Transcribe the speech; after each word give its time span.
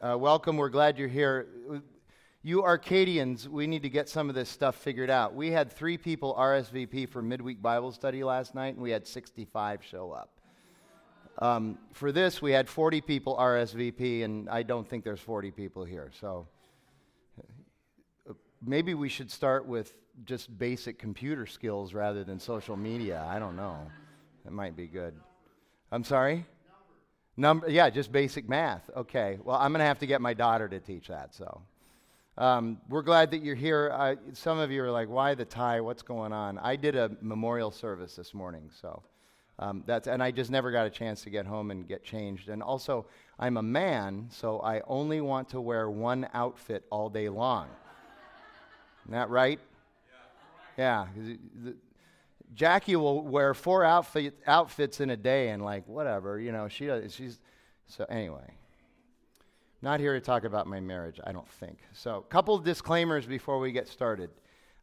Uh, 0.00 0.16
welcome. 0.16 0.56
We're 0.56 0.68
glad 0.68 0.96
you're 0.96 1.08
here. 1.08 1.48
You 2.44 2.62
Arcadians, 2.62 3.48
we 3.48 3.66
need 3.66 3.82
to 3.82 3.88
get 3.88 4.08
some 4.08 4.28
of 4.28 4.36
this 4.36 4.48
stuff 4.48 4.76
figured 4.76 5.10
out. 5.10 5.34
We 5.34 5.50
had 5.50 5.72
three 5.72 5.98
people 5.98 6.36
RSVP 6.38 7.08
for 7.08 7.20
midweek 7.20 7.60
Bible 7.60 7.90
study 7.90 8.22
last 8.22 8.54
night, 8.54 8.74
and 8.74 8.82
we 8.82 8.92
had 8.92 9.08
65 9.08 9.82
show 9.82 10.12
up. 10.12 10.38
Um, 11.40 11.78
for 11.92 12.12
this, 12.12 12.40
we 12.40 12.52
had 12.52 12.68
40 12.68 13.00
people 13.00 13.36
RSVP, 13.40 14.22
and 14.22 14.48
I 14.48 14.62
don't 14.62 14.88
think 14.88 15.02
there's 15.02 15.18
40 15.18 15.50
people 15.50 15.84
here. 15.84 16.12
So 16.20 16.46
uh, 18.30 18.34
maybe 18.64 18.94
we 18.94 19.08
should 19.08 19.32
start 19.32 19.66
with 19.66 19.94
just 20.24 20.56
basic 20.56 21.00
computer 21.00 21.44
skills 21.44 21.92
rather 21.92 22.22
than 22.22 22.38
social 22.38 22.76
media. 22.76 23.26
I 23.28 23.40
don't 23.40 23.56
know. 23.56 23.90
That 24.44 24.52
might 24.52 24.76
be 24.76 24.86
good. 24.86 25.14
I'm 25.90 26.04
sorry? 26.04 26.46
Number, 27.38 27.70
yeah, 27.70 27.88
just 27.88 28.10
basic 28.10 28.48
math. 28.48 28.90
Okay. 28.96 29.38
Well, 29.44 29.56
I'm 29.56 29.70
going 29.70 29.78
to 29.78 29.86
have 29.86 30.00
to 30.00 30.06
get 30.06 30.20
my 30.20 30.34
daughter 30.34 30.68
to 30.68 30.80
teach 30.80 31.06
that. 31.06 31.32
So, 31.36 31.62
um, 32.36 32.80
we're 32.88 33.02
glad 33.02 33.30
that 33.30 33.44
you're 33.44 33.54
here. 33.54 33.92
Uh, 33.94 34.16
some 34.32 34.58
of 34.58 34.72
you 34.72 34.82
are 34.82 34.90
like, 34.90 35.08
"Why 35.08 35.36
the 35.36 35.44
tie? 35.44 35.80
What's 35.80 36.02
going 36.02 36.32
on?" 36.32 36.58
I 36.58 36.74
did 36.74 36.96
a 36.96 37.12
memorial 37.20 37.70
service 37.70 38.16
this 38.16 38.34
morning, 38.34 38.68
so 38.82 39.04
um, 39.60 39.84
that's 39.86 40.08
and 40.08 40.20
I 40.20 40.32
just 40.32 40.50
never 40.50 40.72
got 40.72 40.86
a 40.86 40.90
chance 40.90 41.22
to 41.22 41.30
get 41.30 41.46
home 41.46 41.70
and 41.70 41.86
get 41.86 42.02
changed. 42.02 42.48
And 42.48 42.60
also, 42.60 43.06
I'm 43.38 43.56
a 43.56 43.62
man, 43.62 44.26
so 44.30 44.58
I 44.58 44.82
only 44.88 45.20
want 45.20 45.48
to 45.50 45.60
wear 45.60 45.88
one 45.88 46.28
outfit 46.34 46.86
all 46.90 47.08
day 47.08 47.28
long. 47.28 47.68
Isn't 49.04 49.12
that 49.12 49.30
right? 49.30 49.60
Yeah. 50.76 51.06
Jackie 52.54 52.96
will 52.96 53.22
wear 53.22 53.54
four 53.54 53.84
outfit, 53.84 54.34
outfits 54.46 55.00
in 55.00 55.10
a 55.10 55.16
day 55.16 55.50
and 55.50 55.62
like 55.62 55.86
whatever, 55.86 56.40
you 56.40 56.52
know, 56.52 56.68
she 56.68 56.86
does, 56.86 57.14
she's 57.14 57.38
so 57.86 58.04
anyway. 58.08 58.54
Not 59.80 60.00
here 60.00 60.14
to 60.14 60.20
talk 60.20 60.44
about 60.44 60.66
my 60.66 60.80
marriage, 60.80 61.20
I 61.22 61.32
don't 61.32 61.48
think. 61.48 61.78
So, 61.92 62.22
couple 62.28 62.54
of 62.54 62.64
disclaimers 62.64 63.26
before 63.26 63.60
we 63.60 63.70
get 63.70 63.86
started. 63.86 64.30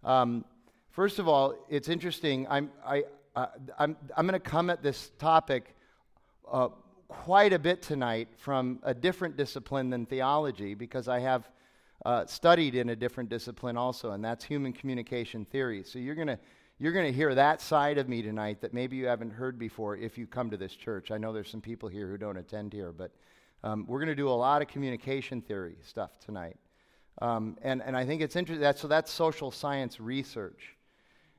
Um, 0.04 0.46
first 0.92 1.20
of 1.20 1.28
all, 1.28 1.54
it's 1.70 1.90
interesting. 1.90 2.48
I'm, 2.50 2.72
I, 2.86 3.04
uh, 3.36 3.48
I'm, 3.78 3.98
I'm 4.16 4.26
going 4.26 4.40
to 4.40 4.50
come 4.50 4.70
at 4.70 4.82
this 4.82 5.12
topic 5.20 5.76
uh, 6.50 6.70
quite 7.10 7.52
a 7.52 7.60
bit 7.60 7.82
tonight 7.82 8.30
from 8.38 8.80
a 8.84 8.94
different 8.94 9.36
discipline 9.36 9.90
than 9.90 10.06
theology 10.06 10.76
because 10.76 11.10
I 11.10 11.20
have 11.20 11.50
uh, 12.06 12.26
studied 12.26 12.76
in 12.76 12.90
a 12.90 12.96
different 12.96 13.30
discipline 13.30 13.76
also, 13.76 14.12
and 14.12 14.24
that's 14.24 14.46
human 14.46 14.72
communication 14.72 15.44
theory. 15.44 15.84
So, 15.84 16.00
you're 16.00 16.16
going 16.16 16.28
to 16.30 16.40
you're 16.78 16.92
going 16.92 17.06
to 17.06 17.14
hear 17.14 17.34
that 17.34 17.62
side 17.62 17.98
of 17.98 18.10
me 18.10 18.22
tonight 18.22 18.60
that 18.62 18.74
maybe 18.74 18.98
you 18.98 19.06
haven't 19.06 19.32
heard 19.32 19.58
before 19.58 19.96
if 19.96 20.18
you 20.18 20.28
come 20.28 20.50
to 20.50 20.58
this 20.58 20.74
church. 20.74 21.10
I 21.10 21.18
know 21.18 21.32
there's 21.32 21.50
some 21.50 21.62
people 21.62 21.88
here 21.88 22.10
who 22.10 22.18
don't 22.18 22.36
attend 22.36 22.74
here, 22.74 22.92
but 22.92 23.12
um, 23.64 23.86
we're 23.88 24.00
going 24.00 24.10
to 24.10 24.16
do 24.16 24.28
a 24.28 24.32
lot 24.32 24.62
of 24.62 24.68
communication 24.68 25.42
theory 25.42 25.78
stuff 25.86 26.20
tonight. 26.20 26.58
Um, 27.22 27.58
and, 27.62 27.82
and 27.82 27.96
I 27.96 28.06
think 28.06 28.22
it's 28.22 28.36
interesting. 28.36 28.62
That, 28.62 28.78
so 28.78 28.90
that's 28.90 29.10
social 29.10 29.52
science 29.52 30.02
research. 30.02 30.76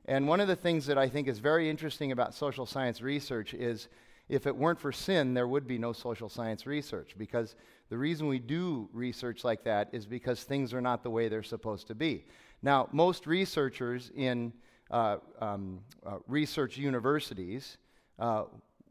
And 0.07 0.27
one 0.27 0.41
of 0.41 0.49
the 0.49 0.57
things 0.57 0.87
that 0.87 0.97
I 0.97 1.09
think 1.09 1.29
is 1.29 1.39
very 1.39 1.69
interesting 1.69 2.13
about 2.13 2.33
social 2.35 2.65
science 2.65 3.03
research 3.03 3.53
is 3.53 3.89
if 4.31 4.47
it 4.47 4.57
weren't 4.57 4.81
for 4.81 4.91
sin, 4.91 5.35
there 5.35 5.47
would 5.47 5.67
be 5.67 5.77
no 5.77 5.93
social 5.93 6.31
science 6.31 6.67
research. 6.67 7.15
Because 7.19 7.57
the 7.91 7.99
reason 7.99 8.27
we 8.27 8.39
do 8.39 8.89
research 8.95 9.45
like 9.45 9.65
that 9.65 9.91
is 9.93 10.07
because 10.07 10.45
things 10.45 10.73
are 10.73 10.81
not 10.81 11.03
the 11.03 11.11
way 11.11 11.29
they're 11.29 11.43
supposed 11.43 11.89
to 11.89 11.95
be. 11.95 12.25
Now, 12.63 12.89
most 12.91 13.27
researchers 13.27 14.11
in 14.17 14.55
uh, 14.91 15.19
um, 15.41 15.81
uh, 16.05 16.19
research 16.29 16.77
universities 16.77 17.79
uh, 18.19 18.45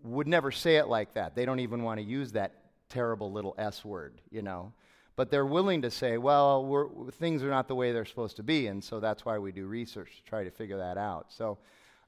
would 0.03 0.27
never 0.27 0.51
say 0.51 0.75
it 0.75 0.87
like 0.87 1.13
that. 1.13 1.35
They 1.35 1.45
don't 1.45 1.59
even 1.59 1.83
want 1.83 1.99
to 1.99 2.05
use 2.05 2.33
that 2.33 2.53
terrible 2.89 3.31
little 3.31 3.55
S 3.57 3.83
word, 3.85 4.19
you 4.29 4.41
know. 4.41 4.73
But 5.15 5.31
they're 5.31 5.45
willing 5.45 5.81
to 5.83 5.91
say, 5.91 6.17
well, 6.17 7.09
things 7.13 7.41
are 7.41 7.49
not 7.49 7.69
the 7.69 7.75
way 7.75 7.93
they're 7.93 8.03
supposed 8.03 8.35
to 8.35 8.43
be, 8.43 8.67
and 8.67 8.83
so 8.83 8.99
that's 8.99 9.23
why 9.23 9.39
we 9.39 9.53
do 9.53 9.65
research 9.65 10.17
to 10.17 10.29
try 10.29 10.43
to 10.43 10.51
figure 10.51 10.77
that 10.77 10.97
out. 10.97 11.31
So, 11.31 11.57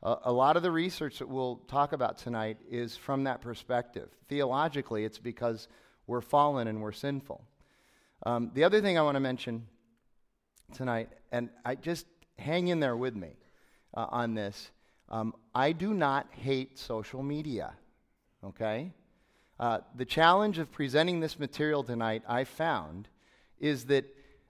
a 0.04 0.32
lot 0.32 0.56
of 0.56 0.62
the 0.62 0.70
research 0.70 1.18
that 1.18 1.28
we'll 1.28 1.56
talk 1.68 1.92
about 1.92 2.20
tonight 2.20 2.58
is 2.70 2.96
from 2.96 3.24
that 3.24 3.42
perspective. 3.42 4.10
Theologically, 4.30 5.06
it's 5.06 5.18
because 5.18 5.68
we're 6.06 6.22
fallen 6.22 6.68
and 6.68 6.82
we're 6.82 6.92
sinful. 6.92 7.44
Um, 8.24 8.52
the 8.54 8.64
other 8.64 8.80
thing 8.80 9.00
I 9.00 9.02
want 9.02 9.16
to 9.16 9.20
mention 9.20 9.66
tonight, 10.72 11.10
and 11.32 11.50
I 11.66 11.74
just 11.74 12.06
hang 12.38 12.68
in 12.68 12.80
there 12.80 12.96
with 12.96 13.16
me 13.16 13.38
uh, 13.98 14.06
on 14.12 14.36
this. 14.36 14.70
Um, 15.10 15.34
I 15.56 15.72
do 15.72 15.94
not 15.94 16.28
hate 16.32 16.78
social 16.78 17.24
media, 17.24 17.74
okay? 18.44 18.94
Uh, 19.60 19.80
the 19.96 20.06
challenge 20.06 20.60
of 20.60 20.72
presenting 20.72 21.20
this 21.20 21.40
material 21.40 21.84
tonight, 21.84 22.22
I 22.28 22.44
found, 22.44 23.08
is 23.60 23.86
that 23.86 24.06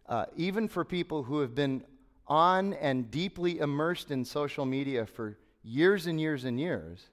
uh, 0.10 0.26
even 0.36 0.68
for 0.68 0.84
people 0.84 1.24
who 1.24 1.40
have 1.40 1.56
been 1.56 1.84
on 2.28 2.74
and 2.74 3.10
deeply 3.10 3.60
immersed 3.60 4.12
in 4.12 4.26
social 4.26 4.66
media 4.66 5.06
for 5.06 5.38
years 5.64 6.08
and 6.08 6.20
years 6.20 6.44
and 6.44 6.60
years, 6.60 7.10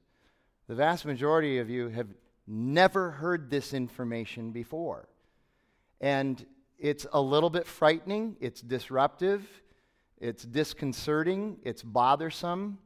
the 0.67 0.75
vast 0.75 1.05
majority 1.05 1.59
of 1.59 1.71
you 1.71 1.89
have 1.89 2.09
never 2.49 3.13
heard 3.13 3.49
this 3.49 3.73
information 3.73 4.51
before. 4.51 5.09
And 6.01 6.45
it's 6.81 7.07
a 7.13 7.21
little 7.21 7.51
bit 7.51 7.67
frightening, 7.67 8.37
it's 8.41 8.61
disruptive, 8.61 9.47
it's 10.25 10.43
disconcerting, 10.43 11.59
it's 11.65 11.83
bothersome, 11.83 12.79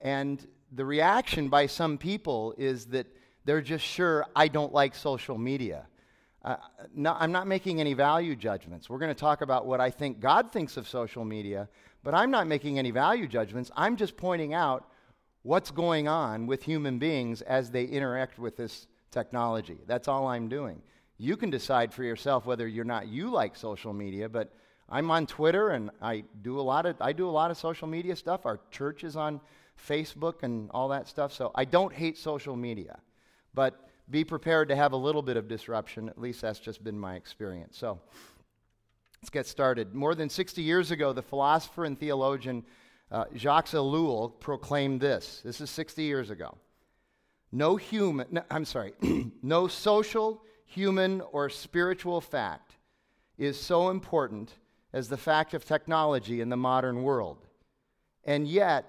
and 0.00 0.44
the 0.72 0.84
reaction 0.84 1.48
by 1.48 1.66
some 1.66 1.96
people 1.96 2.54
is 2.58 2.86
that 2.86 3.06
they're 3.44 3.60
just 3.62 3.84
sure 3.84 4.26
I 4.34 4.48
don't 4.48 4.72
like 4.72 4.96
social 4.96 5.38
media. 5.38 5.86
Uh, 6.44 6.56
no, 6.92 7.14
I'm 7.16 7.30
not 7.30 7.46
making 7.46 7.80
any 7.80 7.94
value 7.94 8.34
judgments. 8.34 8.90
We're 8.90 8.98
going 8.98 9.14
to 9.14 9.20
talk 9.20 9.42
about 9.42 9.66
what 9.66 9.80
I 9.80 9.90
think 9.90 10.18
God 10.18 10.50
thinks 10.50 10.76
of 10.76 10.88
social 10.88 11.24
media, 11.24 11.68
but 12.02 12.14
I'm 12.14 12.32
not 12.32 12.48
making 12.48 12.80
any 12.80 12.90
value 12.90 13.28
judgments. 13.28 13.70
I'm 13.76 13.94
just 13.94 14.16
pointing 14.16 14.52
out 14.52 14.90
what's 15.42 15.70
going 15.70 16.08
on 16.08 16.48
with 16.48 16.64
human 16.64 16.98
beings 16.98 17.42
as 17.42 17.70
they 17.70 17.84
interact 17.84 18.40
with 18.40 18.56
this 18.56 18.88
technology. 19.12 19.78
That's 19.86 20.08
all 20.08 20.26
I'm 20.26 20.48
doing. 20.48 20.82
You 21.16 21.36
can 21.36 21.50
decide 21.50 21.94
for 21.94 22.02
yourself 22.02 22.44
whether 22.44 22.66
you're 22.66 22.84
not 22.84 23.06
you 23.06 23.30
like 23.30 23.54
social 23.54 23.92
media, 23.92 24.28
but 24.28 24.52
I'm 24.88 25.10
on 25.10 25.26
Twitter 25.26 25.70
and 25.70 25.90
I 26.00 26.24
do 26.42 26.60
a 26.60 26.62
lot 26.62 26.86
of 26.86 26.96
I 27.00 27.12
do 27.12 27.28
a 27.28 27.30
lot 27.30 27.50
of 27.50 27.56
social 27.56 27.88
media 27.88 28.14
stuff. 28.14 28.46
Our 28.46 28.60
church 28.70 29.04
is 29.04 29.16
on 29.16 29.40
Facebook 29.88 30.42
and 30.42 30.70
all 30.70 30.88
that 30.88 31.08
stuff. 31.08 31.32
So 31.32 31.50
I 31.54 31.64
don't 31.64 31.92
hate 31.92 32.16
social 32.16 32.56
media. 32.56 32.98
But 33.54 33.88
be 34.08 34.24
prepared 34.24 34.68
to 34.68 34.76
have 34.76 34.92
a 34.92 34.96
little 34.96 35.22
bit 35.22 35.36
of 35.36 35.48
disruption. 35.48 36.08
At 36.08 36.20
least 36.20 36.40
that's 36.40 36.60
just 36.60 36.84
been 36.84 36.98
my 36.98 37.16
experience. 37.16 37.76
So 37.76 37.98
let's 39.20 39.30
get 39.30 39.46
started. 39.46 39.94
More 39.94 40.14
than 40.14 40.28
60 40.28 40.62
years 40.62 40.92
ago, 40.92 41.12
the 41.12 41.22
philosopher 41.22 41.84
and 41.84 41.98
theologian 41.98 42.64
uh, 43.10 43.24
Jacques 43.36 43.70
Ellul 43.70 44.38
proclaimed 44.38 45.00
this. 45.00 45.40
This 45.44 45.60
is 45.60 45.70
60 45.70 46.02
years 46.02 46.30
ago. 46.30 46.56
No 47.52 47.76
human, 47.76 48.26
no, 48.30 48.42
I'm 48.50 48.64
sorry, 48.64 48.92
no 49.42 49.68
social, 49.68 50.42
human, 50.64 51.20
or 51.32 51.48
spiritual 51.48 52.20
fact 52.20 52.76
is 53.38 53.58
so 53.60 53.90
important 53.90 54.52
as 54.96 55.10
the 55.10 55.16
fact 55.18 55.52
of 55.52 55.62
technology 55.62 56.40
in 56.40 56.48
the 56.48 56.56
modern 56.56 57.02
world. 57.02 57.36
And 58.24 58.48
yet, 58.48 58.86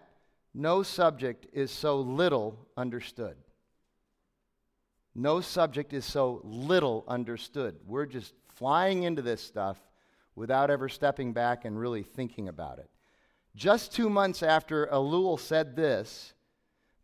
no 0.54 0.82
subject 0.82 1.48
is 1.52 1.70
so 1.70 2.00
little 2.00 2.66
understood. 2.78 3.36
No 5.14 5.42
subject 5.42 5.92
is 5.92 6.06
so 6.06 6.40
little 6.46 7.04
understood. 7.10 7.76
We're 7.86 8.06
just 8.06 8.34
flying 8.56 9.04
into 9.04 9.22
this 9.22 9.42
stuff 9.42 9.76
without 10.34 10.72
ever 10.72 10.88
stepping 10.88 11.34
back 11.34 11.66
and 11.66 11.78
really 11.78 12.04
thinking 12.04 12.48
about 12.48 12.80
it. 12.80 12.90
Just 13.54 13.92
two 13.92 14.10
months 14.10 14.42
after 14.42 14.88
Ellul 14.88 15.38
said 15.38 15.76
this, 15.76 16.34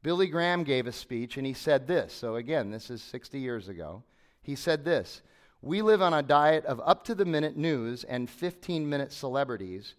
Billy 0.02 0.28
Graham 0.28 0.64
gave 0.64 0.88
a 0.88 0.94
speech 0.94 1.36
and 1.36 1.46
he 1.46 1.54
said 1.54 1.88
this. 1.88 2.14
So, 2.14 2.38
again, 2.38 2.72
this 2.72 2.90
is 2.90 3.02
60 3.02 3.38
years 3.38 3.68
ago. 3.68 4.02
He 4.44 4.56
said 4.56 4.86
this 4.86 5.24
we 5.64 5.82
live 5.82 6.02
on 6.02 6.14
a 6.14 6.22
diet 6.22 6.66
of 6.66 6.82
up 6.84 7.06
to 7.06 7.16
the 7.16 7.24
minute 7.24 7.56
news 7.56 8.04
and 8.04 8.30
15 8.30 8.88
minute 8.88 9.14
celebrities 9.14 9.96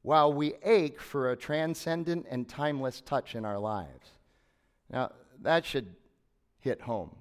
while 0.00 0.32
we 0.32 0.54
ache 0.64 1.00
for 1.00 1.30
a 1.30 1.36
transcendent 1.36 2.24
and 2.30 2.48
timeless 2.48 3.02
touch 3.02 3.34
in 3.34 3.44
our 3.44 3.58
lives. 3.58 4.08
Now, 4.90 5.12
that 5.42 5.66
should 5.66 5.94
hit 6.60 6.80
home 6.80 7.14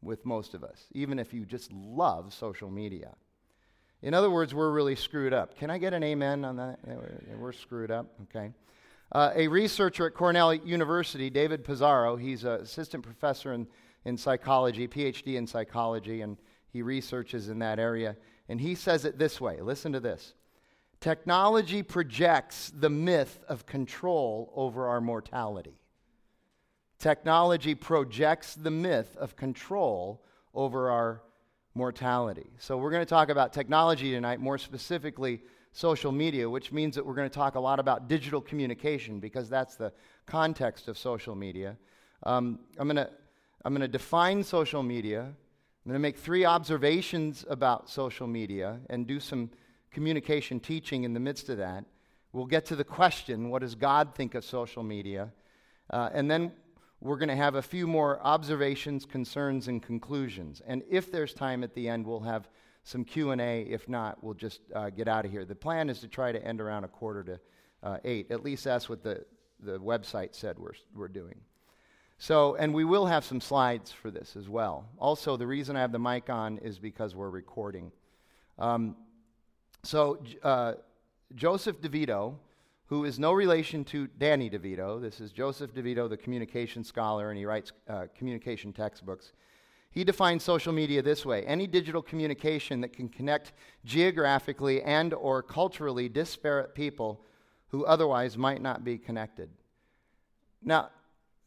with 0.00 0.24
most 0.24 0.54
of 0.54 0.64
us, 0.64 0.86
even 0.92 1.18
if 1.18 1.34
you 1.34 1.44
just 1.44 1.70
love 1.70 2.32
social 2.32 2.70
media. 2.70 3.14
In 4.00 4.14
other 4.14 4.30
words, 4.30 4.54
we're 4.54 4.70
really 4.70 4.96
screwed 4.96 5.34
up. 5.34 5.54
Can 5.58 5.70
I 5.70 5.76
get 5.76 5.92
an 5.92 6.02
amen 6.02 6.46
on 6.46 6.56
that? 6.56 6.78
We're 7.38 7.52
screwed 7.52 7.90
up, 7.90 8.06
okay. 8.22 8.52
Uh, 9.12 9.32
a 9.34 9.48
researcher 9.48 10.06
at 10.06 10.14
Cornell 10.14 10.54
University, 10.54 11.28
David 11.28 11.62
Pizarro, 11.62 12.16
he's 12.16 12.44
an 12.44 12.52
assistant 12.52 13.02
professor 13.02 13.52
in, 13.52 13.66
in 14.06 14.16
psychology, 14.16 14.88
PhD 14.88 15.34
in 15.36 15.46
psychology, 15.46 16.22
and 16.22 16.38
he 16.72 16.82
researches 16.82 17.48
in 17.48 17.58
that 17.60 17.78
area. 17.78 18.16
And 18.48 18.60
he 18.60 18.74
says 18.74 19.04
it 19.04 19.18
this 19.18 19.40
way 19.40 19.60
listen 19.60 19.92
to 19.92 20.00
this 20.00 20.34
technology 21.00 21.82
projects 21.82 22.72
the 22.74 22.90
myth 22.90 23.40
of 23.48 23.66
control 23.66 24.52
over 24.54 24.88
our 24.88 25.00
mortality. 25.00 25.80
Technology 26.98 27.74
projects 27.74 28.54
the 28.54 28.70
myth 28.70 29.16
of 29.16 29.36
control 29.36 30.24
over 30.52 30.90
our 30.90 31.22
mortality. 31.74 32.50
So, 32.58 32.76
we're 32.76 32.90
going 32.90 33.02
to 33.02 33.06
talk 33.06 33.28
about 33.28 33.52
technology 33.52 34.10
tonight, 34.10 34.40
more 34.40 34.58
specifically, 34.58 35.40
social 35.72 36.10
media, 36.10 36.50
which 36.50 36.72
means 36.72 36.96
that 36.96 37.06
we're 37.06 37.14
going 37.14 37.28
to 37.28 37.34
talk 37.34 37.54
a 37.54 37.60
lot 37.60 37.78
about 37.78 38.08
digital 38.08 38.40
communication 38.40 39.20
because 39.20 39.48
that's 39.48 39.76
the 39.76 39.92
context 40.26 40.88
of 40.88 40.98
social 40.98 41.36
media. 41.36 41.76
Um, 42.24 42.58
I'm 42.78 42.88
going 42.88 42.96
to 42.96 43.10
I'm 43.64 43.72
going 43.72 43.82
to 43.82 43.88
define 43.88 44.42
social 44.42 44.82
media. 44.82 45.32
I'm 45.88 45.92
going 45.92 46.02
to 46.02 46.06
make 46.06 46.18
three 46.18 46.44
observations 46.44 47.46
about 47.48 47.88
social 47.88 48.26
media 48.26 48.78
and 48.90 49.06
do 49.06 49.18
some 49.18 49.48
communication 49.90 50.60
teaching 50.60 51.04
in 51.04 51.14
the 51.14 51.18
midst 51.18 51.48
of 51.48 51.56
that. 51.56 51.86
We'll 52.34 52.44
get 52.44 52.66
to 52.66 52.76
the 52.76 52.84
question 52.84 53.48
what 53.48 53.62
does 53.62 53.74
God 53.74 54.14
think 54.14 54.34
of 54.34 54.44
social 54.44 54.82
media? 54.82 55.32
Uh, 55.88 56.10
and 56.12 56.30
then 56.30 56.52
we're 57.00 57.16
going 57.16 57.30
to 57.30 57.36
have 57.36 57.54
a 57.54 57.62
few 57.62 57.86
more 57.86 58.20
observations, 58.20 59.06
concerns, 59.06 59.66
and 59.66 59.82
conclusions. 59.82 60.60
And 60.66 60.82
if 60.90 61.10
there's 61.10 61.32
time 61.32 61.64
at 61.64 61.72
the 61.72 61.88
end, 61.88 62.06
we'll 62.06 62.20
have 62.20 62.50
some 62.82 63.02
Q&A. 63.02 63.62
If 63.62 63.88
not, 63.88 64.22
we'll 64.22 64.34
just 64.34 64.60
uh, 64.74 64.90
get 64.90 65.08
out 65.08 65.24
of 65.24 65.30
here. 65.30 65.46
The 65.46 65.54
plan 65.54 65.88
is 65.88 66.00
to 66.00 66.06
try 66.06 66.32
to 66.32 66.44
end 66.44 66.60
around 66.60 66.84
a 66.84 66.88
quarter 66.88 67.24
to 67.24 67.40
uh, 67.82 67.96
8. 68.04 68.30
At 68.30 68.44
least 68.44 68.62
that's 68.62 68.90
what 68.90 69.02
the, 69.02 69.24
the 69.58 69.78
website 69.78 70.34
said 70.34 70.58
we're, 70.58 70.74
we're 70.94 71.08
doing. 71.08 71.40
So, 72.18 72.56
and 72.56 72.74
we 72.74 72.84
will 72.84 73.06
have 73.06 73.24
some 73.24 73.40
slides 73.40 73.92
for 73.92 74.10
this 74.10 74.34
as 74.34 74.48
well. 74.48 74.88
Also, 74.98 75.36
the 75.36 75.46
reason 75.46 75.76
I 75.76 75.80
have 75.80 75.92
the 75.92 76.00
mic 76.00 76.28
on 76.28 76.58
is 76.58 76.78
because 76.78 77.14
we're 77.14 77.30
recording. 77.30 77.92
Um, 78.58 78.96
so, 79.84 80.18
uh, 80.42 80.74
Joseph 81.36 81.80
DeVito, 81.80 82.34
who 82.86 83.04
is 83.04 83.20
no 83.20 83.32
relation 83.32 83.84
to 83.84 84.08
Danny 84.18 84.50
DeVito, 84.50 85.00
this 85.00 85.20
is 85.20 85.30
Joseph 85.30 85.72
DeVito, 85.72 86.08
the 86.08 86.16
communication 86.16 86.82
scholar, 86.82 87.30
and 87.30 87.38
he 87.38 87.44
writes 87.44 87.72
uh, 87.88 88.06
communication 88.16 88.72
textbooks. 88.72 89.32
He 89.90 90.02
defines 90.02 90.42
social 90.42 90.72
media 90.72 91.02
this 91.02 91.24
way 91.24 91.46
any 91.46 91.68
digital 91.68 92.02
communication 92.02 92.80
that 92.80 92.92
can 92.92 93.08
connect 93.08 93.52
geographically 93.84 94.82
and 94.82 95.14
or 95.14 95.42
culturally 95.42 96.08
disparate 96.08 96.74
people 96.74 97.24
who 97.68 97.84
otherwise 97.84 98.36
might 98.36 98.60
not 98.60 98.84
be 98.84 98.98
connected. 98.98 99.50
Now, 100.62 100.90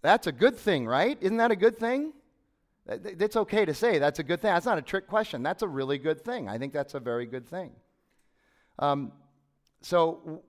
that's 0.01 0.27
a 0.27 0.31
good 0.31 0.57
thing, 0.57 0.87
right? 0.87 1.17
Isn't 1.21 1.37
that 1.37 1.51
a 1.51 1.55
good 1.55 1.77
thing? 1.77 2.13
It's 2.87 3.35
okay 3.35 3.65
to 3.65 3.73
say 3.73 3.99
that's 3.99 4.19
a 4.19 4.23
good 4.23 4.41
thing. 4.41 4.51
That's 4.51 4.65
not 4.65 4.77
a 4.77 4.81
trick 4.81 5.07
question. 5.07 5.43
That's 5.43 5.61
a 5.61 5.67
really 5.67 5.97
good 5.97 6.21
thing. 6.21 6.49
I 6.49 6.57
think 6.57 6.73
that's 6.73 6.93
a 6.93 6.99
very 6.99 7.25
good 7.25 7.47
thing. 7.47 7.71
Um, 8.79 9.11
so, 9.81 10.41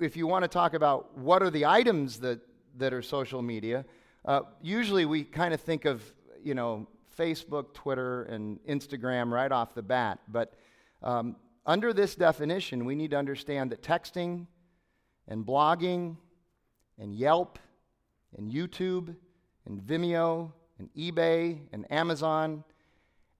if 0.00 0.16
you 0.16 0.26
want 0.26 0.42
to 0.42 0.48
talk 0.48 0.74
about 0.74 1.16
what 1.16 1.42
are 1.42 1.50
the 1.50 1.66
items 1.66 2.18
that, 2.20 2.40
that 2.76 2.92
are 2.92 3.02
social 3.02 3.42
media, 3.42 3.84
uh, 4.24 4.40
usually 4.60 5.04
we 5.04 5.22
kind 5.22 5.54
of 5.54 5.60
think 5.60 5.84
of, 5.84 6.02
you 6.42 6.54
know, 6.54 6.88
Facebook, 7.16 7.74
Twitter, 7.74 8.24
and 8.24 8.58
Instagram 8.68 9.30
right 9.30 9.52
off 9.52 9.74
the 9.74 9.82
bat. 9.82 10.18
But 10.28 10.54
um, 11.02 11.36
under 11.64 11.92
this 11.92 12.14
definition, 12.14 12.84
we 12.84 12.94
need 12.94 13.12
to 13.12 13.16
understand 13.16 13.70
that 13.70 13.82
texting 13.82 14.46
and 15.28 15.46
blogging 15.46 16.16
and 16.98 17.14
Yelp 17.14 17.58
and 18.36 18.50
YouTube 18.50 19.14
and 19.66 19.80
Vimeo 19.80 20.52
and 20.78 20.88
eBay 20.94 21.58
and 21.72 21.90
Amazon 21.90 22.64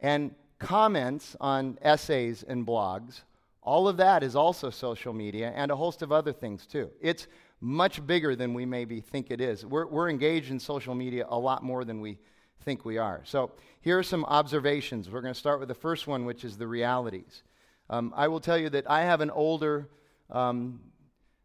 and 0.01 0.35
comments 0.59 1.37
on 1.41 1.79
essays 1.83 2.45
and 2.47 2.67
blogs, 2.67 3.23
all 3.63 3.89
of 3.89 3.97
that 3.97 4.23
is 4.23 4.37
also 4.37 4.71
social 4.71 5.13
media 5.13 5.53
and 5.57 5.71
a 5.71 5.77
host 5.77 6.03
of 6.03 6.13
other 6.13 6.33
things 6.33 6.67
too. 6.67 6.91
It's 7.01 7.27
much 7.61 8.07
bigger 8.07 8.37
than 8.37 8.53
we 8.53 8.67
maybe 8.67 9.01
think 9.01 9.31
it 9.31 9.41
is. 9.41 9.65
We're, 9.65 9.87
we're 9.87 10.11
engaged 10.11 10.51
in 10.51 10.61
social 10.61 10.95
media 10.95 11.25
a 11.29 11.39
lot 11.39 11.63
more 11.63 11.85
than 11.85 12.01
we 12.01 12.19
think 12.65 12.85
we 12.85 12.99
are. 12.99 13.23
So 13.25 13.53
here 13.81 13.99
are 13.99 14.03
some 14.03 14.25
observations. 14.27 15.11
We're 15.11 15.23
going 15.23 15.35
to 15.35 15.41
start 15.41 15.61
with 15.61 15.69
the 15.69 15.75
first 15.75 16.07
one, 16.07 16.25
which 16.25 16.45
is 16.45 16.57
the 16.57 16.67
realities. 16.67 17.43
Um, 17.91 18.13
I 18.17 18.29
will 18.29 18.41
tell 18.41 18.59
you 18.59 18.71
that 18.71 18.91
I 18.91 19.03
have 19.03 19.21
an 19.21 19.31
older 19.31 19.89
um, 20.31 20.81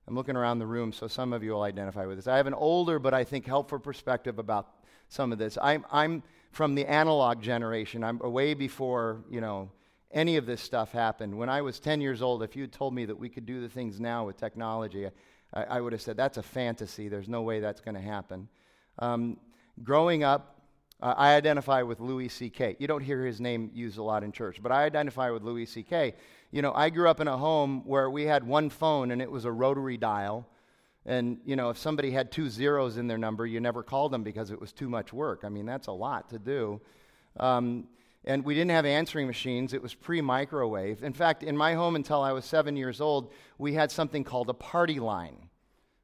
I'm 0.09 0.15
looking 0.15 0.35
around 0.35 0.57
the 0.57 0.65
room, 0.65 0.91
so 0.91 1.07
some 1.07 1.33
of 1.33 1.43
you 1.43 1.51
will 1.51 1.61
identify 1.61 2.07
with 2.07 2.17
this. 2.17 2.25
I 2.25 2.37
have 2.37 2.47
an 2.47 2.55
older, 2.55 2.97
but 2.97 3.13
I 3.13 3.23
think 3.23 3.45
helpful 3.45 3.77
perspective 3.77 4.39
about 4.39 4.67
some 5.07 5.31
of 5.31 5.37
this. 5.37 5.55
I'm, 5.61 5.85
I'm 5.91 6.23
from 6.49 6.73
the 6.73 6.87
analog 6.87 7.43
generation. 7.43 8.03
I'm 8.03 8.17
way 8.17 8.55
before, 8.55 9.23
you 9.29 9.39
know, 9.39 9.69
any 10.09 10.37
of 10.37 10.47
this 10.47 10.61
stuff 10.61 10.91
happened. 10.91 11.37
When 11.37 11.47
I 11.47 11.61
was 11.61 11.79
10 11.79 12.01
years 12.01 12.23
old, 12.23 12.41
if 12.41 12.55
you 12.55 12.63
had 12.63 12.71
told 12.71 12.95
me 12.95 13.05
that 13.05 13.19
we 13.19 13.29
could 13.29 13.45
do 13.45 13.61
the 13.61 13.69
things 13.69 13.99
now 13.99 14.25
with 14.25 14.37
technology, 14.37 15.07
I, 15.53 15.63
I 15.63 15.79
would 15.79 15.93
have 15.93 16.01
said, 16.01 16.17
that's 16.17 16.39
a 16.39 16.43
fantasy. 16.43 17.07
There's 17.07 17.29
no 17.29 17.43
way 17.43 17.59
that's 17.59 17.79
going 17.79 17.93
to 17.93 18.01
happen. 18.01 18.47
Um, 18.97 19.37
growing 19.83 20.23
up, 20.23 20.58
uh, 21.01 21.13
I 21.17 21.35
identify 21.35 21.81
with 21.81 21.99
Louis 21.99 22.29
C.K. 22.29 22.75
You 22.79 22.87
don't 22.87 23.03
hear 23.03 23.25
his 23.25 23.39
name 23.39 23.71
used 23.73 23.97
a 23.97 24.03
lot 24.03 24.23
in 24.23 24.31
church, 24.31 24.61
but 24.61 24.71
I 24.71 24.83
identify 24.83 25.29
with 25.29 25.43
Louis 25.43 25.65
C.K 25.65 26.15
you 26.51 26.61
know, 26.61 26.73
I 26.73 26.89
grew 26.89 27.07
up 27.07 27.19
in 27.19 27.27
a 27.27 27.37
home 27.37 27.83
where 27.85 28.09
we 28.09 28.23
had 28.23 28.45
one 28.45 28.69
phone 28.69 29.11
and 29.11 29.21
it 29.21 29.29
was 29.29 29.45
a 29.45 29.51
rotary 29.51 29.97
dial. 29.97 30.47
And, 31.05 31.39
you 31.45 31.55
know, 31.55 31.69
if 31.69 31.77
somebody 31.77 32.11
had 32.11 32.31
two 32.31 32.49
zeros 32.49 32.97
in 32.97 33.07
their 33.07 33.17
number, 33.17 33.45
you 33.45 33.59
never 33.59 33.83
called 33.83 34.11
them 34.11 34.23
because 34.23 34.51
it 34.51 34.59
was 34.59 34.71
too 34.71 34.89
much 34.89 35.13
work. 35.13 35.41
I 35.43 35.49
mean, 35.49 35.65
that's 35.65 35.87
a 35.87 35.91
lot 35.91 36.29
to 36.29 36.39
do. 36.39 36.81
Um, 37.39 37.87
and 38.25 38.43
we 38.43 38.53
didn't 38.53 38.71
have 38.71 38.85
answering 38.85 39.27
machines. 39.27 39.73
It 39.73 39.81
was 39.81 39.93
pre 39.93 40.21
microwave. 40.21 41.03
In 41.03 41.13
fact, 41.13 41.41
in 41.43 41.55
my 41.55 41.73
home 41.73 41.95
until 41.95 42.21
I 42.21 42.31
was 42.31 42.45
seven 42.45 42.75
years 42.75 42.99
old, 42.99 43.31
we 43.57 43.73
had 43.73 43.91
something 43.91 44.23
called 44.23 44.49
a 44.49 44.53
party 44.53 44.99
line. 44.99 45.48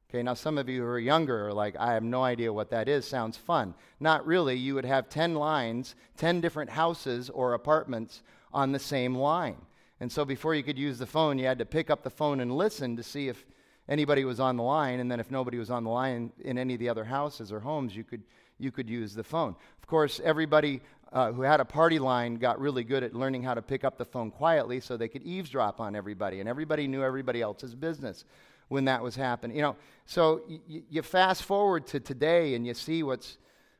Okay, 0.08 0.22
now 0.22 0.34
some 0.34 0.56
of 0.56 0.68
you 0.68 0.82
who 0.82 0.86
are 0.86 1.00
younger 1.00 1.48
are 1.48 1.52
like, 1.52 1.74
I 1.76 1.94
have 1.94 2.04
no 2.04 2.22
idea 2.22 2.52
what 2.52 2.70
that 2.70 2.88
is. 2.88 3.04
Sounds 3.04 3.36
fun. 3.36 3.74
Not 3.98 4.24
really. 4.24 4.54
You 4.54 4.76
would 4.76 4.84
have 4.84 5.08
10 5.08 5.34
lines, 5.34 5.96
10 6.16 6.40
different 6.40 6.70
houses 6.70 7.28
or 7.28 7.54
apartments 7.54 8.22
on 8.52 8.70
the 8.70 8.78
same 8.78 9.16
line. 9.16 9.56
And 9.98 10.12
so 10.12 10.24
before 10.24 10.54
you 10.54 10.62
could 10.62 10.78
use 10.78 10.98
the 10.98 11.06
phone, 11.06 11.38
you 11.38 11.46
had 11.46 11.58
to 11.58 11.64
pick 11.64 11.90
up 11.90 12.04
the 12.04 12.10
phone 12.10 12.38
and 12.38 12.56
listen 12.56 12.96
to 12.96 13.02
see 13.02 13.28
if 13.28 13.44
anybody 13.88 14.24
was 14.24 14.38
on 14.38 14.56
the 14.56 14.62
line. 14.62 15.00
And 15.00 15.10
then 15.10 15.18
if 15.18 15.32
nobody 15.32 15.58
was 15.58 15.70
on 15.70 15.82
the 15.82 15.90
line 15.90 16.30
in 16.44 16.56
any 16.56 16.74
of 16.74 16.80
the 16.80 16.88
other 16.88 17.04
houses 17.04 17.50
or 17.50 17.58
homes, 17.58 17.96
you 17.96 18.04
could, 18.04 18.22
you 18.58 18.70
could 18.70 18.88
use 18.88 19.12
the 19.12 19.24
phone. 19.24 19.56
Of 19.80 19.88
course, 19.88 20.20
everybody 20.22 20.82
uh, 21.12 21.32
who 21.32 21.42
had 21.42 21.60
a 21.60 21.64
party 21.64 21.98
line 21.98 22.36
got 22.36 22.60
really 22.60 22.84
good 22.84 23.02
at 23.02 23.12
learning 23.12 23.42
how 23.42 23.54
to 23.54 23.62
pick 23.62 23.82
up 23.82 23.98
the 23.98 24.04
phone 24.04 24.30
quietly 24.30 24.78
so 24.78 24.96
they 24.96 25.08
could 25.08 25.24
eavesdrop 25.24 25.80
on 25.80 25.96
everybody. 25.96 26.38
And 26.38 26.48
everybody 26.48 26.86
knew 26.86 27.02
everybody 27.02 27.42
else's 27.42 27.74
business 27.74 28.24
when 28.68 28.84
that 28.86 29.02
was 29.02 29.16
happening. 29.16 29.56
You 29.56 29.62
know, 29.62 29.76
so 30.06 30.42
y- 30.48 30.82
you 30.88 31.02
fast 31.02 31.42
forward 31.42 31.86
to 31.88 32.00
today 32.00 32.54
and 32.54 32.66
you 32.66 32.74
see 32.74 33.02
what's, 33.02 33.38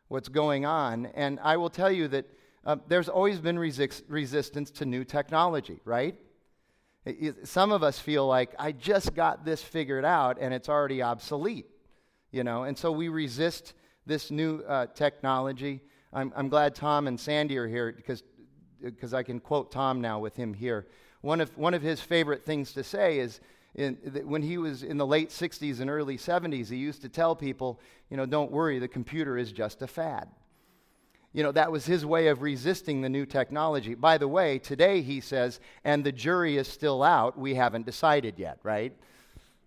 what's 0.08 0.28
going 0.28 0.64
on. 0.64 1.06
And 1.14 1.38
I 1.42 1.56
will 1.56 1.70
tell 1.70 1.90
you 1.90 2.08
that 2.08 2.26
uh, 2.64 2.76
there's 2.88 3.08
always 3.08 3.38
been 3.40 3.58
resist- 3.58 4.04
resistance 4.08 4.70
to 4.72 4.84
new 4.84 5.04
technology, 5.04 5.80
right? 5.84 6.16
It, 7.04 7.16
it, 7.20 7.48
some 7.48 7.72
of 7.72 7.82
us 7.82 7.98
feel 7.98 8.26
like, 8.26 8.54
I 8.58 8.72
just 8.72 9.14
got 9.14 9.44
this 9.44 9.62
figured 9.62 10.04
out 10.04 10.38
and 10.40 10.52
it's 10.52 10.68
already 10.68 11.02
obsolete, 11.02 11.66
you 12.32 12.44
know, 12.44 12.64
and 12.64 12.76
so 12.76 12.92
we 12.92 13.08
resist 13.08 13.74
this 14.06 14.30
new 14.30 14.62
uh, 14.68 14.86
technology. 14.94 15.80
I'm, 16.12 16.32
I'm 16.36 16.48
glad 16.48 16.74
Tom 16.74 17.06
and 17.06 17.18
Sandy 17.18 17.56
are 17.58 17.68
here 17.68 17.92
because 17.92 18.22
because 18.82 19.14
I 19.14 19.22
can 19.22 19.40
quote 19.40 19.72
Tom 19.72 20.00
now 20.00 20.18
with 20.18 20.36
him 20.36 20.52
here. 20.54 20.86
One 21.22 21.40
of, 21.40 21.56
one 21.56 21.74
of 21.74 21.82
his 21.82 22.00
favorite 22.00 22.44
things 22.44 22.72
to 22.74 22.84
say 22.84 23.18
is 23.18 23.40
in, 23.76 23.94
when 24.24 24.42
he 24.42 24.58
was 24.58 24.82
in 24.82 24.96
the 24.96 25.06
late 25.06 25.30
60s 25.30 25.80
and 25.80 25.88
early 25.88 26.18
70s, 26.18 26.68
he 26.68 26.76
used 26.76 27.02
to 27.02 27.08
tell 27.08 27.36
people, 27.36 27.78
you 28.10 28.16
know, 28.16 28.26
don't 28.26 28.50
worry, 28.50 28.80
the 28.80 28.88
computer 28.88 29.38
is 29.38 29.52
just 29.52 29.82
a 29.82 29.86
fad 29.86 30.28
you 31.36 31.42
know, 31.42 31.52
that 31.52 31.70
was 31.70 31.84
his 31.84 32.06
way 32.06 32.28
of 32.28 32.40
resisting 32.40 33.02
the 33.02 33.10
new 33.10 33.26
technology. 33.26 33.94
By 33.94 34.16
the 34.16 34.26
way, 34.26 34.58
today 34.58 35.02
he 35.02 35.20
says, 35.20 35.60
and 35.84 36.02
the 36.02 36.10
jury 36.10 36.56
is 36.56 36.66
still 36.66 37.02
out. 37.02 37.38
We 37.38 37.54
haven't 37.54 37.84
decided 37.84 38.38
yet, 38.38 38.58
right? 38.62 38.96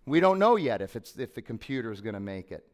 We 0.08 0.20
don't 0.20 0.40
know 0.40 0.56
yet 0.56 0.82
if, 0.82 0.96
it's, 0.96 1.16
if 1.16 1.36
the 1.36 1.44
computer 1.44 1.92
is 1.92 2.02
going 2.02 2.16
to 2.16 2.20
make 2.20 2.52
it. 2.52 2.66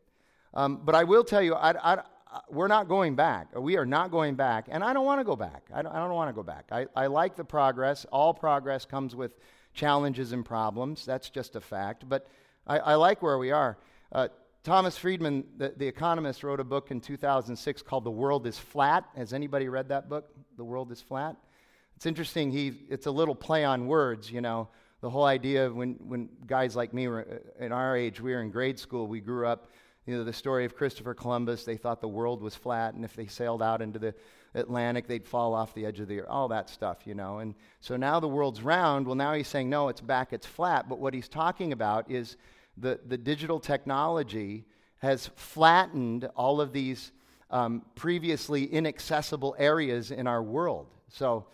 Um, 0.54 0.80
but 0.82 0.96
I 0.96 1.04
will 1.04 1.26
tell 1.26 1.42
you, 1.42 1.56
I, 1.56 1.96
I, 1.96 2.04
we're 2.50 2.68
not 2.68 2.88
going 2.88 3.16
back. 3.16 3.48
We 3.58 3.78
are 3.78 3.86
not 3.86 4.12
going 4.12 4.36
back, 4.36 4.68
and 4.70 4.84
I 4.84 4.94
don't 4.94 5.06
want 5.06 5.20
to 5.20 5.24
go 5.24 5.36
back. 5.36 5.64
I 5.74 5.82
don't, 5.82 5.92
I 5.94 6.00
don't 6.00 6.14
want 6.14 6.30
to 6.30 6.34
go 6.34 6.44
back. 6.44 6.66
I, 6.72 6.88
I 6.96 7.08
like 7.08 7.36
the 7.36 7.44
progress. 7.44 8.06
All 8.12 8.34
progress 8.34 8.86
comes 8.86 9.16
with 9.16 9.38
challenges 9.74 10.32
and 10.32 10.46
problems. 10.46 11.06
That's 11.06 11.30
just 11.30 11.56
a 11.56 11.62
fact. 11.62 12.08
But 12.08 12.28
I, 12.68 12.80
I 12.80 12.96
like 12.96 13.22
where 13.22 13.38
we 13.38 13.52
are. 13.52 13.78
Uh, 14.12 14.30
Thomas 14.64 14.98
Friedman, 14.98 15.46
the, 15.58 15.74
the, 15.78 15.88
economist, 15.88 16.44
wrote 16.44 16.60
a 16.60 16.64
book 16.64 16.90
in 16.90 17.00
2006 17.00 17.84
called 17.84 18.04
The 18.04 18.12
World 18.12 18.48
is 18.48 18.58
Flat. 18.58 19.06
Has 19.16 19.32
anybody 19.32 19.70
read 19.70 19.90
that 19.90 20.10
book, 20.10 20.30
The 20.58 20.64
World 20.64 20.92
is 20.92 21.02
Flat? 21.02 21.36
It's 21.96 22.08
interesting. 22.08 22.52
He, 22.52 22.74
it's 22.90 23.06
a 23.06 23.12
little 23.12 23.36
play 23.36 23.64
on 23.64 23.86
words, 23.86 24.32
you 24.32 24.42
know. 24.42 24.70
The 25.02 25.10
whole 25.10 25.26
idea 25.26 25.68
of 25.68 25.76
when, 25.76 25.94
when 26.08 26.30
guys 26.48 26.76
like 26.76 26.94
me 26.94 27.08
were 27.08 27.28
uh, 27.62 27.64
in 27.64 27.72
our 27.72 27.96
age, 27.96 28.20
we 28.20 28.32
were 28.34 28.42
in 28.42 28.50
grade 28.50 28.80
school, 28.80 29.06
we 29.06 29.20
grew 29.20 29.46
up, 29.46 29.70
you 30.06 30.16
know, 30.16 30.24
the 30.24 30.34
story 30.34 30.66
of 30.66 30.76
Christopher 30.76 31.14
Columbus, 31.14 31.64
they 31.64 31.78
thought 31.78 32.02
the 32.02 32.08
world 32.08 32.42
was 32.42 32.56
flat, 32.56 32.94
and 32.94 33.04
if 33.04 33.16
they 33.16 33.28
sailed 33.28 33.62
out 33.62 33.82
into 33.82 34.00
the 34.00 34.14
Atlantic, 34.54 35.08
they'd 35.08 35.26
fall 35.26 35.54
off 35.54 35.74
the 35.74 35.86
edge 35.86 36.00
of 36.00 36.08
the 36.08 36.22
earth, 36.22 36.28
all 36.30 36.48
that 36.50 36.70
stuff, 36.70 37.00
you 37.06 37.16
know. 37.16 37.40
And 37.40 37.56
so 37.82 37.98
now 37.98 38.20
the 38.20 38.28
world's 38.28 38.62
round. 38.62 39.06
Well, 39.06 39.16
now 39.16 39.34
he's 39.34 39.48
saying, 39.48 39.70
no, 39.70 39.90
it's 39.90 40.02
back, 40.02 40.34
it's 40.34 40.46
flat. 40.48 40.88
But 40.88 41.00
what 41.00 41.14
he's 41.14 41.28
talking 41.28 41.74
about 41.74 42.10
is 42.10 42.38
the, 42.78 43.00
the 43.08 43.18
digital 43.18 43.60
technology 43.60 44.66
has 45.00 45.30
flattened 45.36 46.30
all 46.36 46.62
of 46.62 46.72
these 46.72 47.12
um, 47.52 47.84
previously 47.96 48.66
inaccessible 48.66 49.56
areas 49.58 50.12
in 50.12 50.28
our 50.28 50.44
world. 50.44 50.88
So 51.10 51.46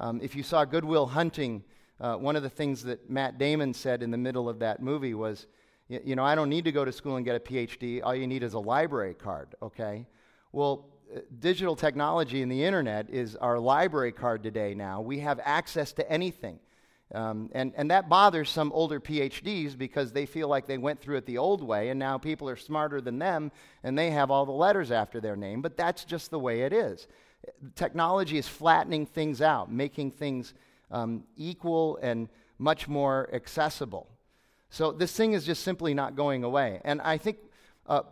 Um, 0.00 0.20
if 0.22 0.36
you 0.36 0.44
saw 0.44 0.64
Good 0.64 0.84
Will 0.84 1.06
Hunting, 1.06 1.64
uh, 2.00 2.14
one 2.14 2.36
of 2.36 2.44
the 2.44 2.50
things 2.50 2.84
that 2.84 3.10
Matt 3.10 3.36
Damon 3.36 3.74
said 3.74 4.00
in 4.02 4.12
the 4.12 4.18
middle 4.18 4.48
of 4.48 4.58
that 4.60 4.80
movie 4.80 5.14
was, 5.14 5.48
you 5.88 6.16
know, 6.16 6.24
I 6.24 6.34
don't 6.34 6.50
need 6.50 6.64
to 6.64 6.72
go 6.72 6.84
to 6.84 6.92
school 6.92 7.16
and 7.16 7.24
get 7.24 7.36
a 7.36 7.40
PhD. 7.40 8.00
All 8.02 8.14
you 8.14 8.26
need 8.26 8.42
is 8.42 8.54
a 8.54 8.58
library 8.58 9.14
card, 9.14 9.54
okay? 9.62 10.06
Well, 10.52 10.86
uh, 11.14 11.20
digital 11.38 11.74
technology 11.74 12.42
and 12.42 12.52
the 12.52 12.62
internet 12.62 13.08
is 13.08 13.36
our 13.36 13.58
library 13.58 14.12
card 14.12 14.42
today 14.42 14.74
now. 14.74 15.00
We 15.00 15.20
have 15.20 15.40
access 15.42 15.92
to 15.94 16.10
anything. 16.10 16.58
Um, 17.14 17.48
and, 17.52 17.72
and 17.74 17.90
that 17.90 18.10
bothers 18.10 18.50
some 18.50 18.70
older 18.72 19.00
PhDs 19.00 19.78
because 19.78 20.12
they 20.12 20.26
feel 20.26 20.46
like 20.46 20.66
they 20.66 20.76
went 20.76 21.00
through 21.00 21.16
it 21.16 21.24
the 21.24 21.38
old 21.38 21.62
way 21.62 21.88
and 21.88 21.98
now 21.98 22.18
people 22.18 22.50
are 22.50 22.56
smarter 22.56 23.00
than 23.00 23.18
them 23.18 23.50
and 23.82 23.96
they 23.96 24.10
have 24.10 24.30
all 24.30 24.44
the 24.44 24.52
letters 24.52 24.90
after 24.90 25.18
their 25.18 25.36
name. 25.36 25.62
But 25.62 25.78
that's 25.78 26.04
just 26.04 26.30
the 26.30 26.38
way 26.38 26.62
it 26.62 26.74
is. 26.74 27.08
Technology 27.74 28.36
is 28.36 28.46
flattening 28.46 29.06
things 29.06 29.40
out, 29.40 29.72
making 29.72 30.10
things 30.10 30.52
um, 30.90 31.24
equal 31.36 31.98
and 32.02 32.28
much 32.58 32.88
more 32.88 33.30
accessible. 33.32 34.10
So 34.70 34.92
this 34.92 35.12
thing 35.12 35.32
is 35.32 35.44
just 35.44 35.62
simply 35.62 35.94
not 35.94 36.16
going 36.16 36.44
away. 36.44 36.80
And 36.84 37.00
I 37.00 37.16
think 37.18 37.38
uh, 37.86 38.02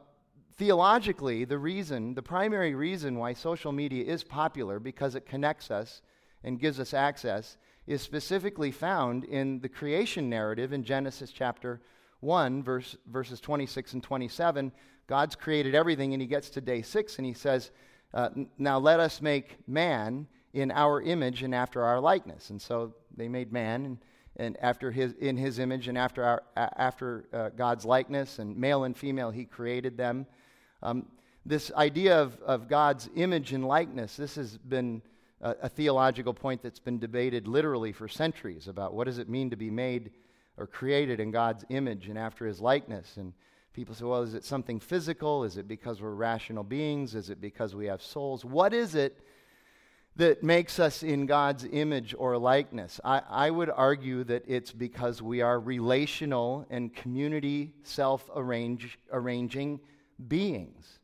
theologically, 0.56 1.44
the 1.44 1.58
reason, 1.58 2.14
the 2.14 2.22
primary 2.22 2.74
reason 2.74 3.16
why 3.16 3.34
social 3.34 3.72
media 3.72 4.04
is 4.04 4.24
popular 4.24 4.80
because 4.80 5.14
it 5.14 5.26
connects 5.26 5.70
us 5.70 6.02
and 6.42 6.58
gives 6.58 6.80
us 6.80 6.94
access 6.94 7.56
is 7.86 8.02
specifically 8.02 8.70
found 8.70 9.24
in 9.24 9.60
the 9.60 9.68
creation 9.68 10.28
narrative 10.28 10.72
in 10.72 10.82
Genesis 10.82 11.30
chapter 11.30 11.80
1, 12.20 12.62
verse, 12.62 12.96
verses 13.06 13.40
26 13.40 13.92
and 13.94 14.02
27. 14.02 14.72
God's 15.06 15.36
created 15.36 15.74
everything, 15.74 16.12
and 16.12 16.20
he 16.20 16.26
gets 16.26 16.50
to 16.50 16.60
day 16.60 16.82
6, 16.82 17.18
and 17.18 17.26
he 17.26 17.34
says, 17.34 17.70
uh, 18.12 18.30
Now 18.58 18.78
let 18.78 18.98
us 18.98 19.20
make 19.20 19.56
man 19.68 20.26
in 20.52 20.70
our 20.72 21.02
image 21.02 21.42
and 21.42 21.54
after 21.54 21.84
our 21.84 22.00
likeness. 22.00 22.50
And 22.50 22.60
so 22.60 22.94
they 23.16 23.28
made 23.28 23.52
man 23.52 23.84
and, 23.84 23.98
and 24.38 24.56
after 24.60 24.90
his, 24.90 25.12
in 25.14 25.36
his 25.36 25.58
image 25.58 25.88
and 25.88 25.96
after, 25.96 26.22
our, 26.22 26.42
after 26.56 27.24
uh, 27.32 27.48
God's 27.50 27.84
likeness, 27.84 28.38
and 28.38 28.56
male 28.56 28.84
and 28.84 28.96
female, 28.96 29.30
he 29.30 29.44
created 29.44 29.96
them. 29.96 30.26
Um, 30.82 31.06
this 31.44 31.72
idea 31.72 32.20
of, 32.20 32.40
of 32.42 32.68
God's 32.68 33.08
image 33.16 33.52
and 33.52 33.64
likeness, 33.64 34.16
this 34.16 34.34
has 34.34 34.58
been 34.58 35.00
a, 35.40 35.54
a, 35.62 35.68
theological 35.68 36.34
point 36.34 36.62
that's 36.62 36.80
been 36.80 36.98
debated 36.98 37.46
literally 37.46 37.92
for 37.92 38.08
centuries 38.08 38.68
about 38.68 38.94
what 38.94 39.04
does 39.04 39.18
it 39.18 39.28
mean 39.28 39.50
to 39.50 39.56
be 39.56 39.70
made 39.70 40.10
or 40.56 40.66
created 40.66 41.20
in 41.20 41.30
God's 41.30 41.64
image 41.68 42.08
and 42.08 42.18
after 42.18 42.46
his 42.46 42.60
likeness. 42.60 43.16
And 43.16 43.32
people 43.72 43.94
say, 43.94 44.04
well, 44.04 44.22
is 44.22 44.34
it 44.34 44.44
something 44.44 44.80
physical? 44.80 45.44
Is 45.44 45.56
it 45.56 45.68
because 45.68 46.00
we're 46.00 46.14
rational 46.14 46.64
beings? 46.64 47.14
Is 47.14 47.30
it 47.30 47.40
because 47.40 47.74
we 47.74 47.86
have 47.86 48.02
souls? 48.02 48.44
What 48.44 48.74
is 48.74 48.94
it 48.94 49.18
that 50.16 50.42
makes 50.42 50.78
us 50.78 51.02
in 51.02 51.26
God's 51.26 51.64
image 51.70 52.14
or 52.18 52.36
likeness? 52.38 53.00
I, 53.04 53.22
I 53.28 53.50
would 53.50 53.70
argue 53.70 54.24
that 54.24 54.44
it's 54.46 54.72
because 54.72 55.22
we 55.22 55.42
are 55.42 55.60
relational 55.60 56.66
and 56.70 56.94
community 56.94 57.74
self 57.82 58.28
arranging 58.34 59.80
beings. 60.28 60.98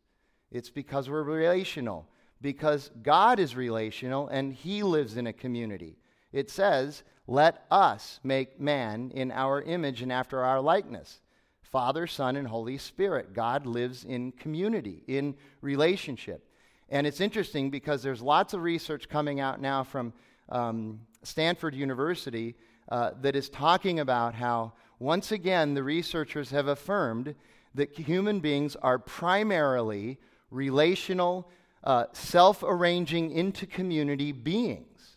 It's 0.50 0.70
because 0.70 1.08
we're 1.08 1.22
relational 1.22 2.08
because 2.42 2.90
God 3.02 3.38
is 3.38 3.56
relational 3.56 4.28
and 4.28 4.52
he 4.52 4.82
lives 4.82 5.16
in 5.16 5.28
a 5.28 5.32
community. 5.32 5.96
It 6.32 6.50
says, 6.50 7.04
Let 7.26 7.64
us 7.70 8.20
make 8.22 8.60
man 8.60 9.12
in 9.14 9.30
our 9.30 9.62
image 9.62 10.02
and 10.02 10.12
after 10.12 10.42
our 10.42 10.60
likeness. 10.60 11.20
Father, 11.62 12.06
Son, 12.06 12.36
and 12.36 12.46
Holy 12.46 12.76
Spirit. 12.76 13.32
God 13.32 13.64
lives 13.64 14.04
in 14.04 14.32
community, 14.32 15.04
in 15.06 15.34
relationship. 15.62 16.46
And 16.92 17.06
it's 17.06 17.22
interesting 17.22 17.70
because 17.70 18.02
there's 18.02 18.20
lots 18.20 18.52
of 18.52 18.62
research 18.62 19.08
coming 19.08 19.40
out 19.40 19.62
now 19.62 19.82
from 19.82 20.12
um, 20.50 21.00
Stanford 21.22 21.74
University 21.74 22.54
uh, 22.90 23.12
that 23.22 23.34
is 23.34 23.48
talking 23.48 23.98
about 23.98 24.34
how, 24.34 24.74
once 24.98 25.32
again, 25.32 25.72
the 25.72 25.82
researchers 25.82 26.50
have 26.50 26.68
affirmed 26.68 27.34
that 27.74 27.98
human 27.98 28.40
beings 28.40 28.76
are 28.76 28.98
primarily 28.98 30.18
relational 30.50 31.48
uh, 31.82 32.04
self 32.12 32.62
arranging 32.62 33.30
into 33.30 33.64
community 33.64 34.30
beings. 34.30 35.16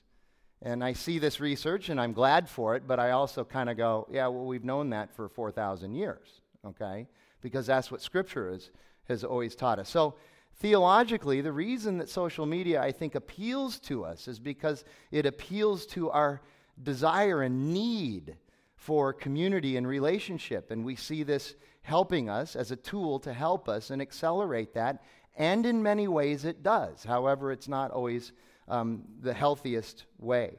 And 0.62 0.82
I 0.82 0.94
see 0.94 1.20
this 1.20 1.41
research 1.41 1.89
and 1.89 2.00
I'm 2.00 2.13
glad 2.13 2.48
for 2.48 2.77
it, 2.77 2.88
but 2.88 3.01
I 3.01 3.12
also 3.12 3.44
kind 3.44 3.70
of 3.70 3.75
go, 3.75 4.08
yeah, 4.10 4.27
well, 4.27 4.46
we've 4.46 4.63
known 4.63 4.91
that 4.91 5.13
for 5.13 5.27
4,000 5.27 5.94
years, 5.94 6.39
okay? 6.65 7.05
Because 7.41 7.67
that's 7.67 7.91
what 7.91 8.01
Scripture 8.01 8.50
is, 8.50 8.72
has 9.10 9.25
always 9.25 9.55
taught 9.55 9.77
us. 9.77 9.89
So, 9.89 10.15
theologically, 10.58 11.42
the 11.42 11.52
reason 11.52 11.98
that 11.98 12.10
social 12.10 12.46
media, 12.46 12.82
I 12.82 12.92
think, 12.92 13.16
appeals 13.16 13.80
to 13.82 14.06
us 14.06 14.28
is 14.28 14.40
because 14.40 14.84
it 15.12 15.26
appeals 15.26 15.86
to 15.88 16.10
our 16.12 16.42
desire 16.82 17.42
and 17.42 17.74
need 17.74 18.38
for 18.76 19.14
community 19.14 19.78
and 19.78 19.88
relationship. 19.88 20.72
And 20.72 20.86
we 20.86 20.96
see 20.96 21.24
this 21.24 21.56
helping 21.82 22.30
us 22.30 22.56
as 22.56 22.72
a 22.72 22.76
tool 22.76 23.20
to 23.20 23.34
help 23.34 23.70
us 23.70 23.90
and 23.90 24.02
accelerate 24.02 24.74
that 24.74 25.04
and 25.36 25.66
in 25.66 25.84
many 25.84 26.08
ways 26.08 26.46
it 26.46 26.64
does. 26.64 27.04
However, 27.04 27.52
it's 27.52 27.68
not 27.68 27.92
always 27.92 28.32
um, 28.68 29.04
the 29.22 29.34
healthiest 29.34 30.06
way. 30.18 30.56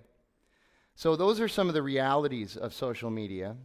So, 0.94 1.16
those 1.16 1.40
are 1.40 1.48
some 1.48 1.68
of 1.68 1.74
the 1.74 1.82
realities 1.82 2.56
of 2.56 2.72
social 2.72 3.10
media. 3.10 3.56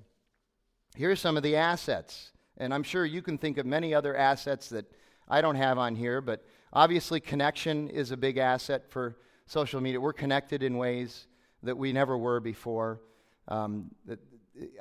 Here 0.95 1.11
are 1.11 1.15
some 1.15 1.37
of 1.37 1.43
the 1.43 1.55
assets. 1.55 2.31
And 2.57 2.73
I'm 2.73 2.83
sure 2.83 3.05
you 3.05 3.21
can 3.21 3.37
think 3.37 3.57
of 3.57 3.65
many 3.65 3.93
other 3.93 4.15
assets 4.15 4.69
that 4.69 4.85
I 5.31 5.41
don't 5.41 5.55
have 5.55 5.77
on 5.77 5.95
here, 5.95 6.21
but 6.21 6.43
obviously, 6.73 7.19
connection 7.19 7.89
is 7.89 8.11
a 8.11 8.17
big 8.17 8.37
asset 8.37 8.89
for 8.89 9.15
social 9.45 9.81
media. 9.81 9.99
We're 9.99 10.13
connected 10.13 10.61
in 10.61 10.77
ways 10.77 11.27
that 11.63 11.77
we 11.77 11.93
never 11.93 12.17
were 12.17 12.39
before. 12.39 13.01
Um, 13.47 13.91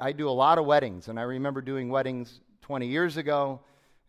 I 0.01 0.13
do 0.13 0.29
a 0.29 0.31
lot 0.31 0.59
of 0.59 0.67
weddings, 0.67 1.09
and 1.09 1.19
I 1.19 1.23
remember 1.23 1.63
doing 1.63 1.89
weddings 1.89 2.41
20 2.63 2.87
years 2.87 3.17
ago 3.17 3.61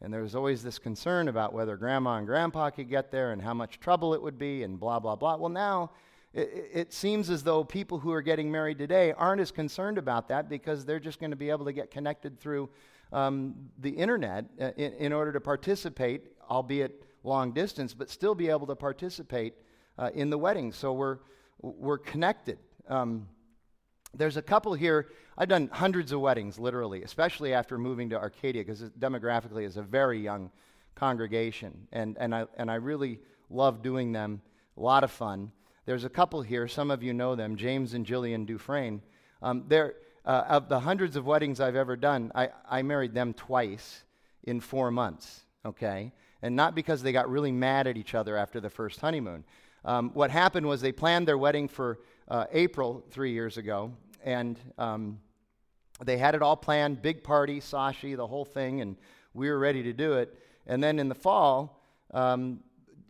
and 0.02 0.12
there 0.12 0.22
was 0.22 0.34
always 0.34 0.64
this 0.64 0.80
concern 0.80 1.28
about 1.28 1.54
whether 1.54 1.78
grandma 1.78 2.18
and 2.18 2.26
grandpa 2.26 2.72
could 2.72 2.90
get 2.90 3.12
there 3.12 3.32
and 3.32 3.42
how 3.42 3.54
much 3.54 3.80
trouble 3.80 4.16
it 4.16 4.22
would 4.22 4.38
be 4.38 4.64
and 4.64 4.80
blah, 4.80 5.00
blah, 5.00 5.16
blah. 5.16 5.36
Well, 5.36 5.50
now 5.50 5.92
it, 6.34 6.92
seems 6.94 7.30
as 7.30 7.44
though 7.44 7.64
people 7.64 8.00
who 8.00 8.12
are 8.12 8.22
getting 8.22 8.50
married 8.50 8.80
today 8.80 9.12
aren't 9.12 9.42
as 9.42 9.52
concerned 9.52 9.98
about 9.98 10.30
that 10.30 10.50
because 10.50 10.86
they're 10.86 11.00
just 11.00 11.20
going 11.20 11.30
to 11.32 11.38
be 11.38 11.50
able 11.50 11.66
to 11.66 11.74
get 11.74 11.92
connected 11.92 12.40
through 12.40 12.70
um, 13.12 13.54
the 13.80 13.90
internet 13.90 14.46
uh, 14.60 14.72
in, 14.78 14.94
in, 14.94 15.14
order 15.14 15.34
to 15.34 15.42
participate, 15.42 16.31
albeit 16.50 17.04
long 17.24 17.52
distance, 17.52 17.94
but 17.94 18.10
still 18.10 18.36
be 18.36 18.50
able 18.50 18.68
to 18.68 18.76
participate 18.76 19.54
uh, 19.98 20.10
in 20.14 20.30
the 20.30 20.38
wedding. 20.38 20.72
So 20.72 20.94
we're, 20.94 21.20
we're 21.62 21.98
connected. 21.98 22.58
Um, 22.88 23.28
there's 24.14 24.38
a 24.38 24.42
couple 24.42 24.74
here. 24.74 25.10
I've 25.38 25.48
done 25.48 25.70
hundreds 25.72 26.12
of 26.12 26.20
weddings, 26.20 26.60
literally, 26.60 27.04
especially 27.04 27.54
after 27.54 27.78
moving 27.78 28.10
to 28.10 28.18
Arcadia, 28.18 28.64
because 28.64 28.82
demographically 29.00 29.66
is 29.66 29.78
a 29.78 29.84
very 29.84 30.20
young 30.20 30.52
congregation, 30.96 31.88
and, 31.92 32.18
and, 32.20 32.36
I, 32.36 32.46
and 32.58 32.70
I 32.70 32.76
really 32.76 33.20
love 33.50 33.82
doing 33.82 34.12
them. 34.12 34.42
A 34.78 34.82
lot 34.82 35.04
of 35.04 35.12
fun. 35.12 35.52
There's 35.86 36.04
a 36.04 36.10
couple 36.10 36.42
here. 36.42 36.68
Some 36.68 36.92
of 36.92 37.04
you 37.04 37.14
know 37.14 37.36
them, 37.36 37.56
James 37.56 37.94
and 37.94 38.06
Jillian 38.06 38.46
Dufresne. 38.46 39.02
Um, 39.42 39.66
they're, 39.68 39.96
uh, 40.26 40.44
of 40.48 40.70
the 40.70 40.80
hundreds 40.80 41.16
of 41.16 41.26
weddings 41.26 41.60
I've 41.60 41.76
ever 41.76 41.96
done, 41.96 42.32
I, 42.36 42.50
I 42.70 42.82
married 42.82 43.14
them 43.14 43.34
twice 43.34 44.04
in 44.44 44.60
four 44.60 44.92
months, 44.92 45.42
okay? 45.66 46.12
And 46.42 46.56
not 46.56 46.76
because 46.76 47.04
they 47.04 47.12
got 47.12 47.30
really 47.30 47.52
mad 47.52 47.88
at 47.88 47.98
each 47.98 48.16
other 48.16 48.36
after 48.36 48.60
the 48.60 48.70
first 48.70 49.00
honeymoon. 49.00 49.44
Um, 49.86 50.12
what 50.14 50.32
happened 50.32 50.66
was 50.66 50.82
they 50.82 50.92
planned 50.92 51.28
their 51.28 51.38
wedding 51.38 51.68
for 51.68 52.00
uh, 52.28 52.46
April 52.52 53.04
three 53.12 53.32
years 53.32 53.58
ago, 53.58 53.92
and 54.24 54.60
um, 54.78 55.20
they 56.04 56.18
had 56.18 56.36
it 56.36 56.42
all 56.42 56.56
planned 56.56 57.02
big 57.02 57.24
party, 57.24 57.60
Sashi, 57.60 58.16
the 58.16 58.28
whole 58.28 58.46
thing, 58.46 58.82
and 58.82 58.96
we 59.34 59.50
were 59.50 59.60
ready 59.60 59.84
to 59.84 59.94
do 59.94 60.14
it. 60.14 60.38
And 60.68 60.84
then 60.84 61.00
in 61.00 61.10
the 61.10 61.16
fall, 61.16 61.82
um, 62.14 62.62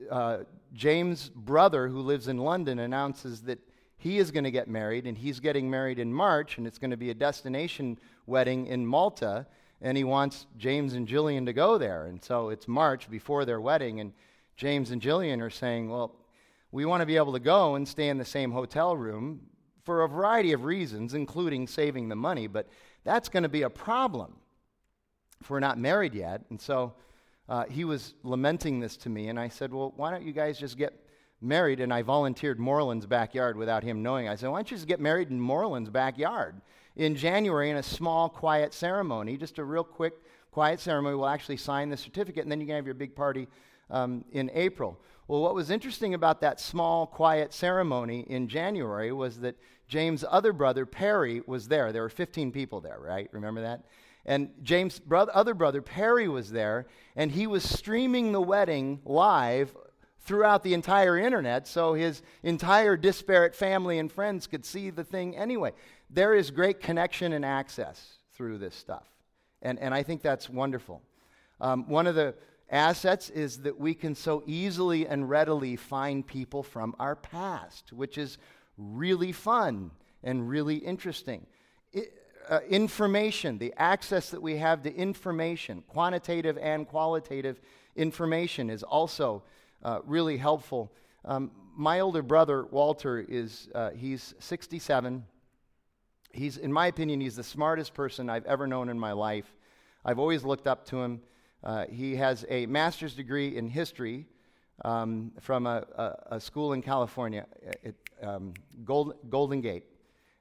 uh, 0.10 0.40
James' 0.74 1.30
brother, 1.30 1.88
who 1.88 2.00
lives 2.00 2.28
in 2.28 2.38
London, 2.38 2.80
announces 2.80 3.42
that 3.44 3.60
he 3.98 4.18
is 4.18 4.32
going 4.32 4.46
to 4.46 4.52
get 4.52 4.68
married, 4.68 5.06
and 5.06 5.18
he's 5.18 5.40
getting 5.40 5.70
married 5.70 6.00
in 6.00 6.14
March, 6.14 6.58
and 6.58 6.66
it's 6.66 6.80
going 6.80 6.92
to 6.92 6.98
be 6.98 7.12
a 7.12 7.14
destination 7.14 8.00
wedding 8.26 8.68
in 8.68 8.86
Malta, 8.86 9.46
and 9.82 9.98
he 9.98 10.04
wants 10.04 10.46
James 10.58 10.94
and 10.94 11.08
Jillian 11.08 11.46
to 11.46 11.54
go 11.54 11.78
there. 11.78 12.06
And 12.06 12.24
so 12.24 12.50
it's 12.50 12.68
March 12.68 13.10
before 13.10 13.46
their 13.46 13.60
wedding, 13.60 14.00
and 14.00 14.14
James 14.56 14.92
and 14.92 15.02
Jillian 15.02 15.42
are 15.42 15.50
saying, 15.50 15.90
Well, 15.90 16.16
we 16.72 16.86
want 16.86 17.02
to 17.02 17.06
be 17.06 17.18
able 17.18 17.34
to 17.34 17.40
go 17.40 17.76
and 17.76 17.88
stay 17.88 18.10
in 18.10 18.18
the 18.18 18.26
same 18.26 18.52
hotel 18.52 18.96
room 18.96 19.42
for 19.84 20.04
a 20.04 20.08
variety 20.08 20.54
of 20.54 20.64
reasons, 20.64 21.14
including 21.14 21.68
saving 21.68 22.08
the 22.08 22.16
money, 22.16 22.48
but 22.48 22.68
that's 23.04 23.28
going 23.28 23.44
to 23.44 23.50
be 23.50 23.64
a 23.64 23.70
problem 23.70 24.36
if 25.42 25.50
we're 25.50 25.60
not 25.60 25.80
married 25.80 26.14
yet. 26.14 26.44
And 26.52 26.62
so 26.62 26.94
uh, 27.50 27.66
he 27.66 27.84
was 27.84 28.14
lamenting 28.24 28.80
this 28.80 28.96
to 28.98 29.10
me, 29.10 29.30
and 29.30 29.40
I 29.40 29.48
said, 29.48 29.74
Well, 29.74 29.94
why 29.96 30.12
don't 30.12 30.24
you 30.24 30.32
guys 30.32 30.60
just 30.60 30.78
get 30.78 30.94
married? 31.42 31.80
And 31.80 31.92
I 31.92 32.04
volunteered 32.04 32.60
Moreland's 32.60 33.08
backyard 33.08 33.58
without 33.58 33.84
him 33.84 34.04
knowing. 34.04 34.30
I 34.30 34.36
said, 34.36 34.50
Why 34.50 34.60
don't 34.60 34.70
you 34.70 34.78
just 34.78 34.88
get 34.88 35.00
married 35.00 35.32
in 35.32 35.40
Moreland's 35.40 35.90
backyard 35.90 36.62
in 36.96 37.16
January 37.16 37.70
in 37.70 37.78
a 37.78 37.84
small, 37.84 38.30
quiet 38.30 38.74
ceremony, 38.74 39.38
just 39.38 39.58
a 39.60 39.64
real 39.64 39.84
quick, 39.84 40.14
quiet 40.52 40.80
ceremony. 40.80 41.16
We'll 41.16 41.28
actually 41.28 41.58
sign 41.58 41.90
the 41.90 41.98
certificate, 41.98 42.44
and 42.44 42.52
then 42.52 42.60
you 42.60 42.68
can 42.68 42.76
have 42.76 42.86
your 42.86 42.96
big 42.96 43.16
party 43.16 43.48
um, 43.90 44.26
in 44.32 44.50
April. 44.54 45.00
Well, 45.28 45.42
what 45.42 45.56
was 45.56 45.70
interesting 45.70 46.14
about 46.14 46.42
that 46.42 46.60
small, 46.60 47.08
quiet 47.08 47.54
ceremony 47.54 48.26
in 48.28 48.48
January 48.48 49.12
was 49.12 49.40
that 49.40 49.56
James' 49.88 50.26
other 50.30 50.54
brother, 50.54 50.86
Perry, 50.86 51.42
was 51.46 51.68
there. 51.68 51.92
There 51.92 52.02
were 52.02 52.10
15 52.10 52.52
people 52.52 52.82
there, 52.82 53.00
right? 53.00 53.30
Remember 53.32 53.62
that? 53.62 53.84
And 54.26 54.52
James' 54.62 55.00
brother, 55.00 55.32
other 55.34 55.54
brother, 55.54 55.82
Perry, 55.82 56.28
was 56.28 56.52
there, 56.52 56.88
and 57.16 57.32
he 57.32 57.48
was 57.48 57.64
streaming 57.64 58.32
the 58.32 58.42
wedding 58.42 59.02
live 59.06 59.76
throughout 60.24 60.64
the 60.64 60.74
entire 60.74 61.18
internet 61.18 61.68
so 61.68 61.94
his 61.94 62.22
entire 62.44 62.96
disparate 62.96 63.56
family 63.56 63.98
and 63.98 64.12
friends 64.12 64.46
could 64.48 64.64
see 64.66 64.90
the 64.90 65.04
thing 65.04 65.36
anyway. 65.36 65.72
There 66.13 66.36
is 66.36 66.51
great 66.51 66.82
connection 66.82 67.34
and 67.34 67.46
access 67.46 68.18
through 68.34 68.58
this 68.58 68.75
stuff. 68.75 69.08
And, 69.62 69.80
and 69.80 69.94
I 69.94 70.03
think 70.03 70.22
that's 70.22 70.50
wonderful. 70.50 71.01
Um, 71.62 71.88
one 71.88 72.08
of 72.08 72.15
the 72.15 72.36
assets 72.70 73.30
is 73.30 73.60
that 73.60 73.80
we 73.80 73.94
can 73.94 74.15
so 74.15 74.44
easily 74.46 75.08
and 75.08 75.30
readily 75.30 75.75
find 75.75 76.25
people 76.25 76.63
from 76.63 76.96
our 77.00 77.15
past, 77.15 77.94
which 77.94 78.18
is 78.18 78.38
really 78.77 79.32
fun 79.32 79.91
and 80.24 80.50
really 80.50 80.77
interesting. 80.77 81.46
It, 81.94 82.13
uh, 82.50 82.60
information, 82.70 83.58
the 83.58 83.74
access 83.77 84.32
that 84.32 84.41
we 84.41 84.58
have 84.58 84.82
to 84.84 84.94
information, 84.94 85.84
quantitative 85.88 86.58
and 86.58 86.88
qualitative 86.88 87.62
information, 87.96 88.70
is 88.70 88.84
also 88.84 89.44
uh, 89.84 90.00
really 90.06 90.38
helpful. 90.38 90.91
Um, 91.24 91.51
my 91.75 92.00
older 92.00 92.22
brother, 92.22 92.65
Walter, 92.65 93.20
is 93.20 93.70
uh, 93.75 93.91
he's 93.91 94.34
67. 94.39 95.24
He's, 96.34 96.58
in 96.58 96.72
my 96.72 96.88
opinion, 96.88 97.22
he's 97.22 97.36
the 97.36 97.44
smartest 97.44 97.94
person 97.94 98.30
I've 98.30 98.46
ever 98.46 98.68
known 98.68 98.90
in 98.90 98.98
my 98.98 99.12
life. 99.12 99.46
I've 100.06 100.20
always 100.20 100.44
looked 100.44 100.68
up 100.68 100.86
to 100.88 101.02
him. 101.02 101.22
Uh, 101.64 101.86
he 101.90 102.16
has 102.16 102.46
a 102.50 102.66
master's 102.66 103.14
degree 103.14 103.56
in 103.56 103.70
history 103.70 104.26
um, 104.84 105.32
from 105.40 105.68
a, 105.68 105.86
a, 105.96 106.36
a, 106.36 106.40
school 106.40 106.74
in 106.74 106.82
California, 106.82 107.46
at, 107.84 107.94
um, 108.24 108.54
Gold, 108.84 109.16
Golden 109.30 109.62
Gate, 109.62 109.86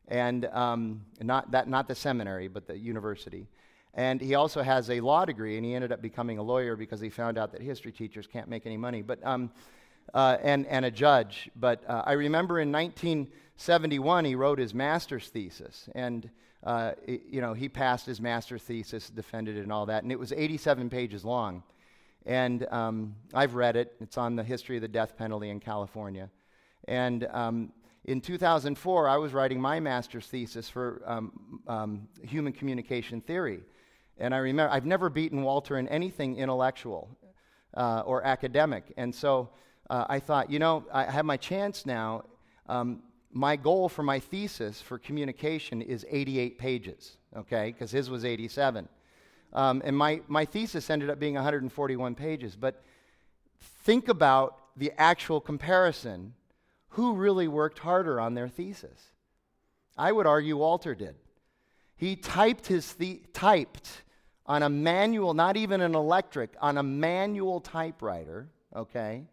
and 0.09 0.47
um, 0.47 1.05
not, 1.21 1.51
that, 1.51 1.69
not 1.69 1.89
the 1.89 1.95
seminary, 1.95 2.49
but 2.49 2.67
the 2.67 2.79
university. 2.79 3.47
And 3.93 4.21
he 4.21 4.35
also 4.35 4.63
has 4.63 4.89
a 4.89 5.01
law 5.01 5.25
degree, 5.25 5.57
and 5.57 5.67
he 5.67 5.75
ended 5.75 5.93
up 5.93 6.01
becoming 6.01 6.39
a 6.39 6.43
lawyer 6.43 6.75
because 6.75 7.01
he 7.01 7.11
found 7.11 7.37
out 7.37 7.53
that 7.53 7.61
history 7.61 7.93
teachers 7.93 8.27
can't 8.27 8.49
make 8.49 8.65
any 8.65 8.77
money, 8.77 9.03
but, 9.03 9.25
um, 9.27 9.51
uh, 10.15 10.37
and, 10.43 10.67
and 10.67 10.85
a 10.85 10.91
judge. 10.91 11.51
But 11.57 11.83
uh, 11.89 12.03
I 12.05 12.13
remember 12.13 12.59
in 12.59 12.73
1971, 12.73 14.25
he 14.25 14.35
wrote 14.35 14.59
his 14.59 14.75
master's 14.75 15.29
thesis, 15.29 15.89
and 15.95 16.29
uh, 16.65 16.93
you 17.07 17.41
know, 17.41 17.55
he 17.55 17.69
passed 17.69 18.05
his 18.05 18.21
master's 18.21 18.63
thesis, 18.63 19.09
defended 19.09 19.57
it, 19.57 19.63
and 19.63 19.73
all 19.73 19.87
that, 19.87 20.03
and 20.03 20.13
it 20.13 20.19
was 20.19 20.33
87 20.33 20.91
pages 20.91 21.25
long. 21.25 21.63
And 22.27 22.67
um, 22.71 23.15
I've 23.33 23.55
read 23.55 23.77
it. 23.77 23.95
It's 24.01 24.19
on 24.19 24.37
the 24.37 24.45
history 24.45 24.77
of 24.77 24.83
the 24.83 24.89
death 24.89 25.17
penalty 25.17 25.49
in 25.49 25.59
California. 25.59 26.29
And 26.87 27.27
um, 27.31 27.73
in 28.05 28.21
2004, 28.21 29.09
I 29.09 29.17
was 29.17 29.33
writing 29.33 29.59
my 29.59 29.81
master's 29.81 30.27
thesis 30.27 30.69
for 30.69 31.03
um, 31.07 31.61
um 31.67 32.09
human 32.23 32.53
communication 32.53 33.21
theory. 33.23 33.61
And 34.19 34.35
I 34.35 34.39
remember, 34.39 34.73
I've 34.73 34.85
never 34.85 35.09
beaten 35.09 35.43
Walter 35.43 35.79
in 35.79 35.89
anything 35.89 36.37
intellectual 36.37 37.09
uh, 37.75 38.03
or 38.05 38.23
academic. 38.25 38.93
And 38.99 39.15
so 39.15 39.49
uh, 39.91 40.07
I 40.09 40.21
thought, 40.21 40.51
you 40.51 40.61
know, 40.61 40.85
I 40.93 41.05
have 41.11 41.25
my 41.25 41.37
chance 41.37 41.85
now. 41.85 42.25
Um, 42.69 43.03
my 43.33 43.57
goal 43.57 43.89
for 43.89 44.05
my 44.05 44.21
thesis 44.21 44.81
for 44.81 44.99
communication 44.99 45.83
is 45.83 46.07
88 46.09 46.59
pages, 46.59 47.17
okay, 47.37 47.73
because 47.73 47.91
his 47.91 48.09
was 48.09 48.25
87. 48.25 48.89
Um, 49.53 49.83
and 49.85 49.97
my, 49.97 50.21
my 50.29 50.45
thesis 50.45 50.91
ended 50.91 51.11
up 51.11 51.19
being 51.19 51.35
141 51.35 52.15
pages. 52.15 52.55
But 52.55 52.85
think 53.85 54.09
about 54.09 54.59
the 54.77 54.93
actual 54.97 55.41
comparison. 55.41 56.35
Who 56.91 57.15
really 57.15 57.49
worked 57.49 57.81
harder 57.81 58.21
on 58.21 58.35
their 58.35 58.49
thesis? 58.49 59.11
I 59.99 60.13
would 60.13 60.27
argue 60.27 60.57
Walter 60.57 60.95
did. 60.95 61.17
He 61.97 62.15
typed 62.15 62.69
his 62.69 62.95
the- 62.95 63.23
typed 63.33 64.03
on 64.47 64.63
a 64.63 64.69
manual, 64.69 65.35
not 65.35 65.57
even 65.57 65.81
an 65.81 65.97
electric, 65.97 66.51
on 66.61 66.79
a 66.79 66.83
manual 66.83 67.61
typewriter, 67.61 68.49
okay? 68.75 69.25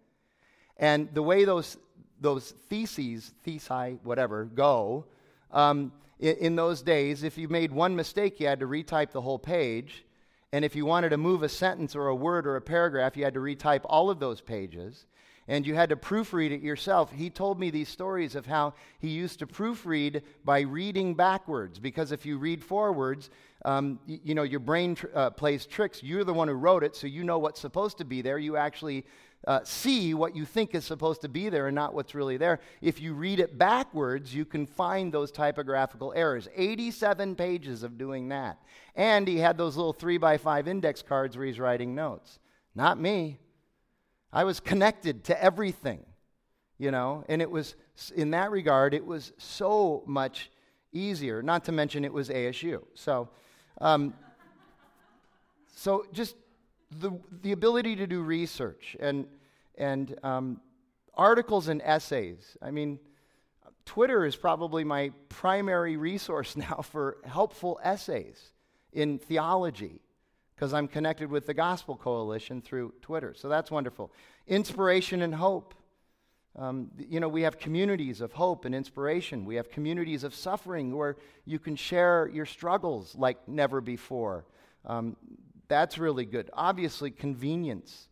And 0.77 1.13
the 1.13 1.23
way 1.23 1.45
those, 1.45 1.77
those 2.21 2.51
theses, 2.69 3.33
thesi, 3.45 3.99
whatever, 4.03 4.45
go, 4.45 5.05
um, 5.51 5.91
in, 6.19 6.35
in 6.37 6.55
those 6.55 6.81
days, 6.81 7.23
if 7.23 7.37
you 7.37 7.47
made 7.47 7.71
one 7.71 7.95
mistake, 7.95 8.39
you 8.39 8.47
had 8.47 8.59
to 8.59 8.67
retype 8.67 9.11
the 9.11 9.21
whole 9.21 9.39
page. 9.39 10.05
And 10.53 10.63
if 10.63 10.75
you 10.75 10.85
wanted 10.85 11.09
to 11.09 11.17
move 11.17 11.43
a 11.43 11.49
sentence 11.49 11.95
or 11.95 12.07
a 12.07 12.15
word 12.15 12.47
or 12.47 12.55
a 12.55 12.61
paragraph, 12.61 13.17
you 13.17 13.23
had 13.23 13.33
to 13.33 13.39
retype 13.39 13.81
all 13.85 14.09
of 14.09 14.19
those 14.19 14.41
pages 14.41 15.05
and 15.47 15.65
you 15.65 15.75
had 15.75 15.89
to 15.89 15.95
proofread 15.95 16.51
it 16.51 16.61
yourself. 16.61 17.11
He 17.11 17.29
told 17.29 17.59
me 17.59 17.69
these 17.69 17.89
stories 17.89 18.35
of 18.35 18.45
how 18.45 18.73
he 18.99 19.09
used 19.09 19.39
to 19.39 19.47
proofread 19.47 20.21
by 20.43 20.61
reading 20.61 21.15
backwards, 21.15 21.79
because 21.79 22.11
if 22.11 22.25
you 22.25 22.37
read 22.37 22.63
forwards, 22.63 23.29
um, 23.63 23.99
you, 24.05 24.19
you, 24.23 24.35
know, 24.35 24.43
your 24.43 24.59
brain 24.59 24.95
tr- 24.95 25.07
uh, 25.15 25.29
plays 25.29 25.65
tricks. 25.65 26.03
You're 26.03 26.25
the 26.25 26.33
one 26.33 26.47
who 26.47 26.53
wrote 26.53 26.83
it, 26.83 26.95
so 26.95 27.07
you 27.07 27.23
know 27.23 27.39
what's 27.39 27.61
supposed 27.61 27.97
to 27.99 28.05
be 28.05 28.21
there. 28.21 28.37
You 28.37 28.57
actually 28.57 29.05
uh, 29.47 29.61
see 29.63 30.13
what 30.13 30.35
you 30.35 30.43
think 30.43 30.75
is 30.75 30.83
supposed 30.83 31.21
to 31.21 31.29
be 31.29 31.47
there 31.47 31.67
and 31.67 31.75
not 31.75 31.93
what's 31.93 32.13
really 32.13 32.35
there. 32.35 32.59
If 32.81 32.99
you 32.99 33.13
read 33.13 33.39
it 33.39 33.57
backwards, 33.57 34.35
you 34.35 34.43
can 34.43 34.67
find 34.67 35.09
those 35.09 35.31
typographical 35.31 36.11
errors. 36.13 36.49
87 36.53 37.33
pages 37.35 37.81
of 37.81 37.97
doing 37.97 38.27
that. 38.27 38.61
And 38.93 39.25
he 39.25 39.37
had 39.37 39.57
those 39.57 39.77
little 39.77 39.93
three 39.93 40.17
by 40.17 40.37
five 40.37 40.67
index 40.67 41.01
cards 41.01 41.37
where 41.37 41.47
he's 41.47 41.59
writing 41.59 41.95
notes. 41.95 42.39
Not 42.75 42.99
me. 42.99 43.39
I 44.33 44.43
was 44.43 44.59
connected 44.59 45.23
to 45.25 45.41
everything, 45.41 46.05
you 46.77 46.91
know, 46.91 47.23
and 47.29 47.41
it 47.41 47.49
was, 47.49 47.75
in 48.13 48.31
that 48.31 48.51
regard, 48.51 48.93
it 48.93 49.05
was 49.05 49.31
so 49.37 50.03
much 50.05 50.51
easier, 50.91 51.41
not 51.41 51.63
to 51.65 51.71
mention 51.71 52.03
it 52.03 52.11
was 52.11 52.27
ASU. 52.27 52.83
So, 52.95 53.29
um, 53.79 54.13
so 55.73 56.05
just 56.11 56.35
the, 56.99 57.11
the 57.43 57.53
ability 57.53 57.95
to 57.95 58.07
do 58.07 58.21
research 58.21 58.97
and, 58.99 59.25
and 59.77 60.17
um, 60.23 60.61
articles 61.13 61.67
and 61.67 61.81
essays. 61.83 62.57
I 62.61 62.71
mean, 62.71 62.99
Twitter 63.85 64.25
is 64.25 64.35
probably 64.35 64.83
my 64.83 65.11
primary 65.29 65.97
resource 65.97 66.55
now 66.57 66.81
for 66.81 67.17
helpful 67.25 67.79
essays 67.83 68.51
in 68.91 69.17
theology 69.19 70.01
because 70.55 70.73
I'm 70.73 70.87
connected 70.87 71.29
with 71.29 71.45
the 71.45 71.53
Gospel 71.53 71.95
Coalition 71.95 72.61
through 72.61 72.93
Twitter. 73.01 73.33
So 73.35 73.47
that's 73.47 73.69
wonderful. 73.69 74.11
Inspiration 74.47 75.21
and 75.21 75.35
hope. 75.35 75.75
Um, 76.55 76.89
you 76.97 77.19
know, 77.19 77.27
we 77.27 77.43
have 77.43 77.59
communities 77.59 78.19
of 78.21 78.33
hope 78.33 78.65
and 78.65 78.73
inspiration. 78.73 79.45
We 79.45 79.55
have 79.55 79.69
communities 79.69 80.23
of 80.23 80.33
suffering 80.33 80.95
where 80.95 81.17
you 81.45 81.59
can 81.59 81.75
share 81.75 82.27
your 82.33 82.47
struggles 82.47 83.15
like 83.15 83.47
never 83.47 83.81
before. 83.81 84.45
Um, 84.83 85.15
that's 85.67 85.99
really 85.99 86.25
good. 86.25 86.49
Obviously, 86.53 87.11
convenience. 87.11 88.09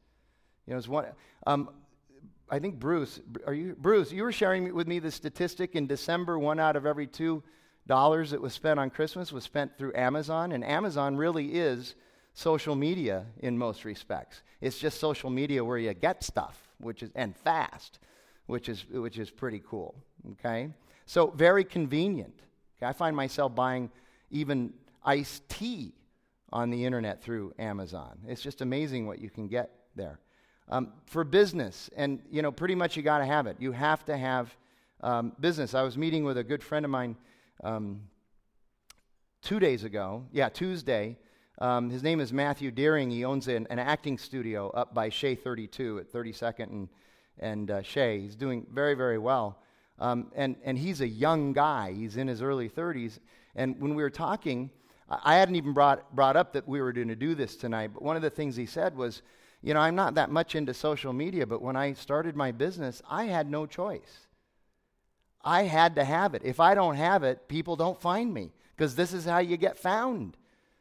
You 0.67 0.73
know, 0.73 0.82
one. 0.88 1.06
Um, 1.45 1.69
I 2.49 2.60
think 2.60 2.80
Bruce, 2.80 3.19
are 3.47 3.54
you 3.54 3.75
Bruce? 3.80 4.12
You 4.12 4.23
were 4.23 4.32
sharing 4.32 4.73
with 4.73 4.88
me 4.88 4.99
the 4.99 5.12
statistic 5.12 5.75
in 5.75 5.88
December. 5.88 6.38
One 6.38 6.60
out 6.60 6.75
of 6.75 6.86
every 6.86 7.08
two 7.08 7.43
dollars 7.88 8.32
that 8.32 8.41
was 8.41 8.54
spent 8.54 8.80
on 8.80 8.89
Christmas 8.89 9.32
was 9.32 9.43
spent 9.43 9.78
through 9.78 9.93
Amazon, 9.95 10.51
and 10.51 10.63
Amazon 10.63 11.15
really 11.15 11.56
is 11.56 11.95
social 12.34 12.75
media 12.75 13.25
in 13.39 13.58
most 13.58 13.86
respects. 13.86 14.43
It's 14.62 14.78
just 14.78 14.99
social 14.99 15.30
media 15.30 15.63
where 15.63 15.78
you 15.78 15.93
get 15.93 16.23
stuff, 16.23 16.60
which 16.80 17.01
is 17.01 17.10
and 17.15 17.36
fast, 17.36 17.99
which 18.45 18.69
is 18.69 18.86
which 18.91 19.17
is 19.17 19.32
pretty 19.32 19.62
cool. 19.67 19.95
Okay, 20.34 20.69
so 21.06 21.28
very 21.28 21.63
convenient. 21.63 22.41
Okay? 22.78 22.88
I 22.88 22.93
find 22.93 23.15
myself 23.15 23.56
buying 23.56 23.89
even 24.30 24.73
iced 25.04 25.47
tea 25.49 25.93
on 26.51 26.69
the 26.69 26.86
internet 26.86 27.21
through 27.21 27.54
Amazon. 27.58 28.19
It's 28.28 28.41
just 28.41 28.62
amazing 28.62 29.08
what 29.08 29.19
you 29.19 29.30
can 29.30 29.47
get 29.47 29.71
there. 29.95 30.19
Um, 30.67 30.93
for 31.06 31.23
business, 31.23 31.91
and 31.95 32.19
you 32.32 32.41
know, 32.41 32.51
pretty 32.51 32.73
much 32.73 32.97
you 32.97 33.04
got 33.04 33.19
to 33.19 33.25
have 33.25 33.45
it. 33.45 33.58
You 33.60 33.71
have 33.71 34.04
to 34.06 34.17
have 34.17 34.56
um, 35.01 35.34
business. 35.39 35.75
I 35.75 35.84
was 35.84 35.95
meeting 35.95 36.23
with 36.23 36.38
a 36.38 36.43
good 36.43 36.63
friend 36.63 36.84
of 36.84 36.89
mine 36.89 37.15
um, 37.63 38.01
two 39.43 39.60
days 39.60 39.84
ago. 39.84 40.25
Yeah, 40.32 40.49
Tuesday 40.49 41.17
um, 41.60 41.89
his 41.89 42.04
name 42.04 42.19
is 42.19 42.34
Matthew 42.34 42.69
Deering. 42.69 43.10
He 43.10 43.23
owns 43.23 43.47
an, 43.47 43.65
an, 43.69 43.80
acting 43.80 44.17
studio 44.17 44.69
up 44.71 44.93
by 44.93 45.08
Shea 45.08 45.36
32 45.36 45.99
at 45.99 46.12
32nd 46.12 46.60
and, 46.60 46.89
and 47.39 47.71
uh, 47.71 47.82
Shea. 47.82 48.19
He's 48.19 48.36
doing 48.36 48.67
very, 48.73 48.93
very 48.93 49.17
well. 49.17 49.60
Um, 49.97 50.32
and, 50.36 50.58
and 50.65 50.78
he's 50.78 50.99
a 50.99 51.08
young 51.08 51.54
guy. 51.54 51.93
He's 51.93 52.17
in 52.17 52.28
his 52.28 52.41
early 52.41 52.67
30s. 52.67 53.19
And 53.56 53.80
when 53.80 53.95
we 53.95 54.04
were 54.04 54.10
talking, 54.10 54.69
I 55.10 55.36
hadn't 55.36 55.56
even 55.56 55.71
brought, 55.71 56.13
brought 56.13 56.36
up 56.36 56.51
that 56.54 56.67
we 56.67 56.82
were 56.82 56.91
going 56.91 57.08
to 57.08 57.15
do 57.15 57.36
this 57.36 57.56
tonight, 57.56 57.91
but 57.93 58.04
one 58.04 58.17
of 58.17 58.21
the 58.21 58.30
things 58.30 58.58
he 58.58 58.65
said 58.65 58.97
was, 58.97 59.21
You 59.65 59.73
know, 59.73 59.82
I'm 59.82 59.95
not 59.95 60.15
that 60.15 60.30
much 60.30 60.56
into 60.56 60.73
social 60.73 61.12
media, 61.12 61.45
but 61.45 61.62
when 61.62 61.75
I 61.75 61.93
started 61.93 62.36
my 62.36 62.51
business, 62.51 63.01
I 63.10 63.25
had 63.25 63.49
no 63.49 63.65
choice. 63.65 64.28
I 65.43 65.63
had 65.63 65.95
to 65.95 66.04
have 66.04 66.36
it. 66.36 66.43
If 66.45 66.60
I 66.60 66.75
don't 66.75 66.95
have 66.95 67.23
it, 67.23 67.47
people 67.47 67.75
don't 67.75 67.99
find 67.99 68.34
me 68.34 68.51
because 68.75 68.95
this 68.95 69.12
is 69.12 69.25
how 69.25 69.39
you 69.39 69.58
get 69.58 69.78
found. 69.78 70.38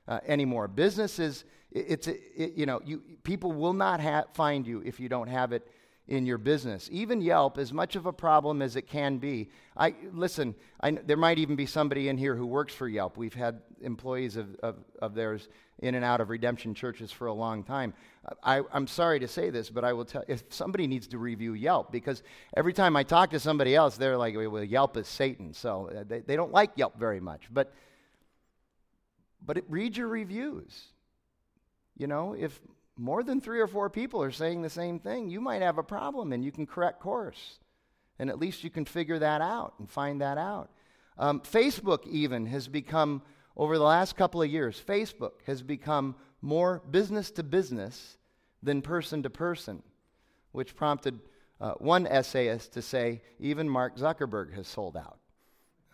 uh, 0.07 0.21
anymore. 0.27 0.69
Business 0.69 1.19
is, 1.19 1.45
it, 1.71 1.87
it's, 1.89 2.07
it, 2.09 2.53
you 2.55 2.67
know, 2.67 2.81
you, 2.85 3.03
people 3.23 3.53
will 3.53 3.73
not 3.73 4.01
ha- 4.01 4.25
find 4.35 4.67
you 4.67 4.83
if 4.85 5.01
you 5.01 5.09
don't 5.09 5.29
have 5.29 5.53
it 5.53 5.67
in 6.07 6.27
your 6.27 6.39
business. 6.39 6.89
Even 6.93 7.21
Yelp, 7.21 7.57
as 7.57 7.73
much 7.73 7.97
of 7.97 8.05
a 8.07 8.13
problem 8.13 8.61
as 8.61 8.77
it 8.77 8.87
can 8.87 9.19
be, 9.19 9.49
I 9.77 9.95
listen. 10.13 10.55
I, 10.81 10.93
there 10.93 11.17
might 11.17 11.39
even 11.39 11.57
be 11.57 11.67
somebody 11.67 12.09
in 12.09 12.19
here 12.19 12.37
who 12.37 12.47
works 12.47 12.75
for 12.75 12.87
Yelp. 12.87 13.17
We've 13.17 13.35
had 13.35 13.63
employees 13.81 14.37
of, 14.37 14.55
of, 14.57 14.77
of 15.01 15.15
theirs 15.15 15.49
in 15.79 15.95
and 15.95 16.05
out 16.05 16.21
of 16.21 16.29
redemption 16.29 16.75
churches 16.75 17.11
for 17.11 17.27
a 17.27 17.33
long 17.33 17.65
time. 17.65 17.95
I, 18.43 18.63
am 18.73 18.87
sorry 18.87 19.19
to 19.21 19.29
say 19.29 19.51
this, 19.51 19.71
but 19.71 19.85
I 19.85 19.93
will 19.93 20.05
tell 20.05 20.25
if 20.29 20.45
somebody 20.51 20.87
needs 20.87 21.07
to 21.09 21.19
review 21.19 21.55
Yelp 21.55 21.91
because 21.91 22.23
every 22.57 22.73
time 22.73 22.97
I 22.97 23.03
talk 23.03 23.31
to 23.31 23.41
somebody 23.41 23.75
else, 23.75 23.97
they're 23.97 24.17
like, 24.17 24.35
well, 24.37 24.63
Yelp 24.63 24.97
is 24.97 25.09
Satan. 25.09 25.55
So 25.55 25.91
uh, 25.95 26.05
they, 26.07 26.21
they 26.21 26.37
don't 26.37 26.53
like 26.53 26.73
Yelp 26.77 26.99
very 26.99 27.21
much. 27.21 27.49
But, 27.51 27.73
but 29.45 29.59
it, 29.59 29.65
read 29.69 29.97
your 29.97 30.09
reviews. 30.09 30.85
You 31.97 32.09
know, 32.09 32.35
if 32.35 32.61
more 32.97 33.23
than 33.23 33.41
three 33.41 33.61
or 33.61 33.67
four 33.67 33.91
people 33.91 34.23
are 34.23 34.31
saying 34.31 34.63
the 34.63 34.71
same 34.71 34.99
thing, 34.99 35.29
you 35.29 35.41
might 35.41 35.63
have 35.63 35.79
a 35.79 35.83
problem 35.83 36.33
and 36.33 36.45
you 36.45 36.53
can 36.53 36.67
correct 36.67 37.01
course. 37.01 37.59
And 38.19 38.31
at 38.31 38.39
least 38.39 38.63
you 38.63 38.71
can 38.71 38.85
figure 38.85 39.19
that 39.19 39.41
out 39.41 39.75
and 39.79 39.91
find 39.91 40.21
that 40.21 40.39
out. 40.39 40.71
Um, 41.19 41.41
Facebook, 41.41 42.07
even, 42.07 42.47
has 42.47 42.69
become, 42.69 43.23
over 43.57 43.77
the 43.79 43.85
last 43.85 44.17
couple 44.17 44.43
of 44.43 44.51
years, 44.51 44.81
Facebook 44.87 45.33
has 45.47 45.63
become 45.63 46.15
more 46.43 46.83
business 46.91 47.31
to 47.33 47.43
business 47.43 48.19
than 48.63 48.83
person 48.83 49.23
to 49.23 49.31
person, 49.31 49.83
which 50.53 50.77
prompted 50.77 51.19
uh, 51.61 51.73
one 51.75 52.07
essayist 52.07 52.73
to 52.73 52.83
say, 52.83 53.23
even 53.41 53.69
Mark 53.69 53.97
Zuckerberg 53.97 54.55
has 54.55 54.69
sold 54.69 54.97
out. 54.97 55.19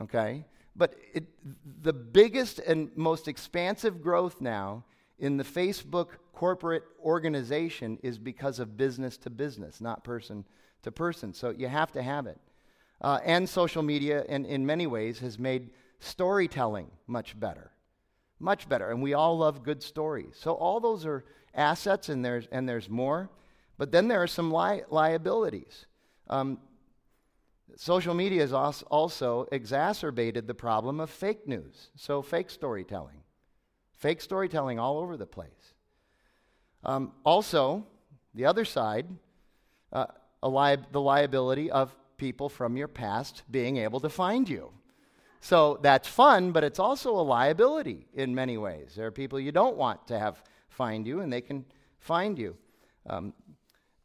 Okay? 0.00 0.44
But 0.76 0.94
it, 1.12 1.24
the 1.82 1.92
biggest 1.92 2.58
and 2.60 2.90
most 2.96 3.28
expansive 3.28 4.02
growth 4.02 4.40
now 4.40 4.84
in 5.20 5.36
the 5.36 5.44
Facebook 5.44 6.08
corporate 6.32 6.82
organization 7.04 7.98
is 8.02 8.18
because 8.18 8.58
of 8.58 8.76
business 8.76 9.16
to 9.18 9.30
business, 9.30 9.80
not 9.80 10.02
person 10.02 10.44
to 10.82 10.90
person. 10.90 11.32
So 11.34 11.50
you 11.50 11.68
have 11.68 11.92
to 11.92 12.02
have 12.02 12.26
it. 12.26 12.38
Uh, 13.00 13.18
and 13.24 13.48
social 13.48 13.82
media, 13.82 14.24
in, 14.28 14.44
in 14.44 14.66
many 14.66 14.86
ways, 14.86 15.18
has 15.20 15.38
made 15.38 15.70
storytelling 16.00 16.90
much 17.06 17.38
better. 17.38 17.70
Much 18.38 18.68
better. 18.68 18.90
And 18.90 19.02
we 19.02 19.14
all 19.14 19.38
love 19.38 19.62
good 19.62 19.82
stories. 19.82 20.34
So 20.38 20.54
all 20.54 20.80
those 20.80 21.04
are 21.04 21.24
assets, 21.54 22.08
and 22.08 22.24
there's, 22.24 22.46
and 22.50 22.68
there's 22.68 22.88
more. 22.88 23.30
But 23.76 23.92
then 23.92 24.08
there 24.08 24.22
are 24.22 24.26
some 24.26 24.52
li- 24.52 24.82
liabilities. 24.88 25.86
Um, 26.28 26.58
social 27.76 28.14
media 28.14 28.40
has 28.40 28.52
also 28.52 29.46
exacerbated 29.52 30.46
the 30.46 30.54
problem 30.54 31.00
of 31.00 31.10
fake 31.10 31.46
news. 31.46 31.90
So, 31.96 32.22
fake 32.22 32.50
storytelling. 32.50 33.19
Fake 34.00 34.20
storytelling 34.20 34.78
all 34.78 34.98
over 34.98 35.16
the 35.16 35.26
place. 35.26 35.74
Um, 36.84 37.12
also, 37.24 37.86
the 38.34 38.46
other 38.46 38.64
side, 38.64 39.06
uh, 39.92 40.06
li- 40.42 40.84
the 40.90 41.00
liability 41.00 41.70
of 41.70 41.94
people 42.16 42.48
from 42.48 42.76
your 42.76 42.88
past 42.88 43.42
being 43.50 43.76
able 43.76 44.00
to 44.00 44.08
find 44.08 44.48
you. 44.48 44.72
So 45.40 45.78
that's 45.82 46.08
fun, 46.08 46.52
but 46.52 46.64
it's 46.64 46.78
also 46.78 47.12
a 47.12 47.20
liability 47.20 48.06
in 48.14 48.34
many 48.34 48.56
ways. 48.58 48.94
There 48.96 49.06
are 49.06 49.10
people 49.10 49.38
you 49.38 49.52
don't 49.52 49.76
want 49.76 50.06
to 50.08 50.18
have 50.18 50.42
find 50.68 51.06
you, 51.06 51.20
and 51.20 51.30
they 51.30 51.42
can 51.42 51.64
find 51.98 52.38
you. 52.38 52.56
Um, 53.06 53.34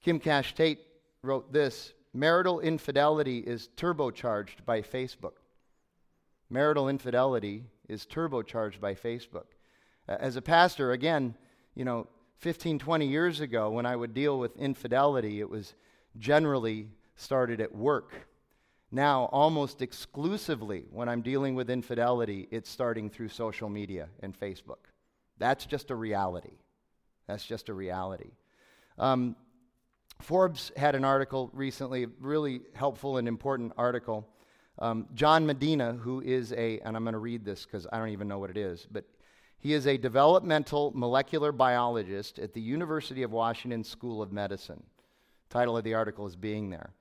Kim 0.01 0.19
Cash 0.19 0.55
Tate 0.55 0.79
wrote 1.23 1.53
this 1.53 1.93
Marital 2.13 2.59
infidelity 2.59 3.39
is 3.39 3.69
turbocharged 3.77 4.65
by 4.65 4.81
Facebook. 4.81 5.37
Marital 6.49 6.89
infidelity 6.89 7.63
is 7.87 8.05
turbocharged 8.05 8.79
by 8.79 8.93
Facebook. 8.93 9.54
As 10.07 10.35
a 10.35 10.41
pastor, 10.41 10.91
again, 10.91 11.35
you 11.73 11.85
know, 11.85 12.07
15, 12.39 12.79
20 12.79 13.07
years 13.07 13.39
ago, 13.39 13.71
when 13.71 13.85
I 13.85 13.95
would 13.95 14.13
deal 14.13 14.37
with 14.37 14.55
infidelity, 14.57 15.39
it 15.39 15.49
was 15.49 15.73
generally 16.17 16.89
started 17.15 17.61
at 17.61 17.73
work. 17.73 18.13
Now, 18.91 19.25
almost 19.31 19.81
exclusively, 19.81 20.85
when 20.91 21.09
I'm 21.09 21.21
dealing 21.21 21.55
with 21.55 21.69
infidelity, 21.69 22.47
it's 22.51 22.69
starting 22.69 23.09
through 23.09 23.29
social 23.29 23.67
media 23.67 24.09
and 24.21 24.37
Facebook. 24.39 24.89
That's 25.37 25.65
just 25.65 25.91
a 25.91 25.95
reality. 25.95 26.57
That's 27.27 27.45
just 27.45 27.69
a 27.69 27.73
reality. 27.73 28.31
Um, 28.97 29.35
Forbes 30.21 30.71
had 30.77 30.95
an 30.95 31.03
article 31.03 31.49
recently, 31.51 32.05
really 32.19 32.61
helpful 32.73 33.17
and 33.17 33.27
important 33.27 33.73
article. 33.77 34.27
Um, 34.79 35.07
John 35.13 35.45
Medina, 35.45 35.93
who 35.93 36.21
is 36.21 36.53
a, 36.53 36.79
and 36.79 36.95
I'm 36.95 37.03
going 37.03 37.13
to 37.13 37.19
read 37.19 37.43
this 37.43 37.65
because 37.65 37.87
I 37.91 37.97
don't 37.97 38.09
even 38.09 38.27
know 38.27 38.39
what 38.39 38.49
it 38.49 38.57
is, 38.57 38.87
but 38.89 39.05
he 39.65 39.73
is 39.73 39.87
a 39.87 39.97
developmental 39.97 40.91
molecular 40.93 41.51
biologist 41.51 42.37
at 42.37 42.53
the 42.53 42.61
University 42.61 43.23
of 43.23 43.31
Washington 43.31 43.83
School 43.83 44.21
of 44.21 44.31
Medicine. 44.31 44.83
Title 45.49 45.75
of 45.75 45.83
the 45.83 45.95
article 45.95 46.27
is 46.27 46.35
Being 46.35 46.69
There. 46.69 46.91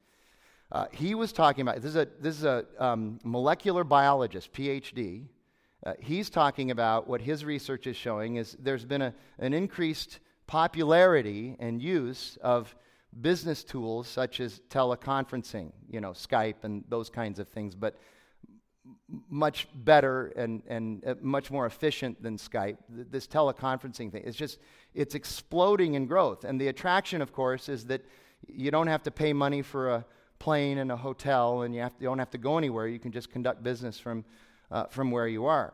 Uh, 0.73 0.87
he 0.91 1.15
was 1.15 1.31
talking 1.31 1.61
about 1.61 1.83
this 1.83 1.91
is 1.91 1.97
a, 1.97 2.09
this 2.23 2.39
is 2.39 2.45
a 2.45 2.65
um, 2.79 3.21
molecular 3.23 3.85
biologist, 3.85 4.51
PhD. 4.55 5.27
Uh, 5.85 5.93
he's 6.01 6.31
talking 6.31 6.71
about 6.71 7.07
what 7.07 7.21
his 7.21 7.45
research 7.45 7.87
is 7.87 7.97
showing 7.97 8.37
is 8.37 8.57
there's 8.59 8.87
been 8.87 9.03
a, 9.03 9.15
an 9.39 9.53
increased 9.53 10.21
popularity 10.47 11.57
and 11.59 11.83
use 11.83 12.39
of 12.41 12.75
business 13.21 13.63
tools 13.63 14.09
such 14.09 14.41
as 14.41 14.63
teleconferencing, 14.71 15.71
you 15.91 16.01
know, 16.01 16.13
Skype 16.13 16.65
and 16.65 16.83
those 16.89 17.11
kinds 17.11 17.39
of 17.39 17.47
things, 17.47 17.75
but 17.75 17.99
much 19.29 19.69
better 19.75 20.27
and, 20.37 20.63
and 20.67 21.05
uh, 21.07 21.15
much 21.21 21.51
more 21.51 21.67
efficient 21.67 22.23
than 22.23 22.37
Skype. 22.37 22.77
This 22.89 23.27
teleconferencing 23.27 24.13
thing, 24.13 24.23
it's 24.25 24.37
just, 24.37 24.59
it's 24.95 25.15
exploding 25.15 25.95
in 25.95 26.07
growth. 26.07 26.45
And 26.45 26.61
the 26.61 26.69
attraction, 26.69 27.23
of 27.23 27.33
course, 27.33 27.69
is 27.69 27.87
that 27.87 28.03
you 28.47 28.71
don't 28.71 28.87
have 28.87 29.03
to 29.05 29.11
pay 29.11 29.33
money 29.33 29.63
for 29.63 29.91
a 29.91 30.05
plane 30.39 30.79
and 30.79 30.93
a 30.93 30.97
hotel, 30.97 31.63
and 31.63 31.75
you, 31.75 31.81
have 31.81 31.97
to, 31.97 32.03
you 32.03 32.09
don't 32.09 32.19
have 32.19 32.31
to 32.31 32.39
go 32.39 32.59
anywhere. 32.59 32.87
You 32.87 32.99
can 32.99 33.13
just 33.13 33.31
conduct 33.31 33.63
business 33.63 33.99
from, 33.99 34.25
uh, 34.71 34.85
from 34.85 35.11
where 35.11 35.27
you 35.27 35.47
are. 35.47 35.73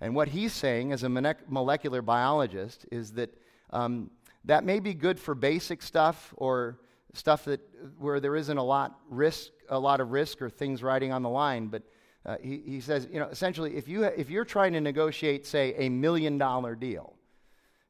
And 0.00 0.14
what 0.14 0.28
he's 0.28 0.52
saying 0.52 0.92
as 0.92 1.02
a 1.02 1.08
molecular 1.08 2.02
biologist 2.02 2.86
is 2.92 3.12
that 3.12 3.34
um, 3.70 4.10
that 4.44 4.64
may 4.64 4.78
be 4.78 4.94
good 4.94 5.18
for 5.18 5.34
basic 5.34 5.82
stuff 5.82 6.32
or 6.36 6.78
stuff 7.14 7.44
that 7.46 7.60
where 7.98 8.20
there 8.20 8.36
isn't 8.36 8.56
a 8.56 8.62
lot 8.62 8.98
risk, 9.10 9.50
a 9.68 9.78
lot 9.78 10.00
of 10.00 10.12
risk 10.12 10.40
or 10.40 10.48
things 10.48 10.82
riding 10.82 11.12
on 11.12 11.22
the 11.22 11.28
line, 11.28 11.66
but 11.66 11.82
uh, 12.28 12.36
he, 12.42 12.60
he 12.66 12.80
says, 12.80 13.08
you 13.10 13.18
know, 13.18 13.26
essentially, 13.28 13.74
if, 13.74 13.88
you, 13.88 14.04
if 14.04 14.28
you're 14.28 14.44
trying 14.44 14.74
to 14.74 14.82
negotiate, 14.82 15.46
say, 15.46 15.74
a 15.78 15.88
million 15.88 16.36
dollar 16.36 16.74
deal, 16.74 17.14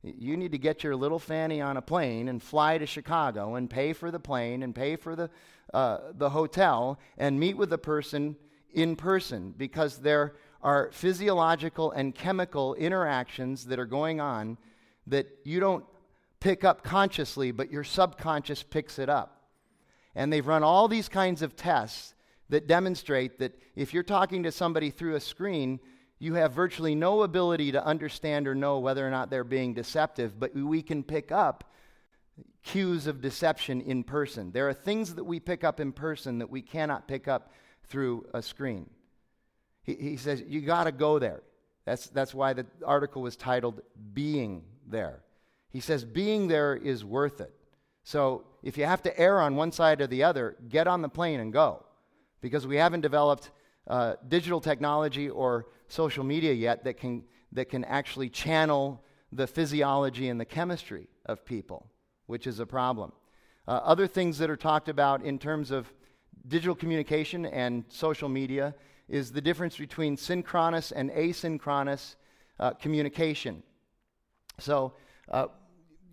you 0.04 0.36
need 0.36 0.52
to 0.52 0.58
get 0.58 0.84
your 0.84 0.94
little 0.94 1.18
fanny 1.18 1.60
on 1.60 1.76
a 1.76 1.82
plane 1.82 2.28
and 2.28 2.40
fly 2.40 2.78
to 2.78 2.86
Chicago 2.86 3.56
and 3.56 3.68
pay 3.68 3.92
for 3.92 4.12
the 4.12 4.20
plane 4.20 4.62
and 4.62 4.76
pay 4.76 4.94
for 4.94 5.16
the, 5.16 5.28
uh, 5.74 5.98
the 6.12 6.30
hotel 6.30 7.00
and 7.16 7.40
meet 7.40 7.56
with 7.56 7.68
the 7.68 7.78
person 7.78 8.36
in 8.72 8.94
person 8.94 9.52
because 9.56 9.98
there 9.98 10.36
are 10.62 10.88
physiological 10.92 11.90
and 11.90 12.14
chemical 12.14 12.74
interactions 12.74 13.66
that 13.66 13.80
are 13.80 13.86
going 13.86 14.20
on 14.20 14.56
that 15.08 15.26
you 15.42 15.58
don't 15.58 15.84
pick 16.38 16.62
up 16.62 16.84
consciously, 16.84 17.50
but 17.50 17.72
your 17.72 17.82
subconscious 17.82 18.62
picks 18.62 19.00
it 19.00 19.08
up. 19.08 19.42
And 20.14 20.32
they've 20.32 20.46
run 20.46 20.62
all 20.62 20.86
these 20.86 21.08
kinds 21.08 21.42
of 21.42 21.56
tests 21.56 22.14
that 22.50 22.66
demonstrate 22.66 23.38
that 23.38 23.58
if 23.76 23.92
you're 23.92 24.02
talking 24.02 24.42
to 24.44 24.52
somebody 24.52 24.90
through 24.90 25.16
a 25.16 25.20
screen, 25.20 25.80
you 26.18 26.34
have 26.34 26.52
virtually 26.52 26.94
no 26.94 27.22
ability 27.22 27.72
to 27.72 27.84
understand 27.84 28.48
or 28.48 28.54
know 28.54 28.78
whether 28.78 29.06
or 29.06 29.10
not 29.10 29.30
they're 29.30 29.44
being 29.44 29.74
deceptive, 29.74 30.38
but 30.38 30.54
we 30.54 30.82
can 30.82 31.02
pick 31.02 31.30
up 31.30 31.64
cues 32.64 33.06
of 33.06 33.20
deception 33.20 33.80
in 33.80 34.02
person. 34.02 34.50
There 34.52 34.68
are 34.68 34.74
things 34.74 35.14
that 35.14 35.24
we 35.24 35.40
pick 35.40 35.62
up 35.64 35.80
in 35.80 35.92
person 35.92 36.38
that 36.38 36.50
we 36.50 36.62
cannot 36.62 37.06
pick 37.06 37.28
up 37.28 37.52
through 37.84 38.26
a 38.34 38.42
screen. 38.42 38.90
He, 39.82 39.94
he 39.94 40.16
says, 40.16 40.42
You 40.46 40.60
got 40.60 40.84
to 40.84 40.92
go 40.92 41.18
there. 41.18 41.42
That's, 41.84 42.08
that's 42.08 42.34
why 42.34 42.52
the 42.52 42.66
article 42.84 43.22
was 43.22 43.36
titled 43.36 43.80
Being 44.12 44.64
There. 44.86 45.22
He 45.70 45.80
says, 45.80 46.04
Being 46.04 46.48
there 46.48 46.76
is 46.76 47.04
worth 47.04 47.40
it. 47.40 47.54
So 48.02 48.44
if 48.62 48.76
you 48.76 48.84
have 48.84 49.02
to 49.02 49.18
err 49.18 49.40
on 49.40 49.56
one 49.56 49.72
side 49.72 50.00
or 50.00 50.06
the 50.06 50.24
other, 50.24 50.56
get 50.68 50.86
on 50.86 51.02
the 51.02 51.08
plane 51.08 51.40
and 51.40 51.52
go 51.52 51.84
because 52.40 52.66
we 52.66 52.76
haven't 52.76 53.00
developed 53.00 53.50
uh, 53.86 54.14
digital 54.28 54.60
technology 54.60 55.28
or 55.28 55.66
social 55.88 56.24
media 56.24 56.52
yet 56.52 56.84
that 56.84 56.98
can, 56.98 57.24
that 57.52 57.68
can 57.68 57.84
actually 57.84 58.28
channel 58.28 59.02
the 59.32 59.46
physiology 59.46 60.28
and 60.28 60.40
the 60.40 60.44
chemistry 60.44 61.08
of 61.26 61.44
people, 61.44 61.86
which 62.26 62.46
is 62.46 62.60
a 62.60 62.66
problem. 62.66 63.12
Uh, 63.66 63.80
other 63.84 64.06
things 64.06 64.38
that 64.38 64.48
are 64.48 64.56
talked 64.56 64.88
about 64.88 65.22
in 65.22 65.38
terms 65.38 65.70
of 65.70 65.92
digital 66.46 66.74
communication 66.74 67.44
and 67.46 67.84
social 67.88 68.28
media 68.28 68.74
is 69.08 69.32
the 69.32 69.40
difference 69.40 69.76
between 69.76 70.16
synchronous 70.16 70.92
and 70.92 71.10
asynchronous 71.10 72.16
uh, 72.60 72.70
communication. 72.72 73.62
So, 74.58 74.94
uh, 75.30 75.46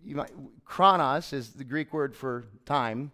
might, 0.04 0.30
chronos 0.64 1.32
is 1.32 1.50
the 1.50 1.64
Greek 1.64 1.92
word 1.92 2.14
for 2.14 2.44
time, 2.64 3.10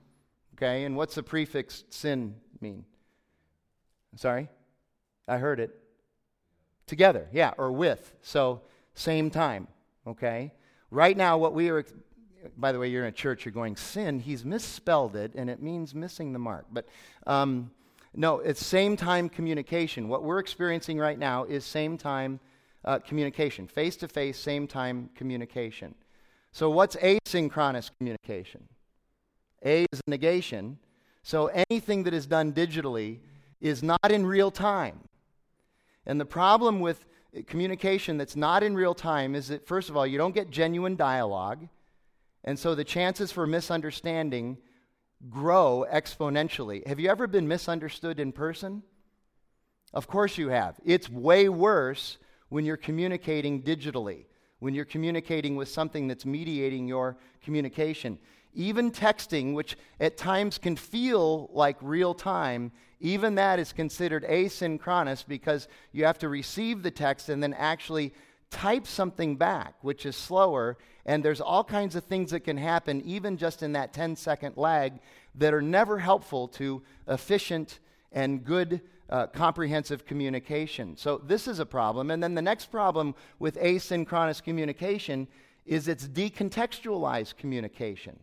okay? 0.54 0.84
And 0.84 0.96
what's 0.96 1.14
the 1.14 1.22
prefix 1.22 1.84
syn 1.90 2.36
mean? 2.60 2.84
Sorry? 4.16 4.48
I 5.28 5.38
heard 5.38 5.60
it. 5.60 5.78
Together, 6.86 7.28
yeah, 7.32 7.52
or 7.58 7.72
with. 7.72 8.12
So 8.22 8.60
same 8.94 9.30
time, 9.30 9.68
okay? 10.06 10.52
Right 10.90 11.16
now, 11.16 11.38
what 11.38 11.54
we 11.54 11.70
are, 11.70 11.84
by 12.56 12.72
the 12.72 12.78
way, 12.78 12.88
you're 12.88 13.04
in 13.04 13.08
a 13.08 13.12
church, 13.12 13.44
you're 13.44 13.52
going, 13.52 13.76
sin, 13.76 14.20
he's 14.20 14.44
misspelled 14.44 15.16
it, 15.16 15.32
and 15.34 15.48
it 15.48 15.62
means 15.62 15.94
missing 15.94 16.32
the 16.32 16.38
mark. 16.38 16.66
But 16.70 16.86
um, 17.26 17.70
no, 18.14 18.40
it's 18.40 18.64
same 18.64 18.96
time 18.96 19.28
communication. 19.28 20.08
What 20.08 20.22
we're 20.22 20.38
experiencing 20.38 20.98
right 20.98 21.18
now 21.18 21.44
is 21.44 21.64
same 21.64 21.96
time 21.96 22.40
uh, 22.84 22.98
communication, 22.98 23.66
face 23.66 23.96
to 23.96 24.08
face, 24.08 24.38
same 24.38 24.66
time 24.66 25.08
communication. 25.14 25.94
So, 26.50 26.68
what's 26.68 26.96
asynchronous 26.96 27.90
communication? 27.96 28.68
A 29.64 29.86
is 29.92 30.00
negation. 30.06 30.78
So, 31.22 31.46
anything 31.70 32.02
that 32.02 32.12
is 32.12 32.26
done 32.26 32.52
digitally 32.52 33.20
is 33.62 33.82
not 33.82 34.10
in 34.10 34.26
real 34.26 34.50
time. 34.50 35.08
And 36.04 36.20
the 36.20 36.26
problem 36.26 36.80
with 36.80 37.06
communication 37.46 38.18
that's 38.18 38.36
not 38.36 38.62
in 38.62 38.74
real 38.74 38.94
time 38.94 39.34
is 39.34 39.48
that, 39.48 39.66
first 39.66 39.88
of 39.88 39.96
all, 39.96 40.06
you 40.06 40.18
don't 40.18 40.34
get 40.34 40.50
genuine 40.50 40.96
dialogue. 40.96 41.68
And 42.44 42.58
so 42.58 42.74
the 42.74 42.84
chances 42.84 43.30
for 43.30 43.46
misunderstanding 43.46 44.58
grow 45.30 45.86
exponentially. 45.90 46.84
Have 46.86 46.98
you 46.98 47.08
ever 47.08 47.28
been 47.28 47.46
misunderstood 47.46 48.18
in 48.18 48.32
person? 48.32 48.82
Of 49.94 50.08
course 50.08 50.36
you 50.36 50.48
have. 50.48 50.80
It's 50.84 51.08
way 51.08 51.48
worse 51.48 52.18
when 52.48 52.64
you're 52.64 52.76
communicating 52.76 53.62
digitally, 53.62 54.26
when 54.58 54.74
you're 54.74 54.84
communicating 54.84 55.54
with 55.54 55.68
something 55.68 56.08
that's 56.08 56.26
mediating 56.26 56.88
your 56.88 57.16
communication. 57.42 58.18
Even 58.54 58.90
texting, 58.90 59.54
which 59.54 59.76
at 59.98 60.16
times 60.16 60.58
can 60.58 60.76
feel 60.76 61.48
like 61.52 61.76
real 61.80 62.14
time, 62.14 62.72
even 63.00 63.34
that 63.34 63.58
is 63.58 63.72
considered 63.72 64.24
asynchronous 64.24 65.26
because 65.26 65.68
you 65.90 66.04
have 66.04 66.18
to 66.18 66.28
receive 66.28 66.82
the 66.82 66.90
text 66.90 67.28
and 67.28 67.42
then 67.42 67.54
actually 67.54 68.12
type 68.50 68.86
something 68.86 69.34
back, 69.36 69.74
which 69.80 70.06
is 70.06 70.14
slower. 70.14 70.78
And 71.04 71.24
there's 71.24 71.40
all 71.40 71.64
kinds 71.64 71.96
of 71.96 72.04
things 72.04 72.30
that 72.30 72.40
can 72.40 72.56
happen, 72.56 73.02
even 73.02 73.36
just 73.36 73.62
in 73.62 73.72
that 73.72 73.92
10 73.92 74.14
second 74.14 74.56
lag, 74.56 75.00
that 75.34 75.52
are 75.52 75.62
never 75.62 75.98
helpful 75.98 76.46
to 76.48 76.82
efficient 77.08 77.80
and 78.12 78.44
good 78.44 78.82
uh, 79.10 79.26
comprehensive 79.26 80.06
communication. 80.06 80.96
So, 80.96 81.18
this 81.18 81.48
is 81.48 81.58
a 81.58 81.66
problem. 81.66 82.10
And 82.10 82.22
then 82.22 82.34
the 82.34 82.42
next 82.42 82.66
problem 82.66 83.14
with 83.38 83.56
asynchronous 83.56 84.42
communication 84.42 85.26
is 85.66 85.88
it's 85.88 86.06
decontextualized 86.06 87.36
communication. 87.36 88.18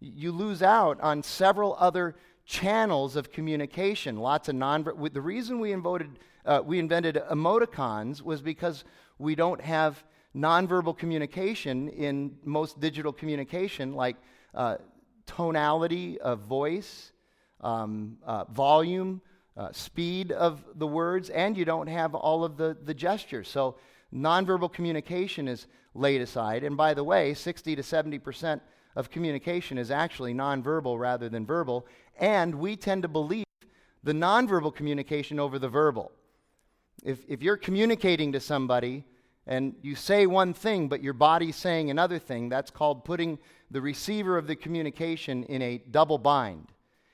You 0.00 0.32
lose 0.32 0.62
out 0.62 0.98
on 1.00 1.22
several 1.22 1.76
other 1.78 2.16
channels 2.46 3.16
of 3.16 3.30
communication, 3.30 4.16
lots 4.16 4.48
of 4.48 4.54
non. 4.54 4.82
The 4.82 5.20
reason 5.20 5.60
we, 5.60 5.72
invented, 5.72 6.18
uh, 6.44 6.62
we 6.64 6.78
invented 6.78 7.16
emoticons 7.30 8.22
was 8.22 8.40
because 8.40 8.84
we 9.18 9.34
don't 9.34 9.60
have 9.60 10.02
nonverbal 10.34 10.96
communication 10.96 11.88
in 11.90 12.36
most 12.44 12.80
digital 12.80 13.12
communication, 13.12 13.94
like 13.94 14.16
uh, 14.54 14.76
tonality 15.26 16.18
of 16.20 16.40
voice, 16.40 17.12
um, 17.60 18.16
uh, 18.24 18.44
volume, 18.44 19.20
uh, 19.56 19.70
speed 19.72 20.32
of 20.32 20.64
the 20.76 20.86
words, 20.86 21.28
and 21.30 21.56
you 21.56 21.64
don't 21.64 21.88
have 21.88 22.14
all 22.14 22.42
of 22.42 22.56
the, 22.56 22.76
the 22.84 22.94
gestures. 22.94 23.48
So 23.48 23.76
nonverbal 24.14 24.72
communication 24.72 25.46
is 25.46 25.66
laid 25.94 26.20
aside. 26.22 26.64
And 26.64 26.76
by 26.76 26.94
the 26.94 27.04
way, 27.04 27.34
60 27.34 27.76
to 27.76 27.82
70 27.82 28.18
percent 28.18 28.62
of 28.96 29.10
communication 29.10 29.78
is 29.78 29.90
actually 29.90 30.34
nonverbal 30.34 30.98
rather 30.98 31.28
than 31.28 31.46
verbal, 31.46 31.86
and 32.18 32.54
we 32.54 32.76
tend 32.76 33.02
to 33.02 33.08
believe 33.08 33.44
the 34.02 34.12
nonverbal 34.12 34.74
communication 34.74 35.38
over 35.38 35.58
the 35.58 35.68
verbal. 35.68 36.10
If, 37.04 37.20
if 37.28 37.42
you're 37.42 37.56
communicating 37.56 38.32
to 38.32 38.40
somebody 38.40 39.04
and 39.46 39.74
you 39.82 39.94
say 39.94 40.26
one 40.26 40.52
thing, 40.52 40.88
but 40.88 41.02
your 41.02 41.12
body's 41.12 41.56
saying 41.56 41.90
another 41.90 42.18
thing, 42.18 42.48
that's 42.48 42.70
called 42.70 43.04
putting 43.04 43.38
the 43.70 43.80
receiver 43.80 44.36
of 44.36 44.46
the 44.46 44.56
communication 44.56 45.44
in 45.44 45.62
a 45.62 45.78
double 45.90 46.18
bind. 46.18 46.68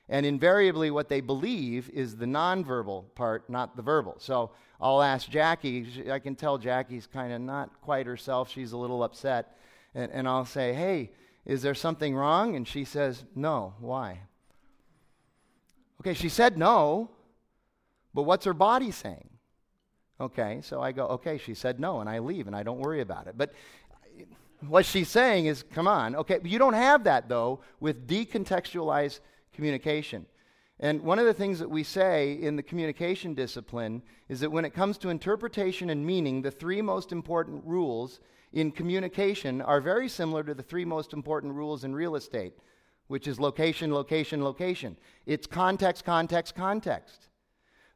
And 0.08 0.24
invariably, 0.24 0.90
what 0.90 1.08
they 1.08 1.20
believe 1.20 1.90
is 1.90 2.16
the 2.16 2.26
nonverbal 2.26 3.14
part, 3.14 3.50
not 3.50 3.76
the 3.76 3.82
verbal. 3.82 4.14
So 4.18 4.52
I'll 4.80 5.02
ask 5.02 5.28
Jackie. 5.28 6.04
I 6.10 6.20
can 6.20 6.36
tell 6.36 6.58
Jackie's 6.58 7.06
kind 7.06 7.32
of 7.32 7.40
not 7.40 7.80
quite 7.80 8.06
herself. 8.06 8.50
She's 8.50 8.72
a 8.72 8.76
little 8.76 9.02
upset. 9.02 9.58
And, 9.94 10.12
and 10.12 10.28
I'll 10.28 10.44
say, 10.44 10.72
hey, 10.74 11.10
is 11.46 11.62
there 11.62 11.74
something 11.74 12.14
wrong? 12.14 12.56
And 12.56 12.66
she 12.66 12.84
says, 12.84 13.24
no. 13.34 13.74
Why? 13.80 14.20
Okay, 16.00 16.14
she 16.14 16.28
said 16.28 16.58
no, 16.58 17.10
but 18.12 18.22
what's 18.22 18.44
her 18.44 18.54
body 18.54 18.90
saying? 18.90 19.30
Okay, 20.20 20.60
so 20.62 20.80
I 20.80 20.92
go, 20.92 21.06
okay, 21.06 21.38
she 21.38 21.54
said 21.54 21.80
no, 21.80 22.00
and 22.00 22.08
I 22.08 22.18
leave 22.20 22.46
and 22.46 22.56
I 22.56 22.62
don't 22.62 22.80
worry 22.80 23.00
about 23.00 23.26
it. 23.26 23.36
But 23.36 23.52
what 24.66 24.86
she's 24.86 25.08
saying 25.08 25.46
is, 25.46 25.62
come 25.62 25.86
on. 25.86 26.16
Okay, 26.16 26.38
you 26.42 26.58
don't 26.58 26.74
have 26.74 27.04
that, 27.04 27.28
though, 27.28 27.60
with 27.80 28.06
decontextualized 28.06 29.20
communication. 29.52 30.26
And 30.78 31.02
one 31.02 31.18
of 31.18 31.24
the 31.24 31.34
things 31.34 31.58
that 31.60 31.70
we 31.70 31.82
say 31.82 32.32
in 32.32 32.56
the 32.56 32.62
communication 32.62 33.32
discipline 33.32 34.02
is 34.28 34.40
that 34.40 34.52
when 34.52 34.66
it 34.66 34.74
comes 34.74 34.98
to 34.98 35.08
interpretation 35.08 35.88
and 35.88 36.04
meaning, 36.04 36.42
the 36.42 36.50
three 36.50 36.82
most 36.82 37.12
important 37.12 37.64
rules 37.64 38.20
in 38.52 38.70
communication 38.70 39.62
are 39.62 39.80
very 39.80 40.08
similar 40.08 40.42
to 40.44 40.54
the 40.54 40.62
three 40.62 40.84
most 40.84 41.12
important 41.12 41.54
rules 41.54 41.84
in 41.84 41.94
real 41.94 42.14
estate, 42.14 42.52
which 43.06 43.26
is 43.26 43.40
location, 43.40 43.92
location, 43.92 44.44
location. 44.44 44.96
It's 45.24 45.46
context, 45.46 46.04
context, 46.04 46.54
context. 46.54 47.28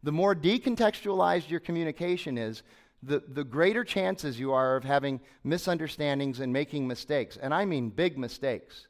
The 0.02 0.12
more 0.12 0.34
decontextualized 0.34 1.50
your 1.50 1.60
communication 1.60 2.38
is, 2.38 2.62
the, 3.02 3.22
the 3.28 3.44
greater 3.44 3.84
chances 3.84 4.38
you 4.38 4.52
are 4.52 4.76
of 4.76 4.84
having 4.84 5.20
misunderstandings 5.44 6.40
and 6.40 6.52
making 6.52 6.86
mistakes. 6.86 7.36
And 7.36 7.52
I 7.52 7.64
mean 7.64 7.90
big 7.90 8.18
mistakes. 8.18 8.88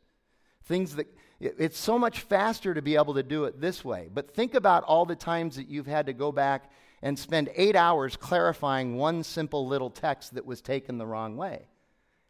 Things 0.65 0.97
that 0.97 1.07
it's 1.41 1.79
so 1.79 1.99
much 1.99 2.21
faster 2.21 2.75
to 2.75 2.83
be 2.83 2.97
able 2.97 3.15
to 3.15 3.23
do 3.23 3.45
it 3.45 3.61
this 3.61 3.85
way. 3.85 4.09
But 4.13 4.35
think 4.35 4.55
about 4.55 4.85
all 4.85 5.07
the 5.07 5.17
times 5.17 5.57
that 5.57 5.69
you've 5.69 5.87
had 5.87 6.07
to 6.07 6.13
go 6.13 6.31
back 6.31 6.71
and 7.03 7.19
spend 7.19 7.51
eight 7.57 7.77
hours 7.77 8.17
clarifying 8.17 8.97
one 8.97 9.23
simple 9.25 9.67
little 9.67 9.91
text 9.91 10.35
that 10.35 10.45
was 10.45 10.61
taken 10.61 10.99
the 10.99 11.07
wrong 11.07 11.37
way. 11.37 11.67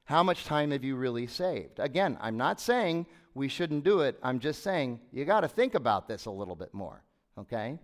How 0.04 0.22
much 0.22 0.44
time 0.44 0.70
have 0.70 0.84
you 0.84 0.96
really 0.96 1.26
saved? 1.26 1.78
Again, 1.78 2.18
I'm 2.20 2.36
not 2.36 2.60
saying 2.60 3.06
we 3.34 3.48
shouldn't 3.48 3.84
do 3.84 4.00
it. 4.00 4.18
I'm 4.22 4.38
just 4.38 4.62
saying 4.62 5.00
you 5.12 5.24
got 5.24 5.40
to 5.40 5.48
think 5.48 5.74
about 5.74 6.06
this 6.08 6.26
a 6.26 6.30
little 6.30 6.56
bit 6.56 6.72
more, 6.72 7.02
okay? 7.38 7.78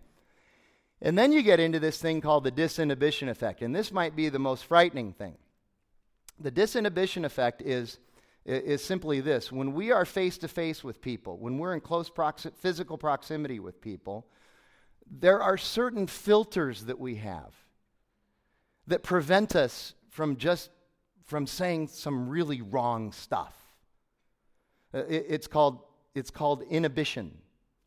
And 1.02 1.18
then 1.18 1.32
you 1.32 1.42
get 1.42 1.60
into 1.60 1.80
this 1.80 1.98
thing 1.98 2.20
called 2.20 2.44
the 2.44 2.52
disinhibition 2.52 3.28
effect. 3.28 3.62
And 3.62 3.74
this 3.74 3.92
might 3.92 4.16
be 4.16 4.28
the 4.28 4.38
most 4.38 4.64
frightening 4.64 5.12
thing. 5.12 5.36
The 6.38 6.52
disinhibition 6.52 7.24
effect 7.24 7.62
is 7.62 7.98
is 8.46 8.82
simply 8.82 9.20
this 9.20 9.50
when 9.50 9.72
we 9.72 9.90
are 9.90 10.04
face 10.04 10.38
to 10.38 10.48
face 10.48 10.84
with 10.84 11.00
people, 11.00 11.36
when 11.38 11.58
we're 11.58 11.74
in 11.74 11.80
close 11.80 12.10
physical 12.56 12.96
proximity 12.96 13.58
with 13.58 13.80
people, 13.80 14.26
there 15.10 15.42
are 15.42 15.56
certain 15.56 16.06
filters 16.06 16.84
that 16.84 16.98
we 16.98 17.16
have 17.16 17.52
that 18.86 19.02
prevent 19.02 19.56
us 19.56 19.94
from 20.10 20.36
just 20.36 20.70
from 21.24 21.46
saying 21.46 21.88
some 21.88 22.28
really 22.28 22.62
wrong 22.62 23.10
stuff. 23.10 23.54
Uh, 24.94 24.98
it, 25.08 25.26
it's, 25.28 25.48
called, 25.48 25.80
it's 26.14 26.30
called 26.30 26.62
inhibition. 26.70 27.36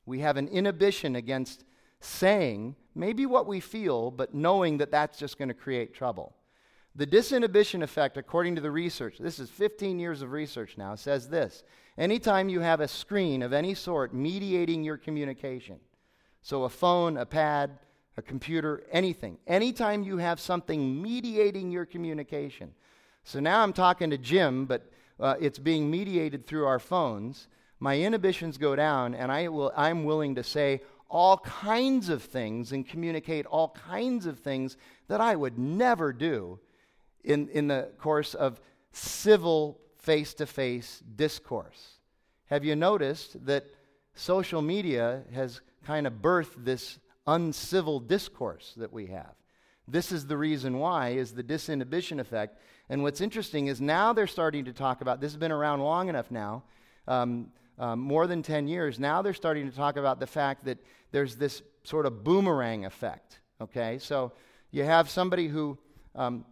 We 0.05 0.19
have 0.19 0.35
an 0.35 0.49
inhibition 0.49 1.15
against 1.15 1.63
saying 2.01 2.75
maybe 2.93 3.25
what 3.25 3.47
we 3.47 3.61
feel, 3.61 4.11
but 4.11 4.33
knowing 4.33 4.79
that 4.79 4.91
that's 4.91 5.17
just 5.17 5.37
going 5.37 5.47
to 5.47 5.53
create 5.53 5.93
trouble. 5.93 6.35
The 6.95 7.07
disinhibition 7.07 7.83
effect, 7.83 8.17
according 8.17 8.55
to 8.55 8.61
the 8.61 8.71
research, 8.71 9.17
this 9.19 9.39
is 9.39 9.49
15 9.49 9.99
years 9.99 10.21
of 10.21 10.31
research 10.31 10.77
now, 10.77 10.95
says 10.95 11.29
this 11.29 11.63
anytime 11.97 12.49
you 12.49 12.61
have 12.61 12.81
a 12.81 12.87
screen 12.87 13.41
of 13.41 13.53
any 13.53 13.73
sort 13.73 14.13
mediating 14.13 14.83
your 14.83 14.97
communication, 14.97 15.79
so 16.41 16.63
a 16.63 16.69
phone, 16.69 17.17
a 17.17 17.25
pad, 17.25 17.77
a 18.17 18.21
computer, 18.21 18.83
anything, 18.91 19.37
anytime 19.47 20.03
you 20.03 20.17
have 20.17 20.39
something 20.39 21.01
mediating 21.01 21.71
your 21.71 21.85
communication. 21.85 22.73
So 23.23 23.39
now 23.39 23.61
I'm 23.61 23.73
talking 23.73 24.09
to 24.09 24.17
Jim, 24.17 24.65
but 24.65 24.91
uh, 25.19 25.35
it's 25.39 25.59
being 25.59 25.91
mediated 25.91 26.47
through 26.47 26.65
our 26.65 26.79
phones. 26.79 27.47
My 27.79 27.99
inhibitions 27.99 28.57
go 28.57 28.75
down, 28.75 29.13
and 29.13 29.31
I 29.31 29.47
will, 29.47 29.71
I'm 29.75 30.03
willing 30.03 30.35
to 30.35 30.43
say 30.43 30.81
all 31.09 31.37
kinds 31.37 32.09
of 32.09 32.23
things 32.23 32.71
and 32.71 32.87
communicate 32.87 33.45
all 33.45 33.69
kinds 33.69 34.25
of 34.25 34.39
things 34.39 34.77
that 35.07 35.21
I 35.21 35.35
would 35.35 35.57
never 35.57 36.11
do 36.11 36.59
in, 37.29 37.47
in 37.49 37.67
the 37.67 37.89
course 37.99 38.33
of 38.33 38.59
civil 38.91 39.79
face 39.99 40.33
to 40.33 40.45
face 40.45 41.03
discourse. 41.15 41.99
Have 42.47 42.65
you 42.65 42.75
noticed 42.75 43.45
that 43.45 43.65
social 44.15 44.61
media 44.61 45.23
has 45.33 45.61
kind 45.85 46.07
of 46.07 46.13
birthed 46.13 46.65
this 46.65 46.97
uncivil 47.27 47.99
discourse 47.99 48.73
that 48.77 48.91
we 48.91 49.05
have? 49.07 49.35
This 49.87 50.11
is 50.11 50.25
the 50.25 50.37
reason 50.37 50.79
why, 50.79 51.09
is 51.09 51.33
the 51.33 51.43
disinhibition 51.43 52.19
effect. 52.19 52.57
And 52.89 53.03
what's 53.03 53.21
interesting 53.21 53.67
is 53.67 53.79
now 53.79 54.13
they're 54.13 54.27
starting 54.27 54.65
to 54.65 54.73
talk 54.73 55.01
about 55.01 55.21
this 55.21 55.31
has 55.31 55.37
been 55.39 55.51
around 55.51 55.81
long 55.81 56.09
enough 56.09 56.31
now, 56.31 56.63
um, 57.07 57.51
um, 57.77 57.99
more 57.99 58.25
than 58.25 58.41
10 58.41 58.67
years. 58.67 58.99
Now 58.99 59.21
they're 59.21 59.33
starting 59.33 59.69
to 59.69 59.75
talk 59.75 59.97
about 59.97 60.19
the 60.19 60.27
fact 60.27 60.65
that 60.65 60.79
there's 61.11 61.35
this 61.35 61.61
sort 61.83 62.07
of 62.07 62.23
boomerang 62.23 62.85
effect. 62.85 63.39
Okay? 63.61 63.99
So 63.99 64.31
you 64.71 64.83
have 64.83 65.09
somebody 65.09 65.47
who 65.47 65.77
um, 66.15 66.45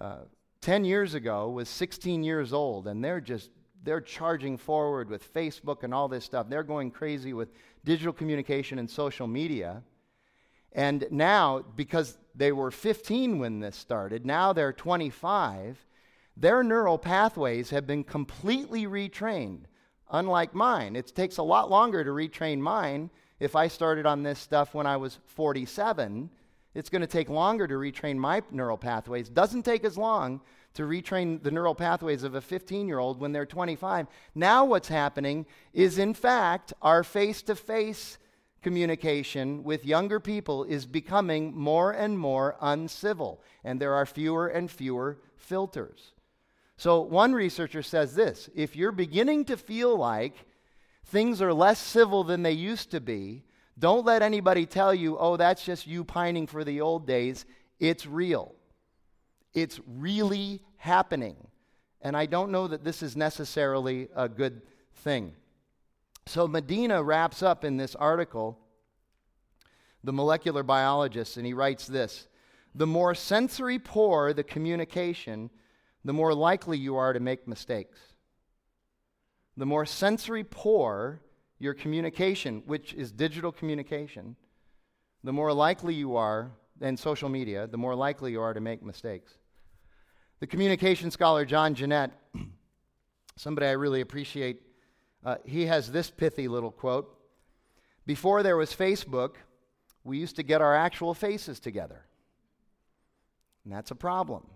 uh, 0.00 0.24
10 0.62 0.84
years 0.84 1.14
ago 1.14 1.48
was 1.50 1.68
16 1.68 2.22
years 2.22 2.52
old, 2.52 2.86
and 2.86 3.04
they're 3.04 3.20
just 3.20 3.50
they're 3.82 4.00
charging 4.00 4.58
forward 4.58 5.08
with 5.08 5.32
Facebook 5.32 5.82
and 5.84 5.94
all 5.94 6.08
this 6.08 6.24
stuff. 6.24 6.48
They're 6.48 6.62
going 6.62 6.90
crazy 6.90 7.32
with 7.32 7.48
digital 7.84 8.12
communication 8.12 8.78
and 8.78 8.90
social 8.90 9.26
media. 9.26 9.82
And 10.72 11.06
now, 11.10 11.64
because 11.76 12.18
they 12.34 12.52
were 12.52 12.70
15 12.70 13.38
when 13.38 13.60
this 13.60 13.76
started, 13.76 14.26
now 14.26 14.52
they're 14.52 14.72
25, 14.72 15.84
their 16.36 16.62
neural 16.62 16.98
pathways 16.98 17.70
have 17.70 17.86
been 17.86 18.04
completely 18.04 18.84
retrained, 18.84 19.62
unlike 20.10 20.54
mine. 20.54 20.94
It 20.94 21.14
takes 21.14 21.38
a 21.38 21.42
lot 21.42 21.70
longer 21.70 22.04
to 22.04 22.10
retrain 22.10 22.58
mine. 22.58 23.10
If 23.40 23.56
I 23.56 23.68
started 23.68 24.06
on 24.06 24.22
this 24.22 24.38
stuff 24.38 24.74
when 24.74 24.86
I 24.86 24.98
was 24.98 25.18
47, 25.24 26.30
it's 26.74 26.90
going 26.90 27.00
to 27.00 27.06
take 27.06 27.28
longer 27.28 27.66
to 27.66 27.74
retrain 27.74 28.16
my 28.16 28.42
neural 28.50 28.78
pathways. 28.78 29.28
Doesn't 29.28 29.64
take 29.64 29.84
as 29.84 29.98
long 29.98 30.40
to 30.74 30.82
retrain 30.84 31.42
the 31.42 31.50
neural 31.50 31.74
pathways 31.74 32.22
of 32.22 32.34
a 32.34 32.40
15 32.40 32.86
year 32.86 32.98
old 32.98 33.20
when 33.20 33.32
they're 33.32 33.46
25. 33.46 34.06
Now, 34.34 34.64
what's 34.64 34.88
happening 34.88 35.46
is, 35.72 35.98
in 35.98 36.14
fact, 36.14 36.72
our 36.80 37.02
face 37.02 37.42
to 37.42 37.56
face 37.56 38.18
communication 38.62 39.64
with 39.64 39.86
younger 39.86 40.20
people 40.20 40.64
is 40.64 40.86
becoming 40.86 41.56
more 41.56 41.92
and 41.92 42.18
more 42.18 42.56
uncivil, 42.60 43.42
and 43.64 43.80
there 43.80 43.94
are 43.94 44.06
fewer 44.06 44.48
and 44.48 44.70
fewer 44.70 45.18
filters. 45.36 46.12
So, 46.76 47.00
one 47.00 47.32
researcher 47.32 47.82
says 47.82 48.14
this 48.14 48.48
if 48.54 48.76
you're 48.76 48.92
beginning 48.92 49.46
to 49.46 49.56
feel 49.56 49.96
like 49.96 50.46
things 51.04 51.42
are 51.42 51.52
less 51.52 51.78
civil 51.78 52.22
than 52.22 52.42
they 52.42 52.52
used 52.52 52.90
to 52.92 53.00
be, 53.00 53.42
don't 53.80 54.04
let 54.04 54.22
anybody 54.22 54.66
tell 54.66 54.94
you, 54.94 55.16
oh, 55.18 55.36
that's 55.36 55.64
just 55.64 55.86
you 55.86 56.04
pining 56.04 56.46
for 56.46 56.64
the 56.64 56.82
old 56.82 57.06
days. 57.06 57.46
It's 57.78 58.06
real. 58.06 58.54
It's 59.54 59.80
really 59.86 60.62
happening. 60.76 61.36
And 62.02 62.16
I 62.16 62.26
don't 62.26 62.52
know 62.52 62.68
that 62.68 62.84
this 62.84 63.02
is 63.02 63.16
necessarily 63.16 64.08
a 64.14 64.28
good 64.28 64.62
thing. 64.96 65.32
So 66.26 66.46
Medina 66.46 67.02
wraps 67.02 67.42
up 67.42 67.64
in 67.64 67.78
this 67.78 67.94
article, 67.94 68.58
the 70.04 70.12
molecular 70.12 70.62
biologist, 70.62 71.38
and 71.38 71.46
he 71.46 71.54
writes 71.54 71.86
this 71.86 72.28
The 72.74 72.86
more 72.86 73.14
sensory 73.14 73.78
poor 73.78 74.34
the 74.34 74.44
communication, 74.44 75.50
the 76.04 76.12
more 76.12 76.34
likely 76.34 76.76
you 76.76 76.96
are 76.96 77.14
to 77.14 77.20
make 77.20 77.48
mistakes. 77.48 77.98
The 79.56 79.66
more 79.66 79.86
sensory 79.86 80.44
poor 80.44 81.20
your 81.60 81.74
communication, 81.74 82.62
which 82.66 82.94
is 82.94 83.12
digital 83.12 83.52
communication, 83.52 84.34
the 85.22 85.32
more 85.32 85.52
likely 85.52 85.94
you 85.94 86.16
are, 86.16 86.50
and 86.80 86.98
social 86.98 87.28
media, 87.28 87.66
the 87.66 87.76
more 87.76 87.94
likely 87.94 88.32
you 88.32 88.40
are 88.40 88.54
to 88.54 88.60
make 88.60 88.82
mistakes. 88.82 89.34
The 90.40 90.46
communication 90.46 91.10
scholar 91.10 91.44
John 91.44 91.74
Jeanette, 91.74 92.12
somebody 93.36 93.66
I 93.66 93.72
really 93.72 94.00
appreciate, 94.00 94.62
uh, 95.22 95.36
he 95.44 95.66
has 95.66 95.92
this 95.92 96.10
pithy 96.10 96.48
little 96.48 96.70
quote 96.70 97.14
Before 98.06 98.42
there 98.42 98.56
was 98.56 98.74
Facebook, 98.74 99.34
we 100.02 100.16
used 100.16 100.36
to 100.36 100.42
get 100.42 100.62
our 100.62 100.74
actual 100.74 101.12
faces 101.12 101.60
together. 101.60 102.06
And 103.64 103.74
that's 103.74 103.90
a 103.90 103.94
problem. 103.94 104.46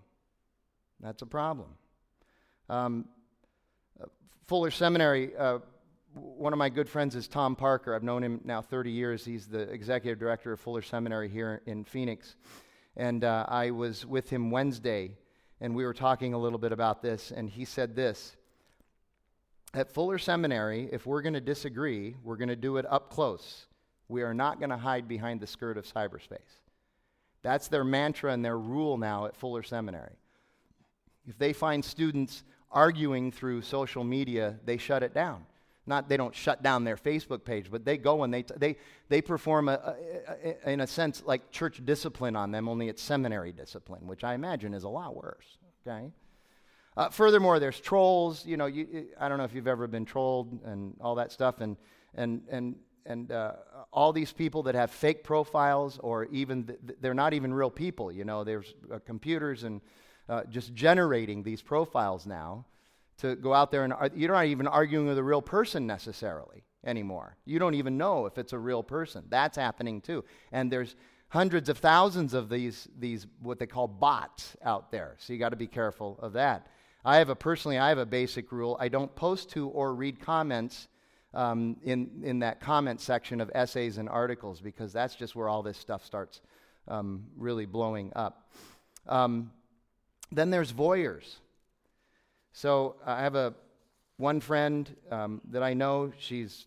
That's 1.00 1.20
a 1.20 1.26
problem. 1.26 1.68
Um, 2.70 3.04
uh, 4.02 4.06
Fuller 4.46 4.70
Seminary, 4.70 5.36
uh, 5.36 5.58
one 6.14 6.52
of 6.52 6.58
my 6.58 6.68
good 6.68 6.88
friends 6.88 7.14
is 7.14 7.28
Tom 7.28 7.56
Parker. 7.56 7.94
I've 7.94 8.02
known 8.02 8.22
him 8.22 8.40
now 8.44 8.62
30 8.62 8.90
years. 8.90 9.24
He's 9.24 9.46
the 9.46 9.62
executive 9.62 10.18
director 10.18 10.52
of 10.52 10.60
Fuller 10.60 10.82
Seminary 10.82 11.28
here 11.28 11.62
in 11.66 11.84
Phoenix. 11.84 12.36
And 12.96 13.24
uh, 13.24 13.46
I 13.48 13.70
was 13.72 14.06
with 14.06 14.30
him 14.30 14.50
Wednesday 14.50 15.16
and 15.60 15.74
we 15.74 15.84
were 15.84 15.94
talking 15.94 16.34
a 16.34 16.38
little 16.38 16.58
bit 16.58 16.72
about 16.72 17.02
this, 17.02 17.30
and 17.30 17.48
he 17.48 17.64
said 17.64 17.94
this 17.94 18.36
At 19.72 19.90
Fuller 19.90 20.18
Seminary, 20.18 20.88
if 20.92 21.06
we're 21.06 21.22
going 21.22 21.34
to 21.34 21.40
disagree, 21.40 22.16
we're 22.22 22.36
going 22.36 22.48
to 22.48 22.56
do 22.56 22.76
it 22.76 22.86
up 22.90 23.10
close. 23.10 23.66
We 24.08 24.22
are 24.22 24.34
not 24.34 24.58
going 24.58 24.70
to 24.70 24.76
hide 24.76 25.08
behind 25.08 25.40
the 25.40 25.46
skirt 25.46 25.78
of 25.78 25.86
cyberspace. 25.86 26.60
That's 27.42 27.68
their 27.68 27.84
mantra 27.84 28.32
and 28.32 28.44
their 28.44 28.58
rule 28.58 28.98
now 28.98 29.26
at 29.26 29.36
Fuller 29.36 29.62
Seminary. 29.62 30.16
If 31.26 31.38
they 31.38 31.54
find 31.54 31.82
students 31.82 32.44
arguing 32.70 33.32
through 33.32 33.62
social 33.62 34.04
media, 34.04 34.56
they 34.64 34.76
shut 34.76 35.02
it 35.02 35.14
down. 35.14 35.46
Not 35.86 36.08
they 36.08 36.16
don't 36.16 36.34
shut 36.34 36.62
down 36.62 36.84
their 36.84 36.96
Facebook 36.96 37.44
page, 37.44 37.70
but 37.70 37.84
they 37.84 37.98
go 37.98 38.22
and 38.22 38.32
they, 38.32 38.42
t- 38.42 38.54
they, 38.56 38.76
they 39.08 39.20
perform, 39.20 39.68
a, 39.68 39.72
a, 39.72 40.56
a, 40.66 40.70
in 40.70 40.80
a 40.80 40.86
sense, 40.86 41.22
like 41.26 41.50
church 41.50 41.84
discipline 41.84 42.36
on 42.36 42.50
them, 42.50 42.68
only 42.68 42.88
it's 42.88 43.02
seminary 43.02 43.52
discipline, 43.52 44.06
which 44.06 44.24
I 44.24 44.34
imagine 44.34 44.72
is 44.72 44.84
a 44.84 44.88
lot 44.88 45.14
worse. 45.14 45.58
Okay? 45.86 46.10
Uh, 46.96 47.08
furthermore, 47.10 47.58
there's 47.58 47.80
trolls. 47.80 48.46
You 48.46 48.56
know, 48.56 48.66
you, 48.66 49.08
I 49.18 49.28
don't 49.28 49.38
know 49.38 49.44
if 49.44 49.54
you've 49.54 49.66
ever 49.66 49.86
been 49.86 50.04
trolled 50.04 50.60
and 50.64 50.94
all 51.00 51.16
that 51.16 51.32
stuff, 51.32 51.60
and 51.60 51.76
and 52.14 52.42
and 52.48 52.76
and 53.04 53.32
uh, 53.32 53.52
all 53.92 54.12
these 54.12 54.32
people 54.32 54.62
that 54.62 54.74
have 54.74 54.90
fake 54.90 55.24
profiles, 55.24 55.98
or 55.98 56.26
even 56.26 56.64
th- 56.64 56.78
they're 57.00 57.12
not 57.12 57.34
even 57.34 57.52
real 57.52 57.70
people. 57.70 58.12
You 58.12 58.24
know, 58.24 58.44
there's 58.44 58.74
uh, 58.92 59.00
computers 59.04 59.64
and 59.64 59.80
uh, 60.28 60.44
just 60.44 60.72
generating 60.72 61.42
these 61.42 61.60
profiles 61.60 62.26
now 62.26 62.64
to 63.18 63.36
go 63.36 63.54
out 63.54 63.70
there 63.70 63.84
and 63.84 63.94
you're 64.14 64.32
not 64.32 64.46
even 64.46 64.66
arguing 64.66 65.06
with 65.06 65.18
a 65.18 65.22
real 65.22 65.42
person 65.42 65.86
necessarily 65.86 66.64
anymore. 66.84 67.36
You 67.44 67.58
don't 67.58 67.74
even 67.74 67.96
know 67.96 68.26
if 68.26 68.38
it's 68.38 68.52
a 68.52 68.58
real 68.58 68.82
person. 68.82 69.24
That's 69.28 69.56
happening 69.56 70.00
too. 70.00 70.24
And 70.52 70.70
there's 70.70 70.96
hundreds 71.28 71.68
of 71.68 71.78
thousands 71.78 72.34
of 72.34 72.48
these, 72.48 72.88
these 72.98 73.26
what 73.40 73.58
they 73.58 73.66
call 73.66 73.88
bots 73.88 74.56
out 74.64 74.90
there. 74.90 75.16
So 75.18 75.32
you 75.32 75.38
got 75.38 75.50
to 75.50 75.56
be 75.56 75.66
careful 75.66 76.18
of 76.22 76.34
that. 76.34 76.68
I 77.04 77.16
have 77.16 77.28
a 77.28 77.36
personally, 77.36 77.78
I 77.78 77.88
have 77.88 77.98
a 77.98 78.06
basic 78.06 78.50
rule. 78.50 78.76
I 78.80 78.88
don't 78.88 79.14
post 79.14 79.50
to 79.50 79.68
or 79.68 79.94
read 79.94 80.20
comments 80.20 80.88
um, 81.34 81.76
in, 81.82 82.22
in 82.22 82.38
that 82.40 82.60
comment 82.60 83.00
section 83.00 83.40
of 83.40 83.50
essays 83.54 83.98
and 83.98 84.08
articles 84.08 84.60
because 84.60 84.92
that's 84.92 85.16
just 85.16 85.34
where 85.34 85.48
all 85.48 85.62
this 85.62 85.76
stuff 85.76 86.04
starts 86.04 86.40
um, 86.88 87.24
really 87.36 87.66
blowing 87.66 88.12
up. 88.14 88.50
Um, 89.06 89.50
then 90.30 90.50
there's 90.50 90.72
voyeurs. 90.72 91.36
So 92.56 92.94
I 93.04 93.20
have 93.20 93.34
a 93.34 93.52
one 94.16 94.38
friend 94.38 94.88
um, 95.10 95.40
that 95.50 95.64
I 95.64 95.74
know. 95.74 96.12
She's 96.18 96.66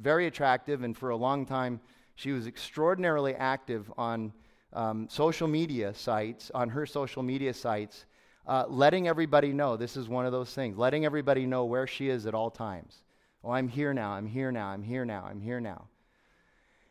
very 0.00 0.26
attractive, 0.26 0.82
and 0.82 0.96
for 0.96 1.10
a 1.10 1.16
long 1.16 1.44
time, 1.44 1.80
she 2.14 2.32
was 2.32 2.46
extraordinarily 2.46 3.34
active 3.34 3.92
on 3.98 4.32
um, 4.72 5.06
social 5.10 5.46
media 5.46 5.92
sites, 5.92 6.50
on 6.54 6.70
her 6.70 6.86
social 6.86 7.22
media 7.22 7.52
sites, 7.52 8.06
uh, 8.46 8.64
letting 8.68 9.06
everybody 9.06 9.52
know 9.52 9.76
this 9.76 9.98
is 9.98 10.08
one 10.08 10.24
of 10.24 10.32
those 10.32 10.54
things, 10.54 10.78
letting 10.78 11.04
everybody 11.04 11.44
know 11.44 11.66
where 11.66 11.86
she 11.86 12.08
is 12.08 12.24
at 12.24 12.34
all 12.34 12.50
times. 12.50 13.02
Oh, 13.44 13.50
I'm 13.50 13.68
here 13.68 13.92
now, 13.92 14.12
I'm 14.12 14.26
here 14.26 14.50
now, 14.50 14.68
I'm 14.68 14.82
here 14.82 15.04
now, 15.04 15.26
I'm 15.30 15.42
here 15.42 15.60
now. 15.60 15.88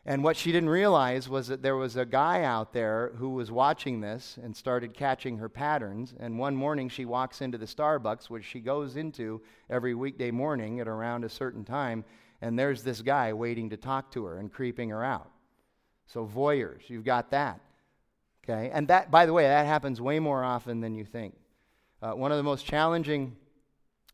And 0.08 0.24
what 0.24 0.38
she 0.38 0.52
didn't 0.52 0.70
realize 0.70 1.28
was 1.28 1.48
that 1.48 1.60
there 1.60 1.76
was 1.76 1.96
a 1.96 2.06
guy 2.06 2.42
out 2.42 2.72
there 2.72 3.12
who 3.16 3.28
was 3.28 3.52
watching 3.52 4.00
this 4.00 4.38
and 4.42 4.56
started 4.56 4.94
catching 4.94 5.36
her 5.36 5.50
patterns. 5.50 6.14
And 6.18 6.38
one 6.38 6.56
morning 6.56 6.88
she 6.88 7.04
walks 7.04 7.42
into 7.42 7.58
the 7.58 7.66
Starbucks, 7.66 8.30
which 8.30 8.46
she 8.46 8.60
goes 8.60 8.96
into 8.96 9.42
every 9.68 9.94
weekday 9.94 10.30
morning 10.30 10.80
at 10.80 10.88
around 10.88 11.24
a 11.24 11.28
certain 11.28 11.62
time, 11.62 12.06
and 12.40 12.58
there's 12.58 12.82
this 12.82 13.02
guy 13.02 13.34
waiting 13.34 13.68
to 13.68 13.76
talk 13.76 14.10
to 14.12 14.24
her 14.24 14.38
and 14.38 14.50
creeping 14.50 14.88
her 14.88 15.04
out. 15.04 15.30
So, 16.06 16.24
voyeurs, 16.24 16.88
you've 16.88 17.04
got 17.04 17.30
that. 17.32 17.60
Okay? 18.42 18.70
And 18.70 18.88
that, 18.88 19.10
by 19.10 19.26
the 19.26 19.34
way, 19.34 19.42
that 19.42 19.66
happens 19.66 20.00
way 20.00 20.20
more 20.20 20.42
often 20.42 20.80
than 20.80 20.94
you 20.94 21.04
think. 21.04 21.34
Uh, 22.00 22.12
one 22.12 22.32
of 22.32 22.38
the 22.38 22.42
most 22.42 22.64
challenging 22.64 23.36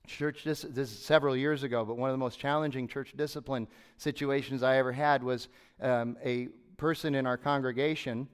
church 0.06 0.44
dis- 0.44 0.66
this 0.68 0.92
is 0.92 0.98
several 0.98 1.36
years 1.36 1.62
ago 1.62 1.84
but 1.84 1.96
one 1.96 2.10
of 2.10 2.14
the 2.14 2.18
most 2.18 2.38
challenging 2.38 2.86
church 2.86 3.12
discipline 3.16 3.66
situations 3.96 4.62
i 4.62 4.76
ever 4.76 4.92
had 4.92 5.22
was 5.22 5.48
um, 5.80 6.16
a 6.24 6.48
person 6.76 7.14
in 7.14 7.26
our 7.26 7.36
congregation 7.36 8.28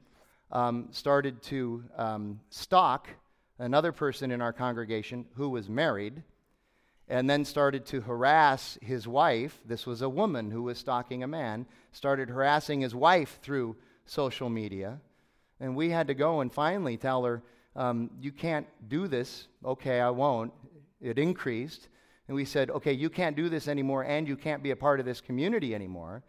um, 0.52 0.88
started 0.90 1.40
to 1.42 1.84
um, 1.96 2.40
stalk 2.50 3.08
another 3.58 3.92
person 3.92 4.30
in 4.30 4.40
our 4.40 4.52
congregation 4.52 5.26
who 5.34 5.50
was 5.50 5.68
married 5.68 6.22
and 7.08 7.28
then 7.28 7.44
started 7.44 7.84
to 7.86 8.00
harass 8.00 8.78
his 8.80 9.06
wife. 9.06 9.58
This 9.66 9.84
was 9.84 10.00
a 10.00 10.08
woman 10.08 10.50
who 10.50 10.62
was 10.62 10.78
stalking 10.78 11.22
a 11.22 11.28
man 11.28 11.66
started 11.92 12.30
harassing 12.30 12.80
his 12.80 12.94
wife 12.94 13.40
through 13.42 13.76
social 14.06 14.48
media. 14.48 15.00
And 15.58 15.74
we 15.76 15.90
had 15.90 16.06
to 16.06 16.14
go 16.14 16.40
and 16.40 16.52
finally 16.52 16.96
tell 16.96 17.24
her 17.24 17.42
um, 17.76 18.10
you 18.20 18.32
can't 18.32 18.66
do 18.88 19.06
this. 19.06 19.48
Okay 19.64 20.00
i 20.00 20.10
won't 20.10 20.52
it 21.00 21.18
increased. 21.18 21.88
And 22.28 22.34
we 22.34 22.44
said, 22.44 22.70
okay, 22.70 22.92
you 22.92 23.10
can't 23.10 23.36
do 23.36 23.48
this 23.48 23.66
anymore 23.68 24.04
and 24.04 24.28
you 24.28 24.36
can't 24.36 24.62
be 24.62 24.70
a 24.70 24.76
part 24.76 25.00
of 25.00 25.06
this 25.06 25.20
community 25.20 25.74
anymore. 25.74 26.22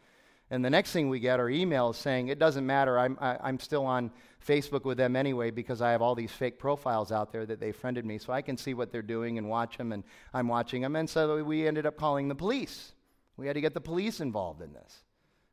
And 0.49 0.65
the 0.65 0.69
next 0.69 0.91
thing 0.91 1.09
we 1.09 1.19
get 1.19 1.39
are 1.39 1.47
emails 1.47 1.95
saying, 1.95 2.27
it 2.27 2.39
doesn't 2.39 2.65
matter, 2.65 2.99
I'm, 2.99 3.17
I, 3.21 3.31
am 3.31 3.39
i 3.43 3.49
am 3.49 3.59
still 3.59 3.85
on 3.85 4.11
Facebook 4.45 4.83
with 4.83 4.97
them 4.97 5.15
anyway 5.15 5.49
because 5.49 5.81
I 5.81 5.91
have 5.91 6.01
all 6.01 6.15
these 6.15 6.31
fake 6.31 6.59
profiles 6.59 7.11
out 7.11 7.31
there 7.31 7.45
that 7.45 7.59
they 7.59 7.71
friended 7.71 8.05
me 8.05 8.17
so 8.17 8.33
I 8.33 8.41
can 8.41 8.57
see 8.57 8.73
what 8.73 8.91
they're 8.91 9.01
doing 9.01 9.37
and 9.37 9.47
watch 9.47 9.77
them, 9.77 9.93
and 9.93 10.03
I'm 10.33 10.49
watching 10.49 10.81
them. 10.81 10.97
And 10.97 11.09
so 11.09 11.41
we 11.43 11.67
ended 11.67 11.85
up 11.85 11.95
calling 11.95 12.27
the 12.27 12.35
police. 12.35 12.93
We 13.37 13.47
had 13.47 13.53
to 13.53 13.61
get 13.61 13.73
the 13.73 13.81
police 13.81 14.19
involved 14.19 14.61
in 14.61 14.73
this 14.73 15.03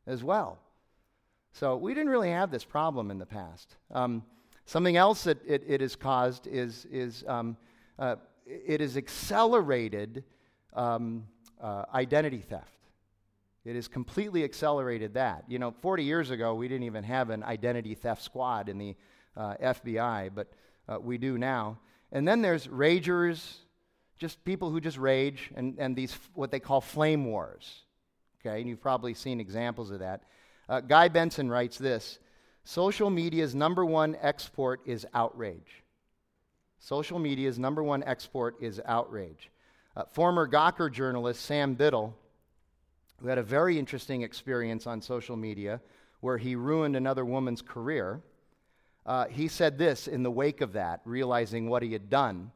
as 0.07 0.25
well. 0.25 0.59
So 1.53 1.77
we 1.77 1.95
didn't 1.95 2.11
really 2.11 2.31
have 2.31 2.51
this 2.51 2.65
problem 2.65 3.13
in 3.13 3.19
the 3.19 3.27
past. 3.27 3.77
Um, 3.93 4.25
Something 4.69 4.99
else 4.99 5.25
that 5.25 5.39
it, 5.47 5.65
it 5.67 5.81
has 5.81 5.97
caused 5.97 6.47
is, 6.47 6.87
is 6.91 7.25
um, 7.27 7.57
uh, 7.99 8.17
it 8.49 8.81
has 8.81 8.97
accelerated 8.97 10.25
um, 10.75 11.25
uh, 11.61 11.85
identity 11.95 12.39
theft. 12.39 12.73
It 13.65 13.75
has 13.75 13.89
completely 13.89 14.45
accelerated 14.45 15.15
that. 15.15 15.45
You 15.49 15.59
know, 15.59 15.75
40 15.83 16.05
years 16.05 16.31
ago, 16.31 16.55
we 16.55 16.69
didn't 16.69 16.85
even 16.85 17.05
have 17.05 17.31
an 17.31 17.43
identity 17.43 17.95
theft 17.95 18.23
squad 18.23 18.69
in 18.69 18.79
the 18.79 18.97
uh, 19.37 19.55
FBI, 19.63 20.31
but 20.35 20.49
uh, 20.89 20.99
we 20.99 21.19
do 21.19 21.37
now. 21.37 21.79
And 22.11 22.27
then 22.27 22.41
there's 22.41 22.67
ragers, 22.69 23.57
just 24.17 24.43
people 24.45 24.71
who 24.71 24.81
just 24.81 24.97
rage, 24.97 25.51
and, 25.55 25.77
and 25.79 25.95
these, 25.95 26.17
what 26.35 26.51
they 26.51 26.61
call 26.61 26.81
flame 26.81 27.27
wars. 27.27 27.83
Okay, 28.41 28.61
and 28.61 28.69
you've 28.69 28.81
probably 28.81 29.13
seen 29.13 29.41
examples 29.41 29.91
of 29.91 29.99
that. 29.99 30.23
Uh, 30.69 30.81
Guy 30.81 31.09
Benson 31.09 31.51
writes 31.51 31.77
this 31.77 32.19
Social 32.65 33.11
media's 33.11 33.55
number 33.55 33.85
one 33.85 34.17
export 34.23 34.81
is 34.87 35.07
outrage. 35.13 35.83
Social 36.79 37.19
media's 37.19 37.59
number 37.59 37.83
one 37.83 38.03
export 38.05 38.57
is 38.61 38.81
outrage. 38.85 39.51
Uh, 39.97 40.05
former 40.05 40.49
Gawker 40.49 40.93
journalist 40.93 41.45
Sam 41.45 41.75
Biddle, 41.75 42.17
who 43.21 43.29
had 43.29 43.39
a 43.39 43.43
very 43.43 43.79
interesting 43.79 44.23
experience 44.23 44.87
on 44.87 45.03
social 45.03 45.37
media 45.37 45.81
where 46.21 46.39
he 46.39 46.55
ruined 46.55 46.97
another 46.97 47.25
woman's 47.25 47.63
career, 47.63 48.21
uh, 49.07 49.27
he 49.27 49.49
said 49.49 49.79
this 49.79 50.07
in 50.07 50.23
the 50.23 50.31
wake 50.31 50.61
of 50.61 50.73
that, 50.75 51.01
realizing 51.05 51.69
what 51.69 51.83
he 51.83 51.93
had 51.93 52.11
done. 52.11 52.53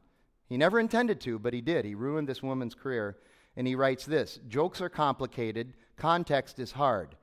He 0.49 0.57
never 0.57 0.79
intended 0.79 1.20
to, 1.23 1.39
but 1.39 1.55
he 1.55 1.61
did. 1.61 1.85
He 1.85 1.95
ruined 1.95 2.29
this 2.29 2.43
woman's 2.43 2.75
career. 2.75 3.16
And 3.57 3.66
he 3.66 3.75
writes 3.75 4.05
this 4.05 4.39
Jokes 4.49 4.81
are 4.81 4.89
complicated, 4.89 5.73
context 5.97 6.59
is 6.59 6.73
hard. 6.73 7.16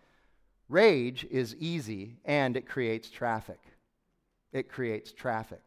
Rage 0.68 1.26
is 1.32 1.56
easy, 1.56 2.18
and 2.26 2.56
it 2.56 2.68
creates 2.68 3.10
traffic. 3.10 3.60
It 4.52 4.70
creates 4.70 5.12
traffic. 5.12 5.62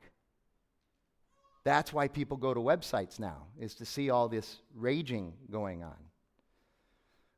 That's 1.64 1.92
why 1.92 2.08
people 2.08 2.36
go 2.36 2.52
to 2.52 2.60
websites 2.60 3.20
now, 3.20 3.46
is 3.58 3.74
to 3.76 3.84
see 3.84 4.10
all 4.10 4.28
this 4.28 4.58
raging 4.74 5.34
going 5.50 5.82
on. 5.84 5.94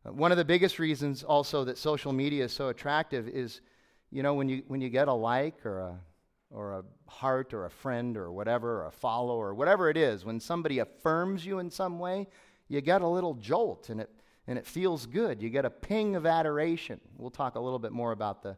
Uh, 0.06 0.12
one 0.12 0.32
of 0.32 0.38
the 0.38 0.44
biggest 0.44 0.78
reasons 0.78 1.22
also 1.22 1.64
that 1.64 1.76
social 1.76 2.12
media 2.12 2.44
is 2.44 2.52
so 2.52 2.68
attractive 2.68 3.28
is, 3.28 3.60
you 4.10 4.22
know, 4.22 4.34
when 4.34 4.48
you, 4.48 4.62
when 4.68 4.80
you 4.80 4.88
get 4.88 5.08
a 5.08 5.12
like 5.12 5.66
or 5.66 5.78
a, 5.80 6.00
or 6.50 6.72
a 6.72 6.84
heart 7.06 7.52
or 7.52 7.66
a 7.66 7.70
friend 7.70 8.16
or 8.16 8.32
whatever, 8.32 8.82
or 8.82 8.86
a 8.86 8.90
follow 8.92 9.36
or 9.36 9.54
whatever 9.54 9.90
it 9.90 9.96
is, 9.96 10.24
when 10.24 10.40
somebody 10.40 10.78
affirms 10.78 11.44
you 11.44 11.58
in 11.58 11.70
some 11.70 11.98
way, 11.98 12.26
you 12.68 12.80
get 12.80 13.02
a 13.02 13.08
little 13.08 13.34
jolt 13.34 13.90
and 13.90 14.00
it, 14.00 14.10
and 14.46 14.58
it 14.58 14.66
feels 14.66 15.04
good. 15.04 15.42
You 15.42 15.50
get 15.50 15.64
a 15.64 15.70
ping 15.70 16.16
of 16.16 16.24
adoration. 16.26 17.00
We'll 17.18 17.30
talk 17.30 17.56
a 17.56 17.60
little 17.60 17.78
bit 17.78 17.92
more 17.92 18.12
about, 18.12 18.42
the, 18.42 18.56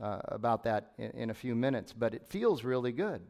uh, 0.00 0.20
about 0.24 0.64
that 0.64 0.92
in, 0.98 1.10
in 1.12 1.30
a 1.30 1.34
few 1.34 1.54
minutes, 1.54 1.92
but 1.92 2.12
it 2.12 2.26
feels 2.26 2.64
really 2.64 2.92
good. 2.92 3.22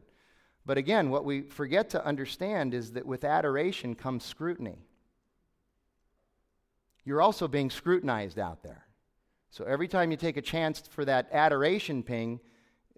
But 0.67 0.77
again, 0.77 1.09
what 1.09 1.23
we 1.23 1.43
forget 1.43 1.89
to 1.91 2.05
understand 2.05 2.73
is 2.73 2.91
that 2.91 3.05
with 3.05 3.23
adoration 3.23 3.95
comes 3.95 4.25
scrutiny. 4.25 4.79
You're 7.05 7.21
also 7.21 7.47
being 7.47 7.69
scrutinized 7.69 8.37
out 8.37 8.63
there. 8.63 8.85
So 9.49 9.63
every 9.63 9.87
time 9.87 10.11
you 10.11 10.17
take 10.17 10.35
a 10.35 10.41
chance 10.41 10.83
for 10.89 11.05
that 11.05 11.29
adoration 11.31 12.03
ping, 12.03 12.41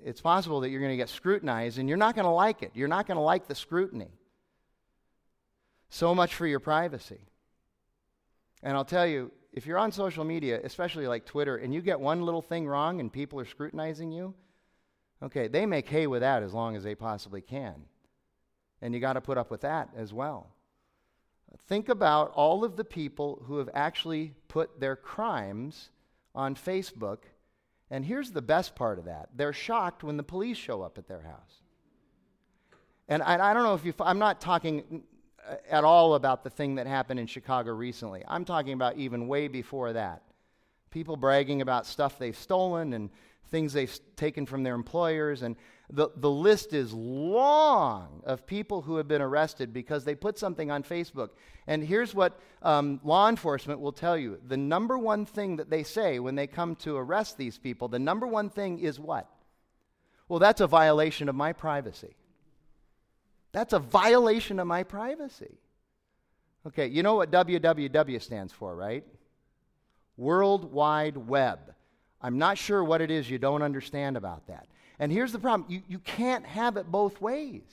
it's 0.04 0.20
possible 0.20 0.62
that 0.62 0.70
you're 0.70 0.80
going 0.80 0.94
to 0.94 0.98
get 0.98 1.10
scrutinized 1.10 1.78
and 1.78 1.88
you're 1.88 1.98
not 2.00 2.16
going 2.16 2.26
to 2.26 2.32
like 2.32 2.64
it. 2.64 2.72
You're 2.74 2.88
not 2.88 3.06
going 3.06 3.18
to 3.18 3.22
like 3.22 3.48
the 3.48 3.54
scrutiny. 3.54 4.18
So 5.90 6.16
much 6.16 6.34
for 6.34 6.48
your 6.48 6.60
privacy. 6.60 7.22
And 8.64 8.76
I'll 8.76 8.84
tell 8.84 9.06
you, 9.06 9.32
if 9.54 9.68
you're 9.68 9.78
on 9.78 9.92
social 9.92 10.24
media, 10.24 10.60
especially 10.64 11.06
like 11.06 11.24
Twitter, 11.24 11.58
and 11.58 11.72
you 11.72 11.84
get 11.84 12.00
one 12.00 12.24
little 12.24 12.42
thing 12.42 12.68
wrong 12.68 13.00
and 13.00 13.14
people 13.14 13.40
are 13.40 13.46
scrutinizing 13.46 14.12
you, 14.12 14.34
Okay, 15.22 15.48
they 15.48 15.66
make 15.66 15.90
hay 15.90 16.08
with 16.08 16.22
that 16.22 16.44
as 16.44 16.54
long 16.54 16.76
as 16.76 16.84
they 16.84 16.96
possibly 16.96 17.42
can. 17.42 17.76
And 18.82 18.94
you 18.94 19.00
got 19.00 19.14
to 19.14 19.22
put 19.22 19.38
up 19.38 19.52
with 19.52 19.62
that 19.62 19.90
as 19.96 20.14
well. 20.14 20.48
Think 21.68 21.90
about 21.90 22.32
all 22.36 22.64
of 22.64 22.78
the 22.78 22.86
people 22.86 23.44
who 23.46 23.58
have 23.58 23.70
actually 23.74 24.34
put 24.48 24.80
their 24.80 24.96
crimes 24.96 25.90
on 26.36 26.56
Facebook. 26.56 27.20
And 27.90 28.06
here's 28.06 28.32
the 28.32 28.42
best 28.42 28.76
part 28.76 29.00
of 29.00 29.06
that 29.06 29.30
they're 29.36 29.54
shocked 29.54 30.04
when 30.04 30.16
the 30.16 30.24
police 30.24 30.58
show 30.58 30.82
up 30.82 30.98
at 30.98 31.08
their 31.08 31.22
house. 31.22 31.62
And 33.08 33.24
I, 33.24 33.50
I 33.50 33.54
don't 33.54 33.64
know 33.64 33.74
if 33.74 33.84
you, 33.84 33.94
I'm 34.00 34.20
not 34.20 34.40
talking 34.40 35.04
uh, 35.48 35.56
at 35.70 35.84
all 35.84 36.14
about 36.14 36.44
the 36.44 36.50
thing 36.50 36.76
that 36.76 36.86
happened 36.86 37.20
in 37.20 37.26
Chicago 37.26 37.72
recently. 37.72 38.24
I'm 38.28 38.46
talking 38.46 38.74
about 38.74 38.98
even 38.98 39.28
way 39.28 39.48
before 39.48 39.94
that. 39.94 40.22
People 40.92 41.18
bragging 41.18 41.62
about 41.62 41.88
stuff 41.88 42.20
they've 42.20 42.38
stolen 42.38 42.94
and 42.94 43.10
things 43.52 43.74
they've 43.74 44.00
taken 44.16 44.46
from 44.46 44.64
their 44.64 44.76
employers. 44.76 45.42
And 45.42 45.56
the, 45.90 46.10
the 46.16 46.30
list 46.30 46.74
is 46.74 46.94
long 46.94 48.22
of 48.26 48.46
people 48.46 48.82
who 48.82 48.98
have 48.98 49.08
been 49.08 49.22
arrested 49.22 49.74
because 49.74 50.06
they 50.06 50.16
put 50.16 50.38
something 50.38 50.70
on 50.70 50.84
Facebook. 50.84 51.30
And 51.68 51.84
here's 51.84 52.14
what 52.14 52.40
um, 52.62 53.00
law 53.04 53.30
enforcement 53.30 53.80
will 53.80 53.92
tell 53.92 54.18
you 54.18 54.40
the 54.48 54.58
number 54.58 54.98
one 54.98 55.26
thing 55.26 55.58
that 55.58 55.70
they 55.70 55.84
say 55.84 56.20
when 56.20 56.36
they 56.36 56.48
come 56.48 56.76
to 56.78 56.96
arrest 56.98 57.38
these 57.38 57.58
people, 57.58 57.88
the 57.88 58.00
number 58.00 58.28
one 58.28 58.50
thing 58.50 58.80
is 58.80 59.00
what? 59.00 59.28
Well, 60.28 60.40
that's 60.40 60.62
a 60.62 60.68
violation 60.68 61.28
of 61.28 61.36
my 61.36 61.54
privacy. 61.54 62.16
That's 63.52 63.74
a 63.74 63.80
violation 63.80 64.60
of 64.60 64.68
my 64.68 64.84
privacy. 64.84 65.58
Okay, 66.68 66.88
you 66.88 67.02
know 67.02 67.16
what 67.16 67.32
WWW 67.32 68.22
stands 68.22 68.54
for, 68.54 68.76
right? 68.76 69.04
World 70.18 70.72
Wide 70.72 71.18
Web. 71.18 71.74
I'm 72.22 72.38
not 72.38 72.58
sure 72.58 72.84
what 72.84 73.02
it 73.02 73.12
is 73.12 73.30
you 73.30 73.38
don't 73.38 73.62
understand 73.62 74.18
about 74.18 74.48
that. 74.48 74.68
And 75.00 75.12
here's 75.12 75.32
the 75.32 75.40
problem 75.40 75.70
you, 75.70 75.82
you 75.88 76.00
can't 76.00 76.46
have 76.46 76.78
it 76.78 76.92
both 76.92 77.22
ways. 77.22 77.64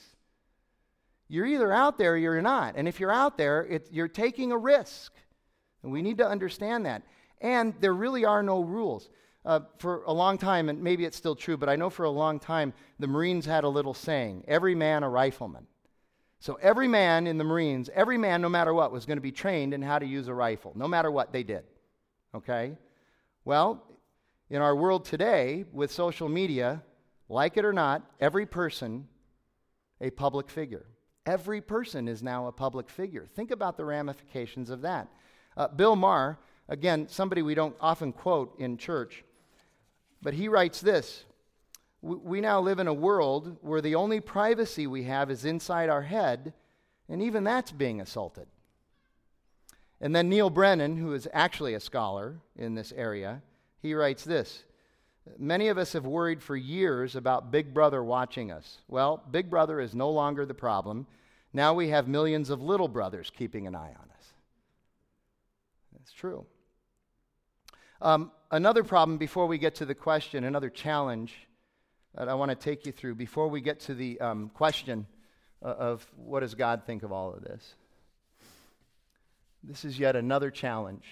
You're 1.29 1.47
either 1.47 1.73
out 1.73 1.99
there 1.99 2.13
or 2.13 2.17
you're 2.17 2.41
not. 2.41 2.77
And 2.77 2.87
if 2.87 3.01
you're 3.01 3.13
out 3.13 3.37
there, 3.37 3.67
it, 3.67 3.89
you're 3.91 4.07
taking 4.07 4.53
a 4.53 4.59
risk. 4.59 5.13
And 5.83 5.91
we 5.91 6.03
need 6.03 6.19
to 6.19 6.27
understand 6.27 6.87
that. 6.87 7.03
And 7.41 7.75
there 7.81 7.93
really 7.93 8.25
are 8.25 8.43
no 8.43 8.61
rules. 8.61 9.09
Uh, 9.45 9.61
for 9.79 10.03
a 10.07 10.13
long 10.13 10.39
time, 10.39 10.69
and 10.69 10.83
maybe 10.83 11.05
it's 11.05 11.17
still 11.17 11.37
true, 11.37 11.57
but 11.57 11.69
I 11.69 11.77
know 11.77 11.89
for 11.89 12.05
a 12.05 12.11
long 12.11 12.41
time, 12.41 12.73
the 12.99 13.07
Marines 13.07 13.47
had 13.47 13.63
a 13.63 13.69
little 13.69 13.95
saying 13.95 14.45
every 14.49 14.75
man 14.75 15.05
a 15.05 15.09
rifleman. 15.09 15.69
So 16.41 16.59
every 16.61 16.89
man 16.89 17.29
in 17.29 17.39
the 17.39 17.45
Marines, 17.45 17.89
every 17.95 18.19
man, 18.19 18.43
no 18.43 18.49
matter 18.49 18.75
what, 18.75 18.91
was 18.91 19.07
going 19.07 19.19
to 19.19 19.23
be 19.23 19.31
trained 19.31 19.73
in 19.73 19.83
how 19.83 20.01
to 20.01 20.07
use 20.07 20.27
a 20.27 20.35
rifle, 20.35 20.73
no 20.75 20.89
matter 20.89 21.13
what 21.13 21.33
they 21.33 21.45
did. 21.45 21.63
Okay? 22.35 22.77
Well, 23.45 23.85
in 24.51 24.63
our 24.63 24.77
world 24.77 25.05
today, 25.05 25.65
with 25.73 25.91
social 25.91 26.29
media, 26.29 26.83
like 27.29 27.57
it 27.57 27.65
or 27.65 27.73
not, 27.73 28.03
every 28.21 28.47
person 28.47 29.09
a 30.01 30.11
public 30.11 30.51
figure. 30.51 30.87
Every 31.25 31.61
person 31.61 32.07
is 32.07 32.23
now 32.23 32.47
a 32.47 32.53
public 32.53 32.89
figure. 32.89 33.27
Think 33.35 33.51
about 33.51 33.77
the 33.77 33.85
ramifications 33.85 34.71
of 34.71 34.83
that. 34.83 35.09
Uh, 35.57 35.69
Bill 35.69 35.97
Maher, 35.97 36.39
again, 36.69 37.09
somebody 37.09 37.43
we 37.43 37.55
don't 37.55 37.75
often 37.81 38.13
quote 38.13 38.59
in 38.59 38.77
church, 38.77 39.25
but 40.23 40.35
he 40.35 40.49
writes 40.49 40.81
this 40.81 41.25
We 42.01 42.41
now 42.41 42.61
live 42.61 42.79
in 42.79 42.87
a 42.87 42.95
world 42.95 43.57
where 43.63 43.81
the 43.81 43.97
only 43.97 44.21
privacy 44.21 44.87
we 44.87 45.05
have 45.05 45.31
is 45.31 45.45
inside 45.45 45.89
our 45.89 46.03
head, 46.03 46.53
and 47.09 47.23
even 47.23 47.43
that's 47.43 47.73
being 47.73 48.01
assaulted. 48.01 48.47
And 50.01 50.15
then 50.15 50.29
Neil 50.29 50.51
Brennan, 50.51 50.99
who 50.99 51.15
is 51.15 51.27
actually 51.33 51.75
a 51.75 51.81
scholar 51.81 52.37
in 52.55 52.75
this 52.75 52.93
area, 52.93 53.43
he 53.83 53.95
writes 53.95 54.25
this 54.25 54.65
Many 55.39 55.69
of 55.69 55.79
us 55.79 55.93
have 55.93 56.07
worried 56.07 56.43
for 56.43 56.57
years 56.57 57.17
about 57.17 57.51
Big 57.51 57.75
Brother 57.75 58.03
watching 58.03 58.51
us. 58.51 58.79
Well, 58.89 59.23
Big 59.31 59.51
Brother 59.51 59.81
is 59.81 59.95
no 59.95 60.11
longer 60.11 60.47
the 60.47 60.55
problem. 60.55 61.07
Now 61.53 61.75
we 61.75 61.89
have 61.89 62.07
millions 62.07 62.51
of 62.51 62.63
little 62.63 62.89
brothers 62.89 63.31
keeping 63.37 63.67
an 63.67 63.75
eye 63.75 63.95
on 63.99 64.11
us. 64.17 64.27
That's 65.93 66.13
true. 66.13 66.47
Um, 68.01 68.31
another 68.51 68.85
problem 68.85 69.19
before 69.19 69.47
we 69.47 69.59
get 69.59 69.77
to 69.77 69.87
the 69.87 69.95
question, 69.95 70.45
another 70.45 70.71
challenge 70.71 71.35
that 72.15 72.29
I 72.29 72.35
want 72.35 72.51
to 72.51 72.55
take 72.55 72.87
you 72.87 72.93
through 72.93 73.15
before 73.15 73.49
we 73.49 73.61
get 73.61 73.81
to 73.81 73.95
the 73.95 74.21
um, 74.21 74.51
question 74.51 75.07
of 75.63 76.07
what 76.17 76.41
does 76.41 76.55
God 76.55 76.83
think 76.87 77.03
of 77.03 77.11
all 77.11 77.33
of 77.33 77.43
this. 77.43 77.75
This 79.63 79.85
is 79.85 79.99
yet 79.99 80.15
another 80.15 80.51
challenge 80.51 81.05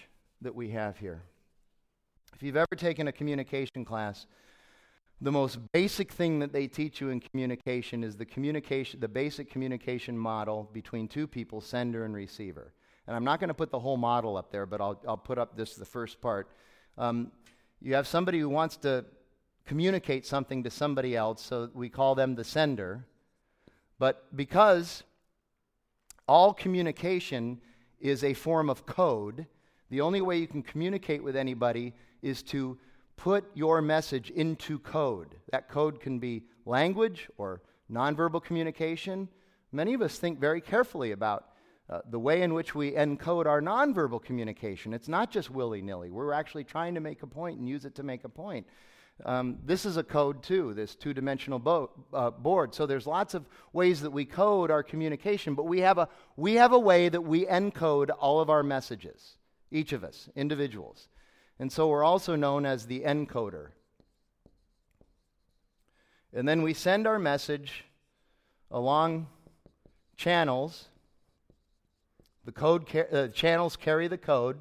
that 0.42 0.54
we 0.54 0.70
have 0.70 0.98
here. 0.98 1.22
If 2.34 2.42
you've 2.42 2.56
ever 2.56 2.74
taken 2.76 3.06
a 3.06 3.12
communication 3.12 3.84
class, 3.84 4.26
the 5.20 5.30
most 5.30 5.58
basic 5.72 6.10
thing 6.10 6.40
that 6.40 6.52
they 6.52 6.66
teach 6.66 7.00
you 7.00 7.10
in 7.10 7.20
communication 7.20 8.02
is 8.02 8.16
the 8.16 8.24
communication, 8.26 8.98
the 8.98 9.08
basic 9.08 9.48
communication 9.48 10.18
model 10.18 10.68
between 10.72 11.06
two 11.06 11.28
people, 11.28 11.60
sender 11.60 12.04
and 12.04 12.14
receiver. 12.14 12.72
And 13.06 13.14
I'm 13.14 13.22
not 13.22 13.38
going 13.38 13.48
to 13.48 13.54
put 13.54 13.70
the 13.70 13.78
whole 13.78 13.96
model 13.96 14.36
up 14.36 14.50
there, 14.50 14.66
but 14.66 14.80
I'll, 14.80 15.00
I'll 15.06 15.16
put 15.16 15.38
up 15.38 15.56
this, 15.56 15.76
the 15.76 15.84
first 15.84 16.20
part. 16.20 16.48
Um, 16.98 17.30
you 17.80 17.94
have 17.94 18.08
somebody 18.08 18.40
who 18.40 18.48
wants 18.48 18.76
to 18.78 19.04
communicate 19.64 20.26
something 20.26 20.64
to 20.64 20.70
somebody 20.70 21.16
else, 21.16 21.40
so 21.40 21.70
we 21.72 21.88
call 21.88 22.16
them 22.16 22.34
the 22.34 22.44
sender. 22.44 23.04
But 24.00 24.24
because 24.34 25.04
all 26.26 26.52
communication 26.52 27.60
is 28.00 28.24
a 28.24 28.34
form 28.34 28.68
of 28.68 28.86
code, 28.86 29.46
the 29.88 30.00
only 30.00 30.20
way 30.20 30.38
you 30.38 30.48
can 30.48 30.62
communicate 30.62 31.22
with 31.22 31.36
anybody 31.36 31.94
is 32.24 32.42
to 32.42 32.78
put 33.16 33.44
your 33.54 33.80
message 33.80 34.30
into 34.30 34.78
code. 34.78 35.36
That 35.52 35.68
code 35.68 36.00
can 36.00 36.18
be 36.18 36.44
language 36.64 37.28
or 37.38 37.62
nonverbal 37.90 38.42
communication, 38.42 39.28
many 39.72 39.94
of 39.94 40.02
us 40.02 40.18
think 40.18 40.40
very 40.40 40.60
carefully 40.60 41.12
about 41.12 41.46
uh, 41.90 42.00
the 42.10 42.18
way 42.18 42.42
in 42.42 42.54
which 42.54 42.74
we 42.74 42.92
encode 42.92 43.46
our 43.46 43.60
nonverbal 43.60 44.22
communication. 44.22 44.94
It's 44.94 45.08
not 45.08 45.30
just 45.30 45.50
willy 45.50 45.82
nilly. 45.82 46.10
We're 46.10 46.32
actually 46.32 46.64
trying 46.64 46.94
to 46.94 47.00
make 47.00 47.22
a 47.22 47.26
point 47.26 47.58
and 47.58 47.68
use 47.68 47.84
it 47.84 47.94
to 47.96 48.02
make 48.02 48.24
a 48.24 48.28
point. 48.28 48.66
Um, 49.24 49.58
this 49.64 49.84
is 49.84 49.96
a 49.96 50.02
code 50.02 50.42
too, 50.42 50.74
this 50.74 50.96
two 50.96 51.14
dimensional 51.14 51.58
bo- 51.58 51.90
uh, 52.12 52.30
board. 52.30 52.74
So 52.74 52.86
there's 52.86 53.06
lots 53.06 53.34
of 53.34 53.46
ways 53.72 54.00
that 54.00 54.10
we 54.10 54.24
code 54.24 54.70
our 54.70 54.82
communication, 54.82 55.54
but 55.54 55.66
we 55.66 55.80
have, 55.80 55.98
a, 55.98 56.08
we 56.36 56.54
have 56.54 56.72
a 56.72 56.78
way 56.78 57.08
that 57.08 57.20
we 57.20 57.44
encode 57.46 58.10
all 58.18 58.40
of 58.40 58.50
our 58.50 58.62
messages, 58.62 59.36
each 59.70 59.92
of 59.92 60.02
us, 60.02 60.28
individuals. 60.34 61.08
And 61.58 61.70
so 61.70 61.88
we're 61.88 62.04
also 62.04 62.36
known 62.36 62.66
as 62.66 62.86
the 62.86 63.00
encoder. 63.00 63.68
And 66.32 66.48
then 66.48 66.62
we 66.62 66.74
send 66.74 67.06
our 67.06 67.18
message 67.18 67.84
along 68.70 69.28
channels. 70.16 70.88
The 72.44 72.52
code 72.52 72.84
uh, 72.94 73.28
channels 73.28 73.76
carry 73.76 74.08
the 74.08 74.18
code 74.18 74.58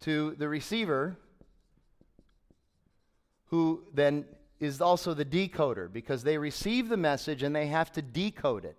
to 0.00 0.34
the 0.38 0.48
receiver 0.48 1.16
who 3.46 3.82
then 3.94 4.24
is 4.60 4.80
also 4.80 5.14
the 5.14 5.24
decoder 5.24 5.90
because 5.92 6.22
they 6.22 6.38
receive 6.38 6.88
the 6.88 6.96
message 6.96 7.42
and 7.42 7.54
they 7.54 7.66
have 7.66 7.92
to 7.92 8.02
decode 8.02 8.64
it. 8.64 8.76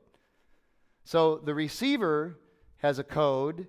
So 1.05 1.37
the 1.37 1.53
receiver 1.53 2.37
has 2.77 2.99
a 2.99 3.03
code, 3.03 3.67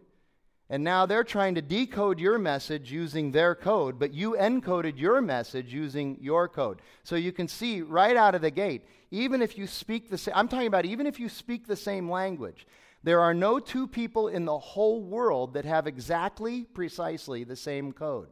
and 0.71 0.85
now 0.85 1.07
they're 1.07 1.25
trying 1.25 1.55
to 1.55 1.63
decode 1.63 2.21
your 2.21 2.39
message 2.39 2.93
using 2.93 3.33
their 3.33 3.55
code, 3.55 3.99
but 3.99 4.13
you 4.13 4.37
encoded 4.39 4.99
your 4.99 5.23
message 5.23 5.73
using 5.73 6.19
your 6.21 6.47
code. 6.47 6.83
So 7.05 7.17
you 7.17 7.33
can 7.33 7.49
see 7.49 7.81
right 7.81 8.17
out 8.17 8.35
of 8.35 8.43
the 8.43 8.51
gate, 8.51 8.83
even 9.11 9.41
if 9.41 9.57
you 9.57 9.67
speak 9.67 10.11
the 10.11 10.19
same, 10.19 10.35
I'm 10.37 10.49
talking 10.49 10.67
about 10.67 10.85
even 10.85 11.07
if 11.07 11.19
you 11.19 11.31
speak 11.31 11.67
the 11.67 11.77
same 11.77 12.11
language, 12.11 12.67
there 13.03 13.21
are 13.21 13.33
no 13.33 13.59
two 13.59 13.87
people 13.87 14.29
in 14.29 14.45
the 14.45 14.59
whole 14.59 15.03
world 15.03 15.55
that 15.55 15.65
have 15.65 15.87
exactly, 15.87 16.65
precisely 16.65 17.45
the 17.45 17.57
same 17.57 17.93
code. 17.93 18.29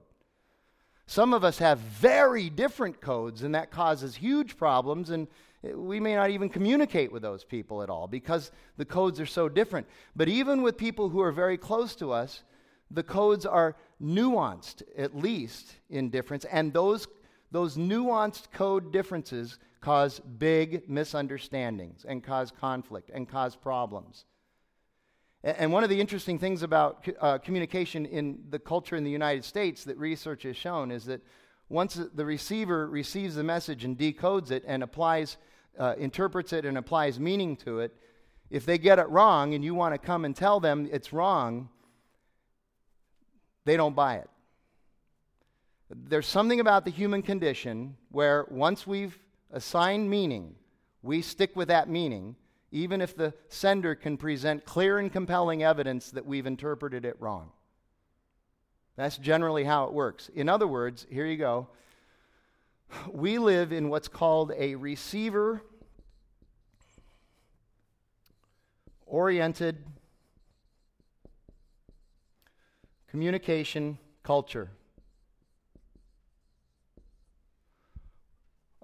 Some 1.06 1.32
of 1.32 1.44
us 1.44 1.58
have 1.58 1.78
very 1.78 2.50
different 2.50 3.00
codes, 3.00 3.44
and 3.44 3.54
that 3.54 3.70
causes 3.70 4.16
huge 4.16 4.56
problems, 4.58 5.08
and 5.08 5.28
we 5.74 6.00
may 6.00 6.14
not 6.14 6.30
even 6.30 6.48
communicate 6.48 7.10
with 7.10 7.22
those 7.22 7.44
people 7.44 7.82
at 7.82 7.90
all 7.90 8.06
because 8.06 8.50
the 8.76 8.84
codes 8.84 9.20
are 9.20 9.26
so 9.26 9.48
different. 9.48 9.86
But 10.14 10.28
even 10.28 10.62
with 10.62 10.76
people 10.76 11.08
who 11.08 11.20
are 11.20 11.32
very 11.32 11.58
close 11.58 11.94
to 11.96 12.12
us, 12.12 12.42
the 12.90 13.02
codes 13.02 13.46
are 13.46 13.76
nuanced, 14.00 14.82
at 14.96 15.16
least 15.16 15.74
in 15.90 16.10
difference, 16.10 16.44
and 16.44 16.72
those, 16.72 17.08
those 17.50 17.76
nuanced 17.76 18.52
code 18.52 18.92
differences 18.92 19.58
cause 19.80 20.20
big 20.20 20.88
misunderstandings 20.88 22.04
and 22.06 22.22
cause 22.22 22.52
conflict 22.60 23.10
and 23.12 23.28
cause 23.28 23.56
problems. 23.56 24.24
And 25.42 25.72
one 25.72 25.84
of 25.84 25.90
the 25.90 26.00
interesting 26.00 26.40
things 26.40 26.62
about 26.64 27.06
uh, 27.20 27.38
communication 27.38 28.04
in 28.04 28.42
the 28.50 28.58
culture 28.58 28.96
in 28.96 29.04
the 29.04 29.10
United 29.10 29.44
States 29.44 29.84
that 29.84 29.96
research 29.96 30.42
has 30.42 30.56
shown 30.56 30.90
is 30.90 31.04
that 31.04 31.22
once 31.68 31.94
the 31.94 32.24
receiver 32.24 32.88
receives 32.88 33.36
the 33.36 33.44
message 33.44 33.84
and 33.84 33.96
decodes 33.96 34.50
it 34.50 34.64
and 34.66 34.82
applies, 34.82 35.36
uh, 35.78 35.94
interprets 35.98 36.52
it 36.52 36.64
and 36.64 36.78
applies 36.78 37.18
meaning 37.20 37.56
to 37.56 37.80
it, 37.80 37.94
if 38.50 38.64
they 38.64 38.78
get 38.78 38.98
it 38.98 39.08
wrong 39.08 39.54
and 39.54 39.64
you 39.64 39.74
want 39.74 39.94
to 39.94 39.98
come 39.98 40.24
and 40.24 40.34
tell 40.34 40.60
them 40.60 40.88
it's 40.92 41.12
wrong, 41.12 41.68
they 43.64 43.76
don't 43.76 43.96
buy 43.96 44.16
it. 44.16 44.30
There's 45.90 46.26
something 46.26 46.60
about 46.60 46.84
the 46.84 46.90
human 46.90 47.22
condition 47.22 47.96
where 48.10 48.46
once 48.50 48.86
we've 48.86 49.18
assigned 49.52 50.10
meaning, 50.10 50.54
we 51.02 51.22
stick 51.22 51.54
with 51.54 51.68
that 51.68 51.88
meaning 51.88 52.36
even 52.76 53.00
if 53.00 53.16
the 53.16 53.32
sender 53.48 53.94
can 53.94 54.16
present 54.16 54.64
clear 54.64 54.98
and 54.98 55.12
compelling 55.12 55.62
evidence 55.62 56.10
that 56.10 56.26
we've 56.26 56.46
interpreted 56.46 57.04
it 57.04 57.16
wrong. 57.20 57.50
That's 58.96 59.18
generally 59.18 59.64
how 59.64 59.84
it 59.84 59.92
works. 59.92 60.30
In 60.34 60.48
other 60.48 60.66
words, 60.66 61.06
here 61.10 61.26
you 61.26 61.36
go. 61.36 61.68
We 63.12 63.38
live 63.38 63.72
in 63.72 63.88
what's 63.88 64.08
called 64.08 64.52
a 64.56 64.74
receiver 64.74 65.62
oriented 69.06 69.84
communication 73.08 73.98
culture. 74.22 74.70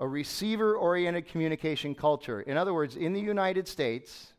a 0.03 0.09
receiver 0.09 0.75
oriented 0.75 1.29
communication 1.29 1.95
culture. 1.95 2.41
In 2.41 2.57
other 2.57 2.75
words, 2.75 2.97
in 2.97 3.13
the 3.13 3.21
United 3.21 3.69
States, 3.69 4.33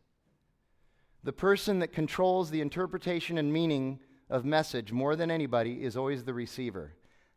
the 1.23 1.31
person 1.31 1.79
that 1.79 1.93
controls 1.93 2.49
the 2.49 2.59
interpretation 2.59 3.37
and 3.37 3.51
meaning 3.51 4.01
of 4.29 4.43
message 4.43 4.91
more 4.91 5.15
than 5.15 5.31
anybody 5.31 5.81
is 5.81 5.95
always 5.95 6.25
the 6.25 6.33
receiver. 6.33 6.91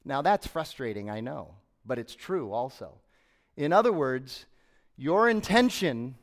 Now, 0.04 0.22
that's 0.22 0.44
frustrating, 0.44 1.08
I 1.08 1.20
know, 1.20 1.54
but 1.86 1.98
it's 1.98 2.14
true 2.14 2.52
also. 2.52 2.94
In 3.56 3.72
other 3.72 3.92
words, 3.92 4.46
your 4.96 5.28
intention, 5.28 6.16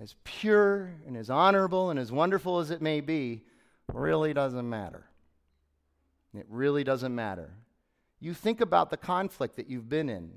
as 0.00 0.14
pure 0.24 0.92
and 1.06 1.16
as 1.16 1.30
honorable 1.30 1.90
and 1.90 1.98
as 1.98 2.10
wonderful 2.10 2.58
as 2.58 2.70
it 2.70 2.82
may 2.82 3.00
be, 3.00 3.44
really 3.92 4.32
doesn't 4.32 4.68
matter. 4.68 5.04
It 6.36 6.46
really 6.48 6.82
doesn't 6.82 7.14
matter. 7.14 7.50
You 8.20 8.34
think 8.34 8.60
about 8.60 8.90
the 8.90 8.96
conflict 8.96 9.56
that 9.56 9.68
you've 9.68 9.88
been 9.88 10.08
in 10.08 10.30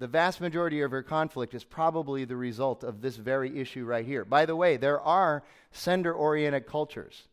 the 0.00 0.08
vast 0.08 0.40
majority 0.40 0.80
of 0.80 0.94
our 0.94 1.02
conflict 1.02 1.52
is 1.52 1.62
probably 1.62 2.24
the 2.24 2.34
result 2.34 2.84
of 2.84 3.02
this 3.02 3.16
very 3.16 3.60
issue 3.60 3.84
right 3.84 4.06
here. 4.06 4.24
By 4.24 4.46
the 4.46 4.56
way, 4.56 4.78
there 4.78 4.98
are 4.98 5.44
sender 5.72 6.14
oriented 6.14 6.66
cultures, 6.66 7.28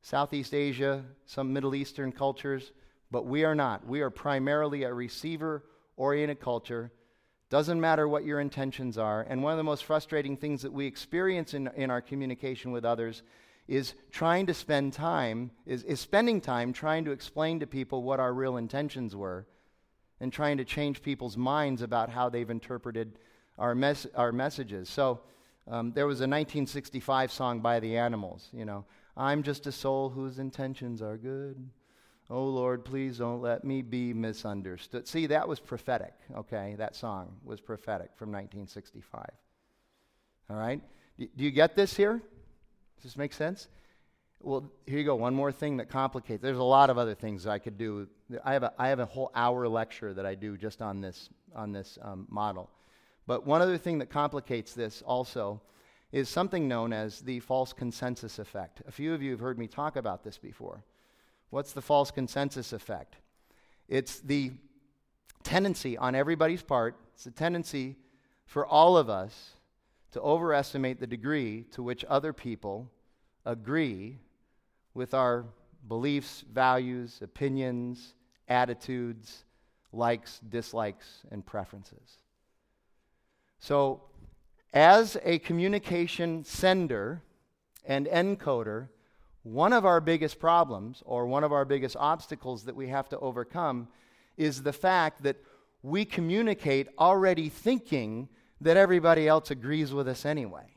Southeast 0.00 0.54
Asia, 0.54 1.04
some 1.26 1.52
Middle 1.52 1.74
Eastern 1.74 2.10
cultures, 2.10 2.72
but 3.10 3.26
we 3.26 3.44
are 3.44 3.54
not. 3.54 3.86
We 3.86 4.00
are 4.00 4.10
primarily 4.10 4.84
a 4.84 4.92
receiver 4.92 5.64
oriented 5.96 6.40
culture. 6.40 6.92
Doesn't 7.50 7.80
matter 7.80 8.08
what 8.08 8.24
your 8.24 8.40
intentions 8.40 8.96
are. 8.96 9.22
And 9.28 9.42
one 9.42 9.52
of 9.52 9.56
the 9.56 9.64
most 9.64 9.84
frustrating 9.84 10.36
things 10.36 10.62
that 10.62 10.72
we 10.72 10.86
experience 10.86 11.54
in, 11.54 11.68
in 11.76 11.90
our 11.90 12.00
communication 12.00 12.70
with 12.70 12.84
others 12.84 13.22
is 13.66 13.94
trying 14.10 14.46
to 14.46 14.54
spend 14.54 14.92
time, 14.92 15.50
is, 15.66 15.82
is 15.84 16.00
spending 16.00 16.40
time 16.40 16.72
trying 16.72 17.04
to 17.04 17.12
explain 17.12 17.60
to 17.60 17.66
people 17.66 18.02
what 18.02 18.20
our 18.20 18.32
real 18.32 18.56
intentions 18.56 19.14
were 19.14 19.46
and 20.20 20.32
trying 20.32 20.58
to 20.58 20.64
change 20.64 21.02
people's 21.02 21.36
minds 21.36 21.82
about 21.82 22.10
how 22.10 22.28
they've 22.28 22.50
interpreted 22.50 23.18
our, 23.58 23.74
mes- 23.74 24.06
our 24.14 24.32
messages. 24.32 24.88
So 24.88 25.20
um, 25.68 25.92
there 25.92 26.06
was 26.06 26.20
a 26.20 26.24
1965 26.24 27.32
song 27.32 27.60
by 27.60 27.80
the 27.80 27.96
Animals, 27.96 28.48
you 28.52 28.64
know, 28.64 28.84
I'm 29.16 29.42
just 29.42 29.66
a 29.66 29.72
soul 29.72 30.08
whose 30.08 30.38
intentions 30.38 31.02
are 31.02 31.16
good. 31.16 31.68
Oh 32.30 32.44
Lord, 32.44 32.84
please 32.84 33.18
don't 33.18 33.42
let 33.42 33.64
me 33.64 33.82
be 33.82 34.14
misunderstood. 34.14 35.08
See, 35.08 35.26
that 35.26 35.48
was 35.48 35.58
prophetic, 35.58 36.14
okay? 36.36 36.76
That 36.78 36.94
song 36.94 37.34
was 37.42 37.60
prophetic 37.60 38.10
from 38.14 38.28
1965. 38.28 39.26
All 40.48 40.56
right? 40.56 40.80
Do 41.18 41.28
you 41.36 41.50
get 41.50 41.74
this 41.74 41.96
here? 41.96 42.22
Does 42.96 43.02
this 43.02 43.16
make 43.16 43.32
sense? 43.32 43.66
Well, 44.38 44.70
here 44.86 44.98
you 44.98 45.04
go. 45.04 45.16
One 45.16 45.34
more 45.34 45.50
thing 45.50 45.78
that 45.78 45.90
complicates. 45.90 46.40
There's 46.40 46.56
a 46.56 46.62
lot 46.62 46.88
of 46.88 46.98
other 46.98 47.16
things 47.16 47.48
I 47.48 47.58
could 47.58 47.76
do. 47.76 48.06
I 48.44 48.52
have 48.52 48.62
a, 48.62 48.72
I 48.78 48.88
have 48.88 49.00
a 49.00 49.06
whole 49.06 49.32
hour 49.34 49.66
lecture 49.68 50.14
that 50.14 50.24
I 50.24 50.36
do 50.36 50.56
just 50.56 50.80
on 50.80 51.00
this, 51.00 51.28
on 51.54 51.72
this 51.72 51.98
um, 52.00 52.26
model. 52.30 52.70
But 53.26 53.44
one 53.44 53.60
other 53.60 53.76
thing 53.76 53.98
that 53.98 54.08
complicates 54.08 54.72
this 54.72 55.02
also 55.02 55.60
is 56.12 56.28
something 56.28 56.68
known 56.68 56.92
as 56.92 57.20
the 57.20 57.40
false 57.40 57.72
consensus 57.72 58.38
effect. 58.38 58.82
A 58.86 58.92
few 58.92 59.14
of 59.14 59.22
you 59.22 59.32
have 59.32 59.40
heard 59.40 59.58
me 59.58 59.66
talk 59.66 59.96
about 59.96 60.22
this 60.22 60.38
before. 60.38 60.84
What's 61.50 61.72
the 61.72 61.82
false 61.82 62.10
consensus 62.10 62.72
effect? 62.72 63.16
It's 63.88 64.20
the 64.20 64.52
tendency 65.42 65.98
on 65.98 66.14
everybody's 66.14 66.62
part, 66.62 66.96
it's 67.14 67.26
a 67.26 67.30
tendency 67.30 67.96
for 68.46 68.64
all 68.66 68.96
of 68.96 69.10
us 69.10 69.50
to 70.12 70.20
overestimate 70.20 71.00
the 71.00 71.06
degree 71.06 71.64
to 71.72 71.82
which 71.82 72.04
other 72.08 72.32
people 72.32 72.90
agree 73.44 74.18
with 74.94 75.14
our 75.14 75.44
beliefs, 75.88 76.44
values, 76.52 77.20
opinions, 77.22 78.14
attitudes, 78.48 79.44
likes, 79.92 80.40
dislikes, 80.48 81.22
and 81.30 81.44
preferences. 81.44 82.18
So, 83.58 84.02
as 84.72 85.16
a 85.24 85.38
communication 85.40 86.44
sender 86.44 87.22
and 87.84 88.06
encoder, 88.06 88.88
one 89.42 89.72
of 89.72 89.86
our 89.86 90.00
biggest 90.00 90.38
problems 90.38 91.02
or 91.06 91.26
one 91.26 91.44
of 91.44 91.52
our 91.52 91.64
biggest 91.64 91.96
obstacles 91.98 92.64
that 92.64 92.76
we 92.76 92.88
have 92.88 93.08
to 93.08 93.18
overcome 93.18 93.88
is 94.36 94.62
the 94.62 94.72
fact 94.72 95.22
that 95.22 95.36
we 95.82 96.04
communicate 96.04 96.88
already 96.98 97.48
thinking 97.48 98.28
that 98.60 98.76
everybody 98.76 99.26
else 99.26 99.50
agrees 99.50 99.92
with 99.92 100.08
us 100.08 100.26
anyway. 100.26 100.76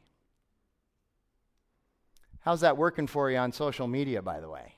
How's 2.39 2.61
that 2.61 2.77
working 2.77 3.07
for 3.07 3.29
you 3.29 3.37
on 3.37 3.51
social 3.51 3.87
media, 3.87 4.21
by 4.21 4.39
the 4.39 4.49
way? 4.49 4.75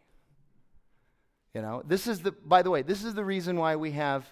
You 1.53 1.61
know, 1.61 1.83
this 1.85 2.05
is 2.05 2.19
the, 2.19 2.31
by 2.31 2.61
the 2.61 2.69
way, 2.69 2.81
this 2.81 3.03
is 3.03 3.13
the 3.13 3.25
reason 3.25 3.57
why 3.57 3.75
we 3.75 3.91
have 3.91 4.25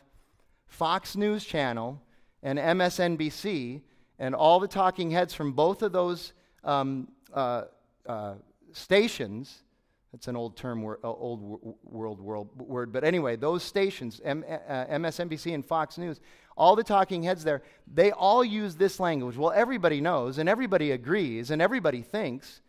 Fox 0.68 1.16
News 1.16 1.46
Channel 1.46 2.02
and 2.42 2.60
MSNBC 2.60 3.82
and 4.20 4.36
all 4.36 4.60
the 4.60 4.68
talking 4.68 5.12
heads 5.12 5.34
from 5.34 5.54
both 5.54 5.82
of 5.82 5.92
those 5.92 6.34
um, 6.64 7.08
uh, 7.34 7.64
uh, 8.06 8.34
stations. 8.74 9.64
That's 10.12 10.28
an 10.28 10.36
old 10.36 10.56
term, 10.56 10.86
uh, 10.86 10.96
old 11.04 11.42
world, 11.84 12.20
world 12.20 12.60
word. 12.60 12.94
But 12.94 13.04
anyway, 13.04 13.36
those 13.36 13.64
stations, 13.64 14.22
uh, 14.24 14.30
MSNBC 14.30 15.54
and 15.54 15.66
Fox 15.66 15.98
News, 15.98 16.20
all 16.56 16.76
the 16.76 16.84
talking 16.84 17.24
heads 17.24 17.44
there, 17.44 17.64
they 17.92 18.12
all 18.12 18.44
use 18.44 18.76
this 18.76 19.00
language. 19.00 19.38
Well, 19.38 19.52
everybody 19.52 20.02
knows 20.02 20.38
and 20.38 20.48
everybody 20.48 20.92
agrees 20.92 21.50
and 21.50 21.62
everybody 21.62 22.02
thinks. 22.02 22.62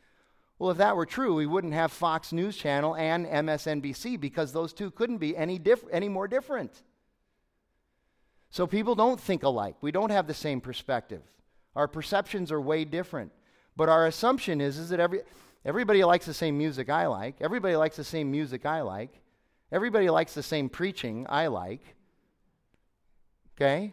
Well, 0.58 0.70
if 0.70 0.78
that 0.78 0.96
were 0.96 1.04
true, 1.04 1.34
we 1.34 1.46
wouldn't 1.46 1.74
have 1.74 1.92
Fox 1.92 2.32
News 2.32 2.56
Channel 2.56 2.96
and 2.96 3.26
MSNBC 3.26 4.18
because 4.18 4.52
those 4.52 4.72
two 4.72 4.90
couldn't 4.90 5.18
be 5.18 5.36
any, 5.36 5.58
diff- 5.58 5.84
any 5.90 6.08
more 6.08 6.28
different. 6.28 6.82
So 8.50 8.66
people 8.66 8.94
don't 8.94 9.20
think 9.20 9.42
alike. 9.42 9.74
We 9.80 9.90
don't 9.90 10.10
have 10.10 10.26
the 10.26 10.32
same 10.32 10.60
perspective. 10.60 11.22
Our 11.74 11.88
perceptions 11.88 12.52
are 12.52 12.60
way 12.60 12.84
different. 12.84 13.32
But 13.76 13.88
our 13.88 14.06
assumption 14.06 14.60
is, 14.60 14.78
is 14.78 14.90
that 14.90 15.00
every, 15.00 15.22
everybody 15.64 16.04
likes 16.04 16.26
the 16.26 16.34
same 16.34 16.58
music 16.58 16.88
I 16.90 17.06
like. 17.06 17.36
Everybody 17.40 17.76
likes 17.76 17.96
the 17.96 18.04
same 18.04 18.30
music 18.30 18.66
I 18.66 18.82
like. 18.82 19.20
Everybody 19.72 20.10
likes 20.10 20.34
the 20.34 20.42
same 20.42 20.68
preaching 20.68 21.26
I 21.28 21.48
like. 21.48 21.82
Okay? 23.56 23.92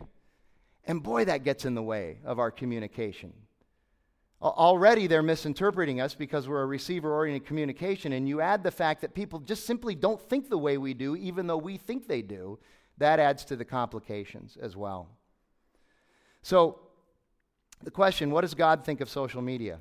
And 0.86 1.02
boy, 1.02 1.26
that 1.26 1.44
gets 1.44 1.66
in 1.66 1.76
the 1.76 1.84
way 1.84 2.20
of 2.26 2.40
our 2.40 2.52
communication. 2.52 3.34
Already 4.42 5.06
they're 5.06 5.22
misinterpreting 5.22 6.02
us 6.02 6.16
because 6.16 6.48
we're 6.48 6.64
a 6.64 6.66
receiver 6.66 7.14
oriented 7.14 7.48
communication, 7.48 8.14
and 8.14 8.28
you 8.28 8.42
add 8.42 8.64
the 8.64 8.72
fact 8.72 9.02
that 9.02 9.14
people 9.14 9.40
just 9.40 9.68
simply 9.68 9.94
don't 9.94 10.20
think 10.20 10.50
the 10.50 10.58
way 10.58 10.80
we 10.80 10.96
do, 10.96 11.16
even 11.16 11.46
though 11.46 11.58
we 11.58 11.78
think 11.78 12.08
they 12.08 12.24
do. 12.24 12.58
That 12.98 13.20
adds 13.20 13.46
to 13.46 13.56
the 13.56 13.66
complications 13.66 14.58
as 14.60 14.76
well. 14.76 15.10
So, 16.42 16.80
the 17.84 17.92
question 17.92 18.32
what 18.32 18.42
does 18.42 18.56
God 18.56 18.84
think 18.84 19.00
of 19.00 19.10
social 19.10 19.42
media? 19.42 19.80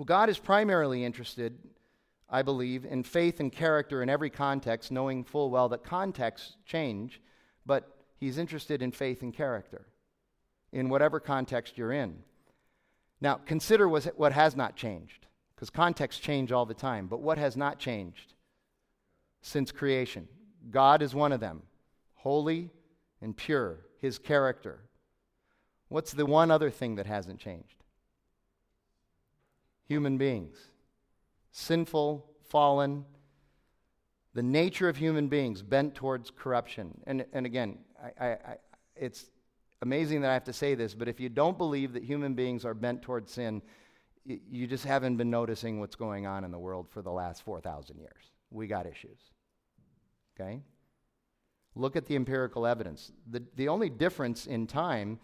Well, 0.00 0.06
God 0.06 0.30
is 0.30 0.38
primarily 0.38 1.04
interested, 1.04 1.58
I 2.26 2.40
believe, 2.40 2.86
in 2.86 3.02
faith 3.02 3.38
and 3.38 3.52
character 3.52 4.02
in 4.02 4.08
every 4.08 4.30
context, 4.30 4.90
knowing 4.90 5.24
full 5.24 5.50
well 5.50 5.68
that 5.68 5.84
contexts 5.84 6.56
change, 6.64 7.20
but 7.66 7.98
He's 8.18 8.38
interested 8.38 8.80
in 8.80 8.92
faith 8.92 9.20
and 9.20 9.34
character 9.34 9.88
in 10.72 10.88
whatever 10.88 11.20
context 11.20 11.76
you're 11.76 11.92
in. 11.92 12.16
Now, 13.20 13.40
consider 13.44 13.86
what 13.90 14.32
has 14.32 14.56
not 14.56 14.74
changed, 14.74 15.26
because 15.54 15.68
contexts 15.68 16.22
change 16.22 16.50
all 16.50 16.64
the 16.64 16.72
time. 16.72 17.06
But 17.06 17.20
what 17.20 17.36
has 17.36 17.54
not 17.54 17.78
changed 17.78 18.32
since 19.42 19.70
creation? 19.70 20.28
God 20.70 21.02
is 21.02 21.14
one 21.14 21.32
of 21.32 21.40
them, 21.40 21.60
holy 22.14 22.70
and 23.20 23.36
pure, 23.36 23.80
his 24.00 24.18
character. 24.18 24.78
What's 25.88 26.12
the 26.12 26.24
one 26.24 26.50
other 26.50 26.70
thing 26.70 26.94
that 26.94 27.04
hasn't 27.04 27.38
changed? 27.38 27.79
Human 29.90 30.18
beings, 30.18 30.56
sinful, 31.50 32.24
fallen, 32.48 33.04
the 34.34 34.42
nature 34.42 34.88
of 34.88 34.96
human 34.96 35.26
beings 35.26 35.62
bent 35.62 35.96
towards 35.96 36.30
corruption. 36.30 36.96
And, 37.08 37.26
and 37.32 37.44
again, 37.44 37.78
I, 38.00 38.24
I, 38.24 38.28
I, 38.30 38.56
it's 38.94 39.24
amazing 39.82 40.20
that 40.20 40.30
I 40.30 40.34
have 40.34 40.44
to 40.44 40.52
say 40.52 40.76
this, 40.76 40.94
but 40.94 41.08
if 41.08 41.18
you 41.18 41.28
don't 41.28 41.58
believe 41.58 41.92
that 41.94 42.04
human 42.04 42.34
beings 42.34 42.64
are 42.64 42.72
bent 42.72 43.02
towards 43.02 43.32
sin, 43.32 43.62
you 44.24 44.68
just 44.68 44.84
haven't 44.84 45.16
been 45.16 45.28
noticing 45.28 45.80
what's 45.80 45.96
going 45.96 46.24
on 46.24 46.44
in 46.44 46.52
the 46.52 46.58
world 46.60 46.86
for 46.88 47.02
the 47.02 47.10
last 47.10 47.42
4,000 47.42 47.98
years. 47.98 48.30
We 48.52 48.68
got 48.68 48.86
issues. 48.86 49.18
Okay? 50.38 50.62
Look 51.74 51.96
at 51.96 52.06
the 52.06 52.14
empirical 52.14 52.64
evidence. 52.64 53.10
The, 53.28 53.42
the 53.56 53.66
only 53.66 53.90
difference 53.90 54.46
in 54.46 54.68
time 54.68 55.18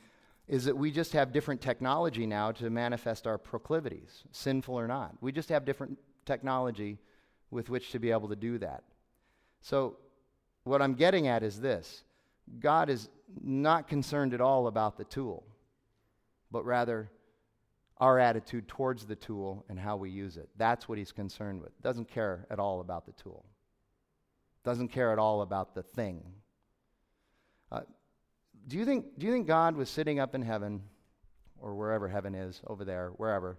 is 0.48 0.64
that 0.64 0.76
we 0.76 0.90
just 0.90 1.12
have 1.12 1.32
different 1.32 1.60
technology 1.60 2.26
now 2.26 2.52
to 2.52 2.70
manifest 2.70 3.26
our 3.26 3.38
proclivities, 3.38 4.22
sinful 4.30 4.74
or 4.74 4.86
not. 4.86 5.16
We 5.20 5.32
just 5.32 5.48
have 5.48 5.64
different 5.64 5.98
technology 6.24 6.98
with 7.50 7.68
which 7.68 7.90
to 7.92 7.98
be 7.98 8.10
able 8.10 8.28
to 8.28 8.36
do 8.36 8.58
that. 8.58 8.84
So, 9.60 9.96
what 10.64 10.82
I'm 10.82 10.94
getting 10.94 11.28
at 11.28 11.42
is 11.42 11.60
this 11.60 12.04
God 12.60 12.88
is 12.88 13.08
not 13.42 13.88
concerned 13.88 14.34
at 14.34 14.40
all 14.40 14.68
about 14.68 14.96
the 14.96 15.04
tool, 15.04 15.44
but 16.50 16.64
rather 16.64 17.10
our 17.98 18.18
attitude 18.18 18.68
towards 18.68 19.06
the 19.06 19.16
tool 19.16 19.64
and 19.68 19.78
how 19.78 19.96
we 19.96 20.10
use 20.10 20.36
it. 20.36 20.48
That's 20.56 20.88
what 20.88 20.98
he's 20.98 21.12
concerned 21.12 21.62
with. 21.62 21.80
Doesn't 21.82 22.08
care 22.08 22.46
at 22.50 22.58
all 22.58 22.80
about 22.80 23.06
the 23.06 23.12
tool. 23.12 23.46
Doesn't 24.64 24.88
care 24.88 25.12
at 25.12 25.18
all 25.18 25.42
about 25.42 25.74
the 25.74 25.82
thing. 25.82 26.22
Do 28.68 28.76
you 28.76 28.84
think 28.84 29.18
do 29.18 29.26
you 29.26 29.32
think 29.32 29.46
God 29.46 29.76
was 29.76 29.88
sitting 29.88 30.18
up 30.18 30.34
in 30.34 30.42
heaven 30.42 30.82
or 31.60 31.74
wherever 31.74 32.08
heaven 32.08 32.34
is 32.34 32.60
over 32.66 32.84
there, 32.84 33.12
wherever, 33.16 33.58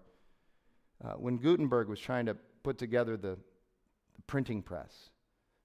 uh, 1.04 1.14
when 1.14 1.38
Gutenberg 1.38 1.88
was 1.88 2.00
trying 2.00 2.26
to 2.26 2.36
put 2.64 2.78
together 2.78 3.16
the, 3.18 3.38
the 4.16 4.22
printing 4.28 4.62
press, 4.62 5.10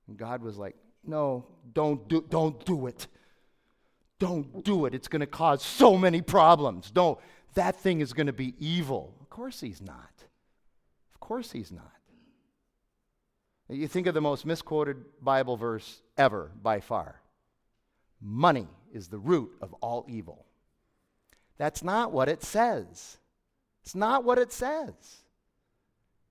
and 0.06 0.16
God 0.16 0.42
was 0.42 0.58
like, 0.58 0.76
"No, 1.04 1.46
don't 1.72 2.08
do, 2.08 2.24
don't 2.28 2.64
do 2.64 2.86
it. 2.86 3.08
Don't 4.18 4.64
do 4.64 4.86
it. 4.86 4.94
It's 4.94 5.08
going 5.08 5.20
to 5.20 5.26
cause 5.26 5.62
so 5.62 5.98
many 5.98 6.22
problems. 6.22 6.90
Don't. 6.92 7.18
That 7.54 7.76
thing 7.76 8.00
is 8.00 8.12
going 8.12 8.28
to 8.28 8.32
be 8.32 8.54
evil. 8.58 9.14
Of 9.20 9.28
course 9.28 9.60
he's 9.60 9.82
not. 9.82 10.24
Of 11.12 11.20
course 11.20 11.50
he's 11.50 11.72
not. 11.72 11.90
You 13.68 13.88
think 13.88 14.06
of 14.06 14.14
the 14.14 14.20
most 14.20 14.46
misquoted 14.46 14.98
Bible 15.20 15.56
verse 15.56 16.02
ever 16.16 16.52
by 16.62 16.80
far 16.80 17.21
money 18.22 18.68
is 18.92 19.08
the 19.08 19.18
root 19.18 19.50
of 19.60 19.72
all 19.74 20.06
evil. 20.08 20.46
That's 21.58 21.82
not 21.82 22.12
what 22.12 22.28
it 22.28 22.42
says. 22.42 23.18
It's 23.82 23.94
not 23.94 24.24
what 24.24 24.38
it 24.38 24.52
says. 24.52 24.92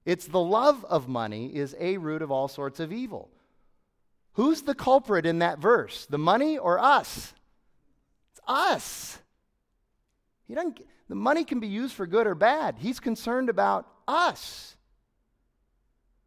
It's 0.05 0.25
the 0.25 0.39
love 0.39 0.83
of 0.85 1.07
money 1.07 1.55
is 1.55 1.75
a 1.79 1.97
root 1.97 2.21
of 2.21 2.31
all 2.31 2.47
sorts 2.47 2.79
of 2.79 2.91
evil. 2.91 3.29
Who's 4.33 4.61
the 4.61 4.73
culprit 4.73 5.25
in 5.25 5.39
that 5.39 5.59
verse? 5.59 6.05
The 6.09 6.17
money 6.17 6.57
or 6.57 6.79
us? 6.79 7.33
It's 8.31 8.41
us. 8.47 9.19
He 10.47 10.55
doesn't, 10.55 10.79
the 11.09 11.15
money 11.15 11.43
can 11.43 11.59
be 11.59 11.67
used 11.67 11.93
for 11.93 12.07
good 12.07 12.25
or 12.25 12.35
bad. 12.35 12.75
He's 12.79 12.99
concerned 12.99 13.49
about 13.49 13.85
us. 14.07 14.75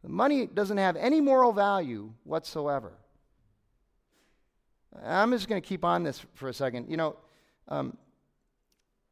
The 0.03 0.09
money 0.09 0.45
doesn't 0.45 0.77
have 0.77 0.95
any 0.95 1.19
moral 1.19 1.51
value 1.51 2.13
whatsoever. 2.23 2.93
I'm 5.03 5.31
just 5.31 5.47
going 5.47 5.61
to 5.61 5.67
keep 5.67 5.83
on 5.83 6.03
this 6.03 6.23
for 6.33 6.49
a 6.49 6.53
second. 6.53 6.89
You 6.89 6.97
know, 6.97 7.15
um, 7.67 7.97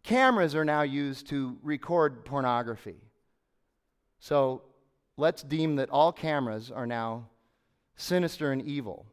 cameras 0.04 0.56
are 0.56 0.66
now 0.66 0.84
used 0.84 1.28
to 1.28 1.58
record 1.64 2.26
pornography. 2.26 2.98
So 4.20 4.62
let's 5.18 5.44
deem 5.44 5.76
that 5.78 5.90
all 5.90 6.12
cameras 6.12 6.72
are 6.72 6.88
now 6.88 7.28
sinister 7.96 8.52
and 8.52 8.62
evil. 8.62 9.06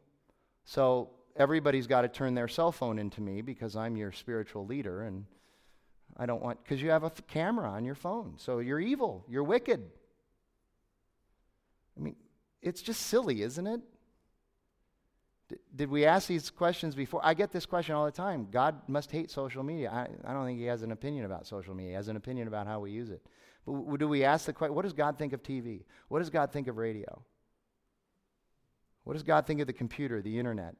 So 0.63 1.09
everybody's 1.35 1.87
got 1.87 2.01
to 2.01 2.07
turn 2.07 2.33
their 2.35 2.47
cell 2.47 2.71
phone 2.71 2.99
into 2.99 3.21
me 3.21 3.41
because 3.41 3.75
I'm 3.75 3.97
your 3.97 4.11
spiritual 4.11 4.65
leader 4.65 5.03
and 5.03 5.25
I 6.17 6.25
don't 6.25 6.41
want, 6.41 6.63
because 6.63 6.81
you 6.81 6.89
have 6.89 7.03
a 7.03 7.07
f- 7.07 7.25
camera 7.27 7.69
on 7.69 7.85
your 7.85 7.95
phone. 7.95 8.33
So 8.37 8.59
you're 8.59 8.79
evil. 8.79 9.25
You're 9.29 9.43
wicked. 9.43 9.81
I 11.97 12.01
mean, 12.01 12.15
it's 12.61 12.81
just 12.81 13.01
silly, 13.01 13.41
isn't 13.41 13.65
it? 13.65 13.81
Did 15.75 15.89
we 15.89 16.05
ask 16.05 16.27
these 16.27 16.49
questions 16.49 16.95
before? 16.95 17.21
I 17.23 17.33
get 17.33 17.51
this 17.51 17.65
question 17.65 17.95
all 17.95 18.05
the 18.05 18.11
time. 18.11 18.47
God 18.51 18.81
must 18.87 19.11
hate 19.11 19.31
social 19.31 19.63
media. 19.63 19.89
I, 19.91 20.07
I 20.29 20.33
don't 20.33 20.45
think 20.45 20.59
he 20.59 20.65
has 20.65 20.83
an 20.83 20.91
opinion 20.91 21.25
about 21.25 21.47
social 21.47 21.73
media. 21.73 21.91
He 21.91 21.95
has 21.95 22.07
an 22.07 22.15
opinion 22.15 22.47
about 22.47 22.67
how 22.67 22.79
we 22.79 22.91
use 22.91 23.09
it. 23.09 23.25
But 23.65 23.73
w- 23.73 23.97
do 23.97 24.07
we 24.07 24.23
ask 24.23 24.45
the 24.45 24.53
question, 24.53 24.75
what 24.75 24.83
does 24.83 24.93
God 24.93 25.17
think 25.17 25.33
of 25.33 25.43
TV? 25.43 25.83
What 26.07 26.19
does 26.19 26.29
God 26.29 26.51
think 26.51 26.67
of 26.67 26.77
radio? 26.77 27.23
What 29.03 29.13
does 29.13 29.23
God 29.23 29.47
think 29.47 29.61
of 29.61 29.67
the 29.67 29.73
computer, 29.73 30.21
the 30.21 30.37
internet? 30.37 30.75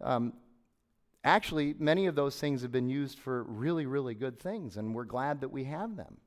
Um, 0.00 0.32
actually, 1.24 1.74
many 1.78 2.06
of 2.06 2.14
those 2.14 2.38
things 2.38 2.62
have 2.62 2.72
been 2.72 2.88
used 2.88 3.18
for 3.18 3.44
really, 3.44 3.86
really 3.86 4.14
good 4.14 4.38
things, 4.38 4.76
and 4.76 4.94
we're 4.94 5.04
glad 5.04 5.40
that 5.42 5.50
we 5.50 5.64
have 5.64 5.96
them. 5.96 6.18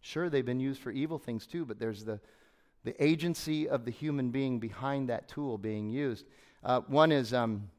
Sure, 0.00 0.30
they've 0.30 0.46
been 0.46 0.60
used 0.60 0.80
for 0.80 0.90
evil 0.90 1.18
things 1.18 1.46
too, 1.46 1.64
but 1.64 1.78
there's 1.78 2.04
the, 2.04 2.20
the 2.84 3.02
agency 3.02 3.68
of 3.68 3.84
the 3.84 3.90
human 3.90 4.30
being 4.30 4.58
behind 4.58 5.08
that 5.08 5.28
tool 5.28 5.58
being 5.58 5.90
used. 5.90 6.26
Uh, 6.66 6.80
one 6.88 7.12
is 7.12 7.32
um, 7.32 7.70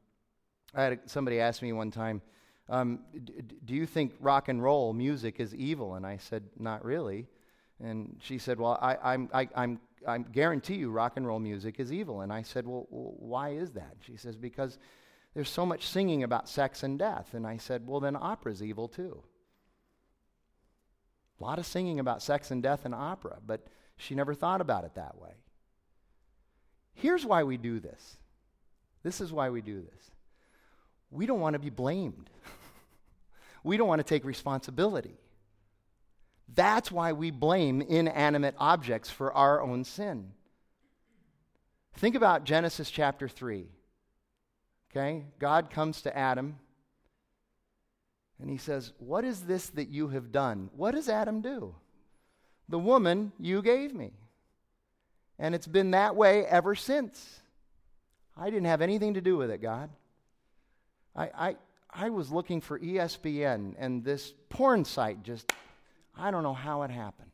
I 0.74 0.82
had 0.82 0.94
a, 0.94 1.00
somebody 1.06 1.40
ask 1.40 1.62
me 1.62 1.74
one 1.74 1.92
time, 1.92 2.24
um, 2.70 3.02
d- 3.24 3.34
Do 3.66 3.76
you 3.76 3.86
think 3.86 4.14
rock 4.20 4.48
and 4.48 4.64
roll 4.64 4.94
music 4.94 5.40
is 5.40 5.54
evil? 5.54 5.94
And 5.94 6.08
I 6.08 6.18
said, 6.18 6.44
Not 6.58 6.84
really. 6.84 7.28
And 7.80 8.18
she 8.24 8.40
said, 8.40 8.60
Well, 8.60 8.80
I, 8.82 8.98
I'm, 9.04 9.30
I, 9.32 9.48
I'm 9.56 9.80
I 10.06 10.20
guarantee 10.20 10.76
you 10.76 10.90
rock 10.90 11.14
and 11.18 11.26
roll 11.26 11.40
music 11.40 11.80
is 11.80 11.92
evil. 11.92 12.22
And 12.22 12.32
I 12.32 12.42
said, 12.42 12.68
well, 12.68 12.88
why 12.90 13.50
is 13.50 13.72
that? 13.72 13.96
She 14.06 14.16
says, 14.16 14.36
because 14.36 14.78
there's 15.34 15.50
so 15.50 15.66
much 15.66 15.86
singing 15.86 16.24
about 16.24 16.50
sex 16.50 16.84
and 16.84 16.98
death. 17.00 17.34
And 17.34 17.48
I 17.48 17.58
said, 17.58 17.86
well, 17.86 18.00
then 18.00 18.16
opera's 18.16 18.64
evil 18.64 18.88
too. 18.88 19.24
A 21.40 21.44
lot 21.44 21.60
of 21.60 21.66
singing 21.66 22.00
about 22.00 22.24
sex 22.24 22.52
and 22.52 22.64
death 22.64 22.86
in 22.86 22.94
opera, 22.94 23.38
but 23.46 23.68
she 23.98 24.16
never 24.16 24.34
thought 24.34 24.62
about 24.62 24.86
it 24.86 24.96
that 24.96 25.20
way. 25.20 25.34
Here's 26.94 27.26
why 27.26 27.44
we 27.44 27.58
do 27.58 27.80
this. 27.80 28.18
This 29.04 29.22
is 29.22 29.32
why 29.32 29.50
we 29.50 29.62
do 29.62 29.82
this. 29.82 30.12
We 31.12 31.26
don't 31.26 31.40
want 31.40 31.54
to 31.54 31.60
be 31.60 31.70
blamed. 31.70 32.30
we 33.64 33.78
don't 33.78 33.88
want 33.88 34.00
to 34.00 34.04
take 34.04 34.26
responsibility. 34.26 35.18
That's 36.54 36.92
why 36.92 37.14
we 37.14 37.32
blame 37.32 37.82
inanimate 37.82 38.56
objects 38.58 39.10
for 39.10 39.34
our 39.34 39.62
own 39.62 39.84
sin. 39.84 40.32
Think 41.96 42.16
about 42.16 42.44
Genesis 42.44 42.90
chapter 42.90 43.28
3. 43.28 43.68
Okay? 44.92 45.26
God 45.40 45.70
comes 45.70 46.02
to 46.04 46.18
Adam 46.18 46.58
and 48.40 48.50
he 48.50 48.58
says, 48.58 48.94
What 49.00 49.24
is 49.24 49.42
this 49.42 49.70
that 49.72 49.90
you 49.90 50.10
have 50.10 50.32
done? 50.32 50.70
What 50.76 50.94
does 50.94 51.10
Adam 51.10 51.42
do? 51.42 51.76
The 52.70 52.80
woman 52.80 53.32
you 53.40 53.62
gave 53.62 53.94
me. 53.94 54.14
And 55.40 55.56
it's 55.56 55.68
been 55.68 55.92
that 55.92 56.16
way 56.16 56.46
ever 56.46 56.76
since. 56.76 57.42
I 58.40 58.50
didn't 58.50 58.66
have 58.66 58.82
anything 58.82 59.16
to 59.16 59.22
do 59.22 59.38
with 59.38 59.50
it, 59.50 59.62
God. 59.62 59.90
I, 61.16 61.30
I, 61.36 61.56
I 61.92 62.10
was 62.10 62.32
looking 62.32 62.62
for 62.62 62.80
ESPN, 62.80 63.74
and 63.80 64.04
this 64.04 64.34
porn 64.50 64.86
site 64.86 65.24
just, 65.24 65.52
I 66.16 66.30
don't 66.30 66.44
know 66.44 66.54
how 66.54 66.84
it 66.84 66.92
happened. 66.92 67.32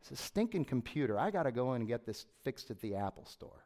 It's 0.00 0.10
a 0.10 0.16
stinking 0.16 0.64
computer. 0.64 1.18
I 1.18 1.30
got 1.30 1.44
to 1.44 1.52
go 1.52 1.74
in 1.74 1.82
and 1.82 1.88
get 1.88 2.06
this 2.06 2.26
fixed 2.42 2.70
at 2.70 2.80
the 2.80 2.94
Apple 2.94 3.26
store. 3.26 3.64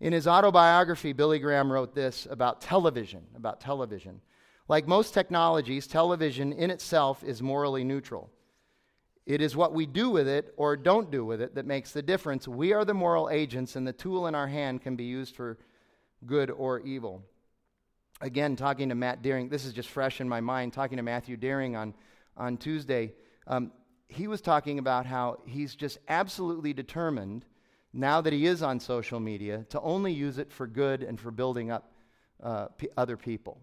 In 0.00 0.12
his 0.12 0.26
autobiography, 0.26 1.12
Billy 1.12 1.38
Graham 1.38 1.70
wrote 1.70 1.94
this 1.94 2.26
about 2.28 2.60
television, 2.60 3.22
about 3.36 3.60
television. 3.60 4.20
Like 4.68 4.88
most 4.88 5.14
technologies, 5.14 5.86
television 5.86 6.52
in 6.52 6.70
itself 6.70 7.22
is 7.22 7.40
morally 7.40 7.84
neutral. 7.84 8.30
It 9.24 9.40
is 9.40 9.54
what 9.54 9.72
we 9.72 9.86
do 9.86 10.10
with 10.10 10.26
it 10.26 10.52
or 10.56 10.76
don't 10.76 11.10
do 11.10 11.24
with 11.24 11.40
it 11.40 11.54
that 11.54 11.66
makes 11.66 11.92
the 11.92 12.02
difference. 12.02 12.48
We 12.48 12.72
are 12.72 12.84
the 12.84 12.94
moral 12.94 13.30
agents, 13.30 13.76
and 13.76 13.86
the 13.86 13.92
tool 13.92 14.26
in 14.26 14.34
our 14.34 14.48
hand 14.48 14.82
can 14.82 14.96
be 14.96 15.04
used 15.04 15.36
for 15.36 15.58
good 16.26 16.50
or 16.50 16.80
evil. 16.80 17.22
Again, 18.20 18.56
talking 18.56 18.88
to 18.88 18.94
Matt 18.94 19.22
Deering, 19.22 19.48
this 19.48 19.64
is 19.64 19.72
just 19.72 19.88
fresh 19.88 20.20
in 20.20 20.28
my 20.28 20.40
mind, 20.40 20.72
talking 20.72 20.96
to 20.96 21.02
Matthew 21.02 21.36
Deering 21.36 21.76
on, 21.76 21.94
on 22.36 22.56
Tuesday, 22.56 23.14
um, 23.46 23.72
he 24.08 24.28
was 24.28 24.40
talking 24.40 24.78
about 24.78 25.06
how 25.06 25.38
he's 25.46 25.74
just 25.74 25.98
absolutely 26.08 26.72
determined, 26.72 27.44
now 27.92 28.20
that 28.20 28.32
he 28.32 28.46
is 28.46 28.62
on 28.62 28.78
social 28.78 29.18
media, 29.18 29.64
to 29.70 29.80
only 29.80 30.12
use 30.12 30.38
it 30.38 30.52
for 30.52 30.66
good 30.66 31.02
and 31.02 31.18
for 31.18 31.30
building 31.30 31.70
up 31.70 31.92
uh, 32.42 32.66
p- 32.76 32.88
other 32.96 33.16
people. 33.16 33.60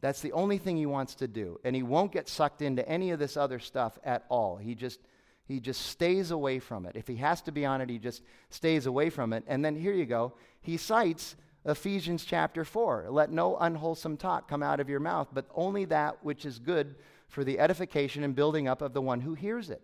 That's 0.00 0.20
the 0.20 0.32
only 0.32 0.58
thing 0.58 0.76
he 0.76 0.86
wants 0.86 1.14
to 1.16 1.28
do. 1.28 1.58
And 1.64 1.74
he 1.74 1.82
won't 1.82 2.12
get 2.12 2.28
sucked 2.28 2.62
into 2.62 2.88
any 2.88 3.10
of 3.10 3.18
this 3.18 3.36
other 3.36 3.58
stuff 3.58 3.98
at 4.04 4.24
all. 4.28 4.56
He 4.56 4.74
just 4.74 5.00
he 5.48 5.60
just 5.60 5.86
stays 5.86 6.30
away 6.30 6.58
from 6.58 6.84
it. 6.84 6.94
If 6.94 7.08
he 7.08 7.16
has 7.16 7.40
to 7.42 7.52
be 7.52 7.64
on 7.64 7.80
it, 7.80 7.88
he 7.88 7.98
just 7.98 8.22
stays 8.50 8.84
away 8.84 9.08
from 9.08 9.32
it. 9.32 9.44
And 9.46 9.64
then 9.64 9.74
here 9.74 9.94
you 9.94 10.04
go. 10.04 10.34
He 10.60 10.76
cites 10.76 11.36
Ephesians 11.64 12.26
chapter 12.26 12.66
4. 12.66 13.06
Let 13.08 13.32
no 13.32 13.56
unwholesome 13.56 14.18
talk 14.18 14.46
come 14.46 14.62
out 14.62 14.78
of 14.78 14.90
your 14.90 15.00
mouth, 15.00 15.28
but 15.32 15.46
only 15.54 15.86
that 15.86 16.22
which 16.22 16.44
is 16.44 16.58
good 16.58 16.96
for 17.28 17.44
the 17.44 17.58
edification 17.58 18.24
and 18.24 18.34
building 18.34 18.68
up 18.68 18.82
of 18.82 18.92
the 18.92 19.00
one 19.00 19.22
who 19.22 19.32
hears 19.32 19.70
it. 19.70 19.80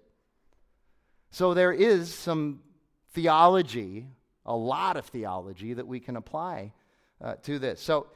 So 1.30 1.54
there 1.54 1.72
is 1.72 2.14
some 2.14 2.60
theology, 3.12 4.06
a 4.44 4.54
lot 4.54 4.98
of 4.98 5.06
theology 5.06 5.72
that 5.72 5.86
we 5.86 5.98
can 5.98 6.16
apply 6.16 6.72
uh, 7.22 7.36
to 7.44 7.58
this. 7.58 7.80
So 7.80 8.08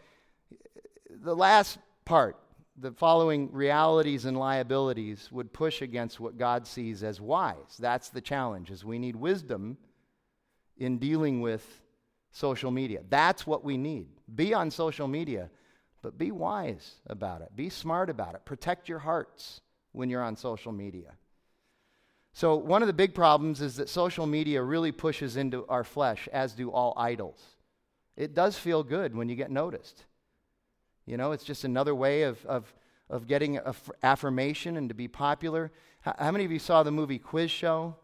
the 1.11 1.35
last 1.35 1.79
part, 2.09 2.39
the 2.79 2.91
following 2.93 3.53
realities 3.53 4.25
and 4.25 4.37
liabilities 4.37 5.29
would 5.31 5.53
push 5.53 5.83
against 5.83 6.19
what 6.19 6.39
God 6.39 6.67
sees 6.67 7.03
as 7.03 7.21
wise. 7.21 7.77
That's 7.79 8.09
the 8.09 8.23
challenge 8.23 8.71
is 8.71 8.83
we 8.83 8.99
need 8.99 9.15
wisdom 9.15 9.77
in 10.79 10.97
dealing 10.99 11.43
with 11.43 11.83
social 12.33 12.71
media. 12.71 13.03
That's 13.11 13.47
what 13.47 13.63
we 13.63 13.77
need. 13.77 14.09
Be 14.35 14.55
on 14.55 14.71
social 14.71 15.07
media, 15.07 15.51
but 16.01 16.17
be 16.17 16.31
wise 16.31 16.95
about 17.07 17.43
it. 17.43 17.55
Be 17.55 17.69
smart 17.69 18.09
about 18.09 18.35
it. 18.35 18.47
Protect 18.47 18.89
your 18.89 19.01
hearts 19.01 19.61
when 19.93 20.09
you're 20.09 20.23
on 20.23 20.35
social 20.37 20.73
media. 20.73 21.13
So, 22.33 22.57
one 22.57 22.83
of 22.83 22.87
the 22.87 22.95
big 22.95 23.15
problems 23.15 23.61
is 23.61 23.77
that 23.77 23.89
social 23.89 24.27
media 24.27 24.63
really 24.63 24.93
pushes 24.93 25.37
into 25.37 25.67
our 25.67 25.85
flesh, 25.85 26.27
as 26.33 26.53
do 26.53 26.71
all 26.71 26.95
idols. 26.97 27.43
It 28.17 28.35
does 28.35 28.57
feel 28.57 28.83
good 28.83 29.15
when 29.15 29.29
you 29.29 29.35
get 29.35 29.51
noticed. 29.51 30.05
You 31.09 31.17
know, 31.17 31.33
it's 31.33 31.45
just 31.45 31.65
another 31.65 31.95
way 31.95 32.23
of, 32.23 32.45
of, 32.45 32.73
of 33.09 33.27
getting 33.27 33.59
affirmation 34.03 34.77
and 34.77 34.91
to 34.91 34.95
be 34.95 35.09
popular. 35.09 35.73
How, 36.03 36.15
how, 36.19 36.31
many 36.31 36.45
of 36.45 36.53
you 36.53 36.59
saw 36.59 36.83
the 36.83 36.91
movie 36.91 37.19
Quiz 37.19 37.51
Show? 37.51 37.97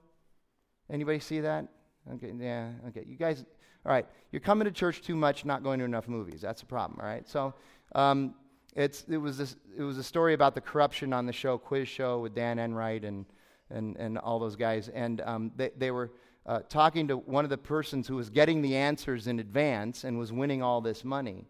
Anybody 0.90 1.18
see 1.18 1.40
that? 1.40 1.68
Okay, 2.14 2.32
yeah, 2.38 2.70
okay. 2.88 3.04
You 3.06 3.16
guys, 3.16 3.44
all 3.84 3.92
right. 3.92 4.06
You're 4.32 4.40
coming 4.40 4.64
to 4.64 4.70
church 4.70 5.02
too 5.02 5.16
much, 5.16 5.44
not 5.44 5.62
going 5.62 5.80
to 5.80 5.84
enough 5.84 6.08
movies. 6.08 6.40
That's 6.40 6.62
a 6.62 6.66
problem, 6.66 6.98
all 6.98 7.06
right? 7.06 7.28
So, 7.28 7.52
um, 7.94 8.34
it's, 8.74 9.04
it, 9.06 9.18
was 9.18 9.36
this, 9.36 9.56
it 9.76 9.82
was 9.82 9.98
a 9.98 10.02
story 10.02 10.32
about 10.32 10.54
the 10.54 10.62
corruption 10.62 11.12
on 11.12 11.26
the 11.26 11.32
show, 11.32 11.58
Quiz 11.58 11.86
Show, 11.86 12.20
with 12.20 12.34
Dan 12.34 12.58
Enright 12.58 13.04
and, 13.04 13.26
and, 13.68 13.96
and 13.98 14.16
all 14.18 14.38
those 14.38 14.56
guys. 14.56 14.88
And 14.88 15.20
um, 15.20 15.52
they, 15.56 15.70
they 15.76 15.90
were 15.90 16.10
uh, 16.46 16.60
talking 16.70 17.06
to 17.08 17.18
one 17.18 17.44
of 17.44 17.50
the 17.50 17.58
persons 17.58 18.08
who 18.08 18.16
was 18.16 18.30
getting 18.30 18.62
the 18.62 18.76
answers 18.76 19.26
in 19.26 19.40
advance 19.40 20.04
and 20.04 20.18
was 20.18 20.32
winning 20.32 20.62
all 20.62 20.80
this 20.80 21.04
money 21.04 21.46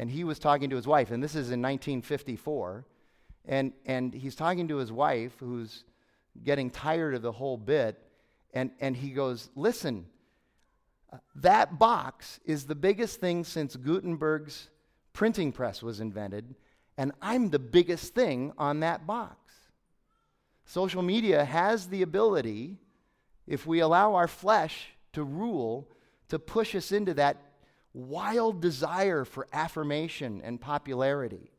and 0.00 0.10
he 0.10 0.24
was 0.24 0.38
talking 0.38 0.70
to 0.70 0.76
his 0.76 0.86
wife, 0.86 1.10
and 1.10 1.22
this 1.22 1.32
is 1.32 1.50
in 1.50 1.60
1954. 1.60 2.86
And, 3.44 3.74
and 3.84 4.14
he's 4.14 4.34
talking 4.34 4.66
to 4.68 4.78
his 4.78 4.90
wife, 4.90 5.34
who's 5.38 5.84
getting 6.42 6.70
tired 6.70 7.14
of 7.14 7.20
the 7.20 7.32
whole 7.32 7.58
bit, 7.58 8.00
and, 8.54 8.70
and 8.80 8.96
he 8.96 9.10
goes, 9.10 9.50
Listen, 9.54 10.06
that 11.34 11.78
box 11.78 12.40
is 12.46 12.64
the 12.64 12.74
biggest 12.74 13.20
thing 13.20 13.44
since 13.44 13.76
Gutenberg's 13.76 14.70
printing 15.12 15.52
press 15.52 15.82
was 15.82 16.00
invented, 16.00 16.54
and 16.96 17.12
I'm 17.20 17.50
the 17.50 17.58
biggest 17.58 18.14
thing 18.14 18.54
on 18.56 18.80
that 18.80 19.06
box. 19.06 19.36
Social 20.64 21.02
media 21.02 21.44
has 21.44 21.88
the 21.88 22.00
ability, 22.00 22.78
if 23.46 23.66
we 23.66 23.80
allow 23.80 24.14
our 24.14 24.28
flesh 24.28 24.92
to 25.12 25.22
rule, 25.22 25.90
to 26.30 26.38
push 26.38 26.74
us 26.74 26.90
into 26.90 27.12
that 27.14 27.36
wild 27.92 28.60
desire 28.60 29.24
for 29.24 29.46
affirmation 29.52 30.40
and 30.44 30.60
popularity. 30.60 31.50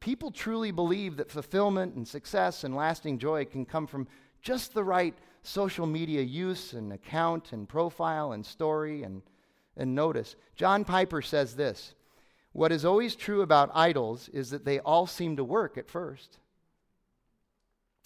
People 0.00 0.30
truly 0.30 0.70
believe 0.70 1.16
that 1.16 1.30
fulfillment 1.30 1.94
and 1.94 2.06
success 2.06 2.64
and 2.64 2.74
lasting 2.74 3.18
joy 3.18 3.44
can 3.44 3.64
come 3.64 3.86
from 3.86 4.08
just 4.42 4.74
the 4.74 4.84
right 4.84 5.14
social 5.42 5.86
media 5.86 6.22
use 6.22 6.72
and 6.72 6.92
account 6.92 7.52
and 7.52 7.68
profile 7.68 8.32
and 8.32 8.44
story 8.44 9.02
and, 9.02 9.22
and 9.76 9.94
notice. 9.94 10.34
John 10.56 10.84
Piper 10.84 11.22
says 11.22 11.54
this 11.54 11.94
What 12.52 12.72
is 12.72 12.84
always 12.84 13.14
true 13.14 13.42
about 13.42 13.70
idols 13.74 14.28
is 14.30 14.50
that 14.50 14.64
they 14.64 14.80
all 14.80 15.06
seem 15.06 15.36
to 15.36 15.44
work 15.44 15.78
at 15.78 15.88
first. 15.88 16.38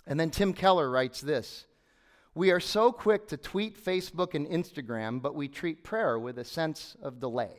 And 0.07 0.19
then 0.19 0.31
Tim 0.31 0.53
Keller 0.53 0.91
writes 0.91 1.21
this 1.21 1.67
we 2.35 2.51
are 2.51 2.61
so 2.61 2.93
quick 2.93 3.29
to 3.29 3.37
tweet 3.37 3.83
Facebook 3.83 4.35
and 4.35 4.47
Instagram, 4.47 5.21
but 5.21 5.35
we 5.35 5.49
treat 5.49 5.83
prayer 5.83 6.19
with 6.19 6.39
a 6.39 6.45
sense 6.45 6.97
of 7.03 7.21
delay. 7.21 7.59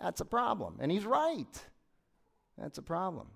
That's 0.00 0.20
a 0.20 0.24
problem. 0.24 0.78
And 0.80 0.90
he's 0.90 1.04
right. 1.04 1.64
That's 2.56 2.78
a 2.78 2.82
problem. 2.82 3.28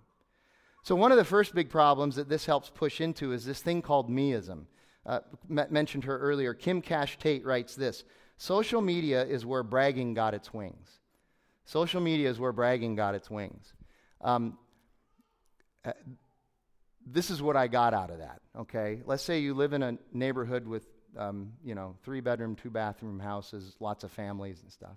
So, 0.83 0.97
one 0.97 1.12
of 1.12 1.18
the 1.18 1.24
first 1.24 1.55
big 1.55 1.70
problems 1.70 2.16
that 2.16 2.28
this 2.28 2.47
helps 2.47 2.70
push 2.70 3.01
into 3.01 3.33
is 3.33 3.45
this 3.45 3.61
thing 3.61 3.83
called 3.83 4.11
meism. 4.11 4.66
Uh, 5.05 5.20
m- 5.51 5.66
mentioned 5.70 6.05
her 6.05 6.18
earlier. 6.18 6.55
Kim 6.55 6.80
Cash 6.80 7.18
Tate 7.18 7.45
writes 7.45 7.74
this 7.74 8.05
Social 8.37 8.80
media 8.80 9.24
is 9.24 9.47
where 9.47 9.62
bragging 9.62 10.14
got 10.14 10.35
its 10.35 10.53
wings. 10.53 11.01
Social 11.64 12.01
media 12.01 12.28
is 12.28 12.41
where 12.41 12.53
bragging 12.53 12.97
got 12.97 13.14
its 13.14 13.30
wings. 13.30 13.72
Um, 14.20 14.59
uh, 15.85 15.93
this 17.07 17.30
is 17.30 17.42
what 17.42 17.57
I 17.57 17.68
got 17.68 17.94
out 17.94 18.11
of 18.11 18.18
that, 18.18 18.40
okay? 18.59 19.00
Let's 19.05 19.22
say 19.22 19.40
you 19.40 19.55
live 19.55 19.72
in 19.72 19.82
a 19.82 19.98
neighborhood 20.12 20.66
with, 20.66 20.86
um, 21.16 21.53
you 21.64 21.74
know, 21.74 21.96
three 22.05 22.20
bedroom, 22.20 22.55
two 22.55 22.70
bathroom 22.70 23.18
houses, 23.18 23.76
lots 23.80 24.05
of 24.05 24.11
families 24.11 24.61
and 24.62 24.70
stuff. 24.70 24.96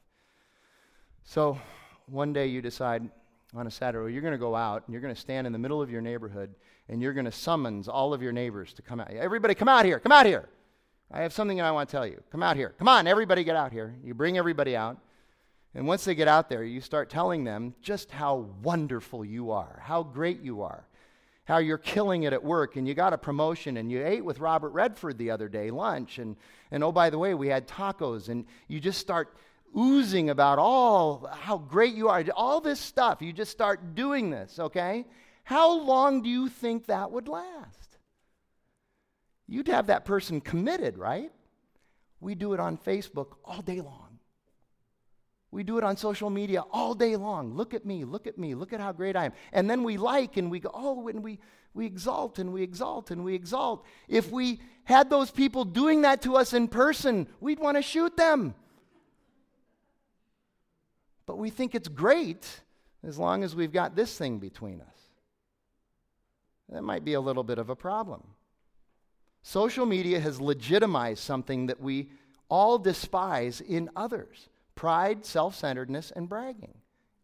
So 1.24 1.60
one 2.08 2.34
day 2.34 2.48
you 2.48 2.62
decide 2.62 3.10
on 3.56 3.68
a 3.68 3.72
Saturday, 3.72 4.14
you're 4.14 4.22
going 4.22 4.34
to 4.34 4.38
go 4.38 4.56
out 4.56 4.84
and 4.86 4.94
you're 4.94 5.02
going 5.02 5.14
to 5.14 5.20
stand 5.20 5.48
in 5.48 5.54
the 5.54 5.60
middle 5.60 5.82
of 5.82 5.90
your 5.90 6.02
neighborhood 6.02 6.54
and 6.90 7.02
you're 7.02 7.14
going 7.14 7.26
to 7.26 7.32
summons 7.32 7.88
all 7.88 8.14
of 8.14 8.22
your 8.22 8.32
neighbors 8.32 8.74
to 8.74 8.82
come 8.82 9.00
out. 9.00 9.12
Everybody, 9.12 9.56
come 9.56 9.70
out 9.70 9.86
here, 9.86 10.00
come 10.00 10.12
out 10.12 10.26
here. 10.26 10.50
I 11.12 11.22
have 11.22 11.34
something 11.34 11.62
I 11.62 11.72
want 11.72 11.90
to 11.90 11.92
tell 11.96 12.06
you. 12.06 12.22
Come 12.32 12.44
out 12.44 12.56
here. 12.56 12.74
Come 12.78 12.88
on, 12.88 13.08
everybody 13.08 13.44
get 13.44 13.56
out 13.56 13.72
here. 13.72 13.96
You 14.04 14.14
bring 14.14 14.38
everybody 14.38 14.76
out. 14.76 14.98
And 15.74 15.88
once 15.88 16.06
they 16.06 16.16
get 16.16 16.28
out 16.28 16.50
there, 16.50 16.64
you 16.64 16.82
start 16.82 17.10
telling 17.10 17.44
them 17.44 17.76
just 17.82 18.12
how 18.12 18.48
wonderful 18.64 19.26
you 19.26 19.52
are, 19.52 19.82
how 19.84 20.04
great 20.04 20.42
you 20.42 20.62
are 20.62 20.88
how 21.46 21.60
you're 21.60 21.78
killing 21.78 22.24
it 22.24 22.34
at 22.34 22.44
work 22.44 22.76
and 22.76 22.88
you 22.88 22.94
got 22.94 23.14
a 23.14 23.18
promotion 23.18 23.78
and 23.78 23.92
you 23.92 24.06
ate 24.06 24.26
with 24.26 24.40
Robert 24.40 24.70
Redford 24.70 25.18
the 25.18 25.32
other 25.32 25.48
day, 25.48 25.72
lunch, 25.72 26.18
and, 26.18 26.36
and 26.72 26.84
oh, 26.84 26.92
by 26.92 27.10
the 27.10 27.20
way, 27.20 27.34
we 27.34 27.48
had 27.48 27.68
tacos, 27.68 28.30
and 28.30 28.46
you 28.68 28.80
just 28.80 29.00
start 29.00 29.38
oozing 29.78 30.30
about 30.30 30.58
all 30.58 31.30
how 31.32 31.58
great 31.58 31.94
you 31.94 32.10
are, 32.10 32.24
all 32.36 32.62
this 32.62 32.80
stuff. 32.80 33.22
You 33.22 33.32
just 33.32 33.52
start 33.52 33.94
doing 33.94 34.32
this, 34.32 34.58
okay? 34.58 35.06
How 35.44 35.80
long 35.80 36.24
do 36.24 36.30
you 36.30 36.50
think 36.50 36.88
that 36.88 37.12
would 37.12 37.28
last? 37.28 37.98
You'd 39.48 39.68
have 39.68 39.88
that 39.88 40.06
person 40.06 40.42
committed, 40.42 40.98
right? 40.98 41.32
We 42.20 42.34
do 42.34 42.54
it 42.54 42.60
on 42.60 42.78
Facebook 42.78 43.34
all 43.44 43.62
day 43.62 43.82
long. 43.82 44.15
We 45.56 45.64
do 45.64 45.78
it 45.78 45.86
on 45.86 45.96
social 45.96 46.30
media 46.30 46.66
all 46.70 46.94
day 46.94 47.16
long. 47.16 47.56
Look 47.56 47.74
at 47.74 47.86
me, 47.86 48.04
look 48.04 48.28
at 48.28 48.38
me, 48.38 48.56
look 48.56 48.74
at 48.74 48.82
how 48.82 48.92
great 48.92 49.16
I 49.16 49.24
am. 49.24 49.32
And 49.54 49.70
then 49.70 49.84
we 49.84 49.96
like 49.96 50.36
and 50.36 50.52
we 50.52 50.60
go, 50.60 50.70
oh, 50.74 51.08
and 51.08 51.24
we, 51.24 51.40
we 51.74 51.86
exalt 51.86 52.40
and 52.40 52.52
we 52.52 52.62
exalt 52.62 53.10
and 53.10 53.24
we 53.24 53.36
exalt. 53.36 53.86
If 54.10 54.30
we 54.30 54.60
had 54.84 55.10
those 55.10 55.32
people 55.32 55.64
doing 55.64 56.02
that 56.02 56.22
to 56.24 56.36
us 56.36 56.52
in 56.52 56.68
person, 56.68 57.30
we'd 57.40 57.60
want 57.60 57.78
to 57.78 57.82
shoot 57.82 58.18
them. 58.18 58.54
But 61.26 61.38
we 61.38 61.50
think 61.52 61.74
it's 61.74 61.88
great 61.88 62.46
as 63.02 63.18
long 63.18 63.42
as 63.42 63.56
we've 63.56 63.72
got 63.72 63.96
this 63.96 64.18
thing 64.18 64.40
between 64.40 64.82
us. 64.82 65.00
That 66.68 66.82
might 66.82 67.06
be 67.06 67.14
a 67.14 67.22
little 67.22 67.46
bit 67.46 67.60
of 67.60 67.70
a 67.70 67.78
problem. 67.78 68.24
Social 69.42 69.86
media 69.86 70.20
has 70.20 70.42
legitimized 70.42 71.24
something 71.24 71.68
that 71.68 71.80
we 71.80 72.10
all 72.50 72.78
despise 72.78 73.62
in 73.62 73.90
others 73.96 74.50
pride, 74.76 75.26
self 75.26 75.56
centeredness, 75.56 76.12
and 76.12 76.30
bragging. 76.30 76.76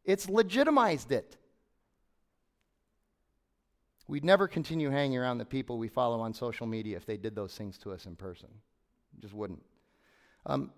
It's 0.03 0.27
legitimized 0.27 1.11
it. 1.11 1.37
We'd 4.07 4.25
never 4.25 4.47
continue 4.47 4.89
hanging 4.89 5.17
around 5.17 5.37
the 5.37 5.45
people 5.45 5.77
we 5.77 5.87
follow 5.87 6.19
on 6.19 6.33
social 6.33 6.67
media 6.67 6.97
if 6.97 7.05
they 7.05 7.17
did 7.17 7.35
those 7.35 7.55
things 7.55 7.77
to 7.79 7.93
us 7.93 8.05
in 8.05 8.15
person. 8.15 8.49
Just 9.19 9.33
wouldn't. 9.33 9.63
Um, 10.45 10.71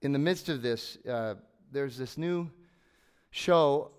in 0.00 0.12
the 0.12 0.18
midst 0.18 0.48
of 0.48 0.62
this, 0.62 0.96
uh, 1.08 1.34
there's 1.70 1.98
this 1.98 2.16
new 2.16 2.50
show, 3.30 3.90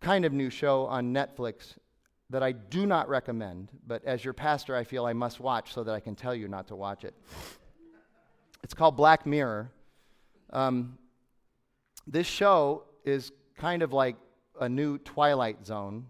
kind 0.00 0.24
of 0.24 0.32
new 0.32 0.50
show 0.50 0.86
on 0.86 1.12
Netflix 1.12 1.74
that 2.30 2.42
I 2.42 2.52
do 2.52 2.86
not 2.86 3.08
recommend, 3.08 3.70
but 3.86 4.04
as 4.04 4.24
your 4.24 4.34
pastor, 4.34 4.76
I 4.76 4.84
feel 4.84 5.04
I 5.04 5.12
must 5.12 5.40
watch 5.40 5.72
so 5.72 5.82
that 5.84 5.92
I 5.92 6.00
can 6.00 6.14
tell 6.14 6.34
you 6.34 6.48
not 6.48 6.68
to 6.68 6.76
watch 6.76 7.04
it. 7.04 7.14
It's 8.62 8.74
called 8.74 8.96
Black 8.96 9.26
Mirror. 9.26 9.70
Um, 10.50 10.96
this 12.06 12.26
show 12.26 12.84
is 13.04 13.32
kind 13.56 13.82
of 13.82 13.92
like 13.92 14.16
a 14.60 14.68
new 14.68 14.98
Twilight 14.98 15.64
Zone. 15.66 16.06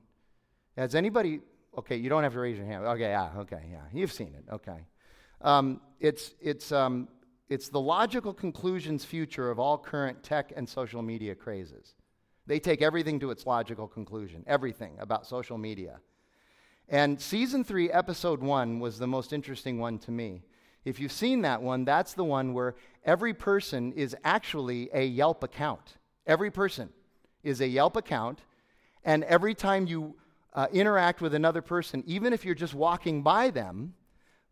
Has 0.77 0.95
anybody, 0.95 1.41
okay, 1.79 1.97
you 1.97 2.09
don't 2.09 2.23
have 2.23 2.33
to 2.33 2.41
raise 2.41 2.57
your 2.57 2.67
hand. 2.67 2.85
Okay, 2.85 3.11
yeah, 3.11 3.31
okay, 3.39 3.63
yeah. 3.71 3.83
You've 3.93 4.13
seen 4.13 4.35
it, 4.35 4.45
okay. 4.53 4.87
Um, 5.41 5.81
it's, 6.01 6.35
it's, 6.41 6.73
um, 6.73 7.09
it's 7.49 7.69
the 7.69 7.81
logical 7.81 8.33
conclusions 8.33 9.05
future 9.05 9.51
of 9.51 9.59
all 9.59 9.77
current 9.77 10.23
tech 10.23 10.53
and 10.57 10.69
social 10.69 11.03
media 11.03 11.35
crazes. 11.35 11.95
They 12.47 12.59
take 12.59 12.83
everything 12.83 13.21
to 13.21 13.31
its 13.31 13.47
logical 13.47 13.87
conclusion, 13.87 14.45
everything 14.47 14.97
about 14.99 15.27
social 15.27 15.59
media. 15.59 16.01
And 16.89 17.21
season 17.21 17.65
three, 17.65 17.91
episode 17.91 18.43
one, 18.43 18.81
was 18.81 18.99
the 18.99 19.07
most 19.07 19.33
interesting 19.33 19.79
one 19.79 19.99
to 20.01 20.11
me. 20.11 20.43
If 20.85 20.99
you've 20.99 21.13
seen 21.13 21.43
that 21.43 21.63
one, 21.63 21.85
that's 21.85 22.15
the 22.15 22.25
one 22.25 22.55
where 22.55 22.75
every 23.05 23.35
person 23.35 23.93
is 23.93 24.17
actually 24.25 24.91
a 24.93 25.05
Yelp 25.05 25.45
account. 25.45 25.97
Every 26.27 26.51
person 26.51 26.91
is 27.43 27.61
a 27.61 27.69
Yelp 27.69 27.97
account, 27.97 28.41
and 29.05 29.25
every 29.25 29.55
time 29.55 29.87
you 29.87 30.15
uh, 30.55 30.67
interact 30.73 31.21
with 31.21 31.35
another 31.35 31.63
person, 31.63 32.03
even 32.07 32.33
if 32.33 32.45
you're 32.45 32.55
just 32.55 32.75
walking 32.75 33.23
by 33.23 33.51
them, 33.51 33.95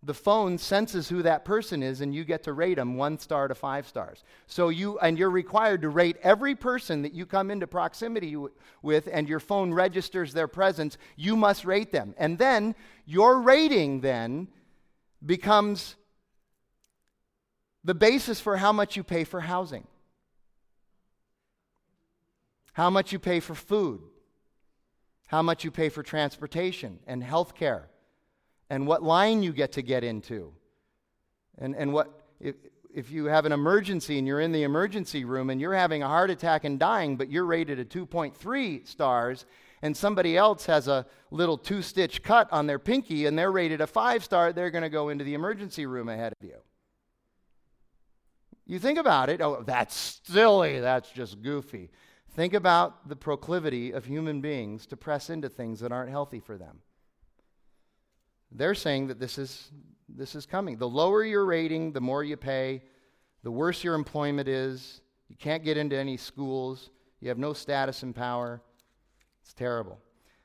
the 0.03 0.14
phone 0.14 0.57
senses 0.57 1.09
who 1.09 1.22
that 1.22 1.45
person 1.45 1.83
is 1.83 2.01
and 2.01 2.14
you 2.14 2.24
get 2.24 2.43
to 2.45 2.53
rate 2.53 2.76
them 2.76 2.97
one 2.97 3.18
star 3.18 3.49
to 3.49 3.55
five 3.55 3.87
stars 3.87 4.24
so 4.47 4.70
you 4.70 4.99
and 5.01 5.18
you're 5.18 5.31
required 5.31 5.83
to 5.83 5.91
rate 5.91 6.16
every 6.22 6.55
person 6.55 7.03
that 7.03 7.12
you 7.12 7.26
come 7.26 7.51
into 7.51 7.66
proximity 7.66 8.33
w- 8.33 8.51
with 8.83 9.09
and 9.12 9.28
your 9.28 9.41
phone 9.41 9.74
registers 9.74 10.33
their 10.33 10.49
presence 10.49 10.97
you 11.16 11.37
must 11.37 11.66
rate 11.66 11.93
them 11.93 12.14
and 12.16 12.39
then 12.39 12.74
your 13.05 13.43
rating 13.43 14.01
then 14.01 14.49
becomes 15.26 15.97
the 17.85 17.95
basis 17.95 18.41
for 18.41 18.57
how 18.57 18.72
much 18.72 18.97
you 18.97 19.03
pay 19.03 19.24
for 19.24 19.41
housing, 19.41 19.87
how 22.72 22.91
much 22.91 23.12
you 23.12 23.18
pay 23.18 23.41
for 23.41 23.55
food, 23.55 24.01
how 25.28 25.43
much 25.43 25.64
you 25.64 25.70
pay 25.70 25.89
for 25.89 26.03
transportation 26.03 26.99
and 27.07 27.22
health 27.22 27.55
care, 27.55 27.89
and 28.68 28.87
what 28.87 29.03
line 29.03 29.43
you 29.43 29.53
get 29.53 29.72
to 29.72 29.83
get 29.83 30.05
into. 30.05 30.53
And, 31.59 31.74
and 31.74 31.93
what, 31.93 32.09
if, 32.41 32.57
if 32.93 33.11
you 33.11 33.26
have 33.26 33.47
an 33.47 33.53
emergency 33.53 34.18
and 34.18 34.26
you're 34.26 34.41
in 34.41 34.53
the 34.53 34.62
emergency 34.62 35.24
room 35.24 35.51
and 35.51 35.61
you're 35.61 35.74
having 35.74 36.03
a 36.03 36.09
heart 36.09 36.31
attack 36.31 36.64
and 36.64 36.78
dying, 36.78 37.16
but 37.16 37.31
you're 37.31 37.45
rated 37.45 37.78
a 37.78 37.85
2.3 37.85 38.87
stars, 38.87 39.47
and 39.83 39.97
somebody 39.97 40.37
else 40.37 40.66
has 40.66 40.89
a 40.89 41.07
little 41.31 41.57
two 41.57 41.81
stitch 41.83 42.22
cut 42.22 42.53
on 42.53 42.66
their 42.66 42.78
pinky 42.78 43.26
and 43.26 43.39
they're 43.39 43.53
rated 43.53 43.81
a 43.81 43.87
five 43.87 44.22
star, 44.22 44.53
they're 44.53 44.70
going 44.70 44.83
to 44.83 44.91
go 44.91 45.09
into 45.09 45.24
the 45.24 45.35
emergency 45.35 45.87
room 45.87 46.09
ahead 46.09 46.33
of 46.39 46.47
you. 46.47 46.57
You 48.71 48.79
think 48.79 48.99
about 48.99 49.31
it, 49.31 49.41
oh, 49.41 49.64
that's 49.66 50.21
silly, 50.23 50.79
that's 50.79 51.11
just 51.11 51.43
goofy. 51.43 51.91
Think 52.37 52.55
about 52.55 53.09
the 53.09 53.16
proclivity 53.16 53.91
of 53.91 54.05
human 54.05 54.41
beings 54.41 54.87
to 54.87 54.97
press 54.97 55.29
into 55.29 55.49
things 55.49 55.81
that 55.81 55.91
aren't 55.91 56.09
healthy 56.09 56.39
for 56.39 56.57
them. 56.57 56.79
They're 58.53 58.77
saying 58.77 59.09
that 59.09 59.18
this 59.18 59.39
is, 59.39 59.73
this 60.09 60.37
is 60.37 60.47
coming. 60.47 60.77
The 60.77 60.89
lower 60.89 61.25
your 61.25 61.47
rating, 61.47 61.91
the 61.91 62.01
more 62.01 62.23
you 62.23 62.37
pay, 62.37 62.85
the 63.43 63.51
worse 63.51 63.83
your 63.83 63.97
employment 63.97 64.47
is. 64.47 65.01
You 65.29 65.35
can't 65.35 65.64
get 65.64 65.77
into 65.77 65.97
any 65.97 66.16
schools, 66.16 66.91
you 67.18 67.29
have 67.29 67.39
no 67.39 67.53
status 67.53 68.05
and 68.05 68.14
power. 68.14 68.62
It's 69.43 69.53
terrible. 69.53 69.99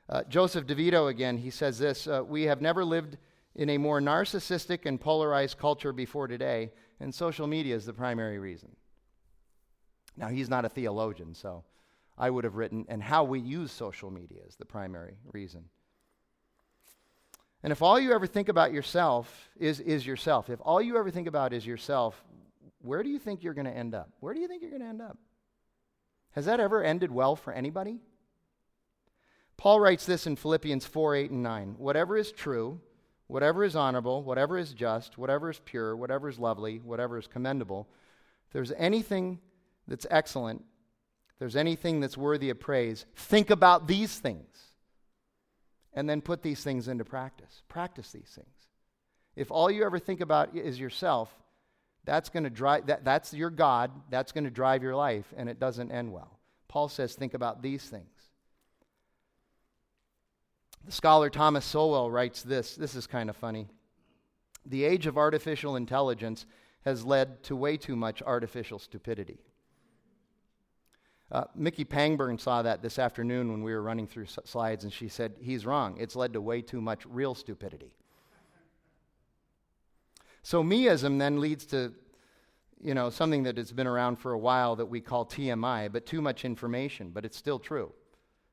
Uh, 0.08 0.24
Joseph 0.24 0.66
DeVito, 0.66 1.10
again, 1.10 1.38
he 1.38 1.50
says 1.50 1.78
this 1.78 2.08
uh, 2.08 2.24
We 2.26 2.42
have 2.42 2.60
never 2.60 2.84
lived 2.84 3.18
in 3.56 3.70
a 3.70 3.78
more 3.78 4.00
narcissistic 4.00 4.84
and 4.84 5.00
polarized 5.00 5.58
culture 5.58 5.92
before 5.92 6.28
today 6.28 6.70
and 7.00 7.14
social 7.14 7.46
media 7.46 7.74
is 7.74 7.86
the 7.86 7.92
primary 7.92 8.38
reason. 8.38 8.68
Now, 10.16 10.28
he's 10.28 10.48
not 10.48 10.64
a 10.64 10.68
theologian, 10.68 11.34
so 11.34 11.64
I 12.16 12.30
would 12.30 12.44
have 12.44 12.56
written, 12.56 12.86
and 12.88 13.02
how 13.02 13.24
we 13.24 13.40
use 13.40 13.72
social 13.72 14.10
media 14.10 14.40
is 14.46 14.56
the 14.56 14.64
primary 14.64 15.16
reason. 15.32 15.64
And 17.62 17.72
if 17.72 17.82
all 17.82 17.98
you 17.98 18.12
ever 18.12 18.26
think 18.26 18.48
about 18.48 18.72
yourself 18.72 19.50
is, 19.58 19.80
is 19.80 20.06
yourself, 20.06 20.48
if 20.48 20.60
all 20.62 20.80
you 20.80 20.96
ever 20.98 21.10
think 21.10 21.26
about 21.26 21.52
is 21.52 21.66
yourself, 21.66 22.22
where 22.82 23.02
do 23.02 23.08
you 23.08 23.18
think 23.18 23.42
you're 23.42 23.54
going 23.54 23.66
to 23.66 23.76
end 23.76 23.94
up? 23.94 24.10
Where 24.20 24.32
do 24.32 24.40
you 24.40 24.48
think 24.48 24.62
you're 24.62 24.70
going 24.70 24.82
to 24.82 24.88
end 24.88 25.02
up? 25.02 25.18
Has 26.32 26.44
that 26.44 26.60
ever 26.60 26.82
ended 26.82 27.10
well 27.10 27.36
for 27.36 27.52
anybody? 27.52 28.00
Paul 29.56 29.80
writes 29.80 30.04
this 30.04 30.26
in 30.26 30.36
Philippians 30.36 30.86
4 30.86 31.14
8 31.16 31.30
and 31.30 31.42
9. 31.42 31.74
Whatever 31.78 32.16
is 32.18 32.30
true, 32.30 32.80
whatever 33.26 33.64
is 33.64 33.76
honorable, 33.76 34.22
whatever 34.22 34.58
is 34.58 34.72
just, 34.72 35.18
whatever 35.18 35.50
is 35.50 35.60
pure, 35.64 35.96
whatever 35.96 36.28
is 36.28 36.38
lovely, 36.38 36.78
whatever 36.78 37.18
is 37.18 37.26
commendable, 37.26 37.88
if 38.46 38.52
there's 38.52 38.72
anything 38.72 39.40
that's 39.88 40.06
excellent, 40.10 40.62
if 41.30 41.38
there's 41.38 41.56
anything 41.56 42.00
that's 42.00 42.16
worthy 42.16 42.50
of 42.50 42.60
praise, 42.60 43.04
think 43.14 43.50
about 43.50 43.86
these 43.86 44.18
things. 44.18 44.46
And 45.92 46.08
then 46.08 46.20
put 46.20 46.42
these 46.42 46.62
things 46.62 46.88
into 46.88 47.04
practice. 47.04 47.62
Practice 47.68 48.12
these 48.12 48.30
things. 48.34 48.48
If 49.34 49.50
all 49.50 49.70
you 49.70 49.84
ever 49.84 49.98
think 49.98 50.20
about 50.20 50.54
is 50.54 50.78
yourself, 50.78 51.34
that's 52.04 52.28
going 52.28 52.44
to 52.44 52.50
drive 52.50 52.86
that, 52.86 53.04
that's 53.04 53.34
your 53.34 53.50
God, 53.50 53.90
that's 54.10 54.32
going 54.32 54.44
to 54.44 54.50
drive 54.50 54.82
your 54.82 54.94
life, 54.94 55.26
and 55.36 55.48
it 55.48 55.58
doesn't 55.58 55.90
end 55.90 56.12
well. 56.12 56.38
Paul 56.68 56.88
says, 56.88 57.14
think 57.14 57.34
about 57.34 57.62
these 57.62 57.82
things. 57.84 58.15
The 60.86 60.92
scholar 60.92 61.30
Thomas 61.30 61.64
Sowell 61.64 62.12
writes 62.12 62.44
this. 62.44 62.76
This 62.76 62.94
is 62.94 63.08
kind 63.08 63.28
of 63.28 63.36
funny. 63.36 63.66
The 64.64 64.84
age 64.84 65.08
of 65.08 65.18
artificial 65.18 65.74
intelligence 65.74 66.46
has 66.84 67.04
led 67.04 67.42
to 67.44 67.56
way 67.56 67.76
too 67.76 67.96
much 67.96 68.22
artificial 68.22 68.78
stupidity. 68.78 69.40
Uh, 71.32 71.42
Mickey 71.56 71.84
Pangburn 71.84 72.38
saw 72.38 72.62
that 72.62 72.82
this 72.82 73.00
afternoon 73.00 73.50
when 73.50 73.64
we 73.64 73.74
were 73.74 73.82
running 73.82 74.06
through 74.06 74.24
s- 74.26 74.38
slides, 74.44 74.84
and 74.84 74.92
she 74.92 75.08
said, 75.08 75.34
He's 75.40 75.66
wrong. 75.66 75.96
It's 75.98 76.14
led 76.14 76.32
to 76.34 76.40
way 76.40 76.62
too 76.62 76.80
much 76.80 77.04
real 77.04 77.34
stupidity. 77.34 77.92
So, 80.44 80.62
meism 80.62 81.18
then 81.18 81.40
leads 81.40 81.66
to 81.66 81.92
you 82.80 82.94
know, 82.94 83.10
something 83.10 83.42
that 83.42 83.56
has 83.56 83.72
been 83.72 83.88
around 83.88 84.16
for 84.16 84.32
a 84.32 84.38
while 84.38 84.76
that 84.76 84.86
we 84.86 85.00
call 85.00 85.26
TMI, 85.26 85.90
but 85.90 86.06
too 86.06 86.20
much 86.20 86.44
information, 86.44 87.10
but 87.10 87.24
it's 87.24 87.36
still 87.36 87.58
true 87.58 87.92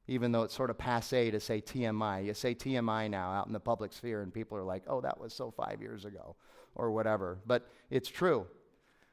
even 0.08 0.32
though 0.32 0.44
it's 0.44 0.54
sort 0.54 0.70
of 0.70 0.78
passe 0.78 1.32
to 1.32 1.40
say 1.40 1.62
TMI. 1.62 2.26
You 2.26 2.34
say 2.34 2.54
TMI 2.54 3.10
now 3.10 3.32
out 3.32 3.48
in 3.48 3.54
the 3.54 3.60
public 3.60 3.94
sphere, 3.94 4.22
and 4.22 4.34
people 4.34 4.58
are 4.58 4.64
like, 4.64 4.84
oh, 4.88 5.02
that 5.02 5.20
was 5.20 5.34
so 5.34 5.52
five 5.52 5.82
years 5.82 6.06
ago, 6.06 6.36
or 6.76 6.92
whatever. 6.92 7.40
But 7.46 7.68
it's 7.90 8.10
true. 8.10 8.46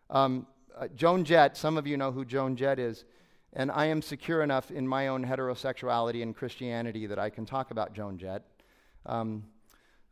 Um, 0.08 0.46
uh, 0.76 0.88
Joan 0.94 1.24
Jett, 1.24 1.56
some 1.56 1.76
of 1.76 1.86
you 1.86 1.96
know 1.96 2.10
who 2.10 2.24
Joan 2.24 2.56
Jett 2.56 2.78
is, 2.78 3.04
and 3.52 3.70
I 3.70 3.86
am 3.86 4.02
secure 4.02 4.42
enough 4.42 4.70
in 4.70 4.86
my 4.86 5.08
own 5.08 5.24
heterosexuality 5.24 6.22
and 6.22 6.34
Christianity 6.34 7.06
that 7.06 7.18
I 7.18 7.30
can 7.30 7.46
talk 7.46 7.70
about 7.70 7.92
Joan 7.92 8.18
Jett. 8.18 8.42
Um, 9.06 9.44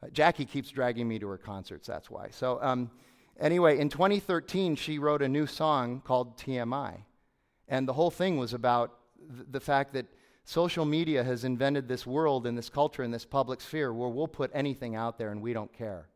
uh, 0.03 0.09
Jackie 0.12 0.45
keeps 0.45 0.70
dragging 0.70 1.09
me 1.09 1.18
to 1.18 1.29
her 1.29 1.39
concerts, 1.39 1.87
that's 1.87 2.11
why. 2.11 2.29
So, 2.31 2.59
um, 2.62 2.91
anyway, 3.41 3.79
in 3.79 3.89
2013, 3.89 4.76
she 4.76 4.99
wrote 4.99 5.22
a 5.22 5.29
new 5.29 5.47
song 5.47 6.03
called 6.05 6.37
TMI. 6.37 7.03
And 7.68 7.87
the 7.87 7.93
whole 7.93 8.11
thing 8.11 8.39
was 8.39 8.55
about 8.55 8.95
th- 9.18 9.47
the 9.51 9.61
fact 9.61 9.93
that 9.93 10.07
Social 10.49 10.86
media 10.86 11.22
has 11.22 11.44
invented 11.44 11.88
this 11.88 12.07
world 12.07 12.46
and 12.46 12.57
this 12.57 12.70
culture 12.70 13.03
and 13.03 13.12
this 13.12 13.26
public 13.26 13.61
sphere 13.61 13.92
where 13.92 14.09
we'll 14.09 14.26
put 14.26 14.51
anything 14.55 14.96
out 14.96 15.18
there 15.18 15.30
and 15.30 15.42
we 15.42 15.53
don't 15.53 15.70
care. 15.74 16.09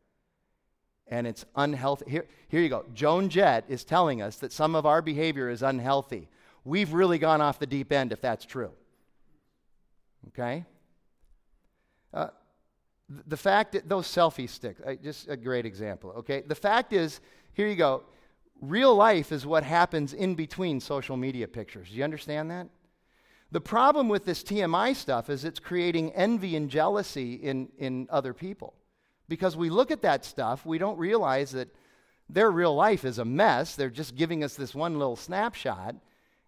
And 1.07 1.27
it's 1.27 1.45
unhealthy. 1.55 2.09
Here, 2.09 2.25
here 2.47 2.59
you 2.59 2.67
go. 2.67 2.83
Joan 2.95 3.29
Jett 3.29 3.63
is 3.67 3.83
telling 3.83 4.23
us 4.23 4.37
that 4.37 4.51
some 4.51 4.73
of 4.73 4.87
our 4.87 5.03
behavior 5.03 5.51
is 5.51 5.61
unhealthy. 5.61 6.29
we've 6.65 6.93
really 6.93 7.19
gone 7.19 7.41
off 7.41 7.59
the 7.59 7.67
deep 7.67 7.91
end 7.91 8.11
if 8.11 8.21
that's 8.21 8.43
true. 8.43 8.71
Okay? 10.29 10.65
Uh, 12.11 12.29
the 13.27 13.37
fact 13.37 13.73
that 13.73 13.87
those 13.87 14.07
selfie 14.07 14.49
sticks, 14.49 14.81
just 15.03 15.29
a 15.29 15.37
great 15.37 15.67
example, 15.67 16.09
okay? 16.17 16.41
The 16.41 16.55
fact 16.55 16.91
is, 16.91 17.21
here 17.53 17.67
you 17.67 17.75
go, 17.75 18.01
real 18.61 18.95
life 18.95 19.31
is 19.31 19.45
what 19.45 19.63
happens 19.63 20.11
in 20.11 20.33
between 20.33 20.79
social 20.79 21.17
media 21.17 21.47
pictures. 21.47 21.87
Do 21.91 21.95
you 21.95 22.03
understand 22.03 22.49
that? 22.49 22.67
The 23.53 23.61
problem 23.61 24.09
with 24.09 24.25
this 24.25 24.43
TMI 24.43 24.95
stuff 24.95 25.29
is 25.29 25.45
it's 25.45 25.59
creating 25.59 26.11
envy 26.13 26.55
and 26.55 26.71
jealousy 26.71 27.35
in, 27.35 27.69
in 27.77 28.07
other 28.09 28.33
people. 28.33 28.73
Because 29.29 29.55
we 29.55 29.69
look 29.69 29.91
at 29.91 30.01
that 30.01 30.25
stuff, 30.25 30.65
we 30.65 30.79
don't 30.79 30.97
realize 30.97 31.51
that 31.51 31.67
their 32.27 32.49
real 32.49 32.73
life 32.73 33.05
is 33.05 33.19
a 33.19 33.25
mess. 33.25 33.75
They're 33.75 33.91
just 33.91 34.15
giving 34.15 34.43
us 34.43 34.55
this 34.55 34.73
one 34.73 34.97
little 34.97 35.15
snapshot. 35.15 35.93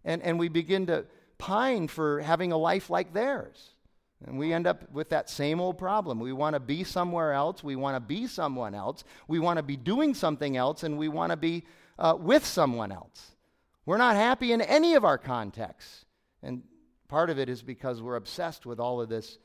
And, 0.03 0.23
and 0.23 0.39
we 0.39 0.49
begin 0.49 0.87
to 0.87 1.05
pine 1.37 1.89
for 1.89 2.21
having 2.21 2.51
a 2.51 2.57
life 2.57 2.89
like 2.89 3.13
theirs. 3.13 3.75
And 4.25 4.39
we 4.39 4.51
end 4.51 4.65
up 4.65 4.91
with 4.91 5.09
that 5.09 5.29
same 5.29 5.61
old 5.61 5.77
problem. 5.77 6.19
We 6.19 6.33
want 6.33 6.55
to 6.55 6.59
be 6.59 6.83
somewhere 6.83 7.33
else. 7.33 7.63
We 7.63 7.75
want 7.75 7.95
to 7.97 7.99
be 7.99 8.25
someone 8.25 8.73
else. 8.73 9.03
We 9.27 9.37
want 9.37 9.57
to 9.57 9.63
be 9.63 9.77
doing 9.77 10.15
something 10.15 10.57
else, 10.57 10.81
and 10.81 10.97
we 10.97 11.09
want 11.09 11.29
to 11.29 11.37
be 11.37 11.65
uh, 11.99 12.17
with 12.19 12.43
someone 12.47 12.91
else. 12.91 13.35
We're 13.85 13.97
not 13.97 14.15
happy 14.15 14.53
in 14.53 14.61
any 14.61 14.95
of 14.95 15.05
our 15.05 15.19
contexts. 15.19 16.05
And 16.41 16.63
part 17.07 17.29
of 17.29 17.39
it 17.39 17.49
is 17.49 17.61
because 17.61 18.01
we're 18.01 18.15
obsessed 18.15 18.65
with 18.65 18.79
all 18.79 19.01
of 19.01 19.09
this, 19.09 19.37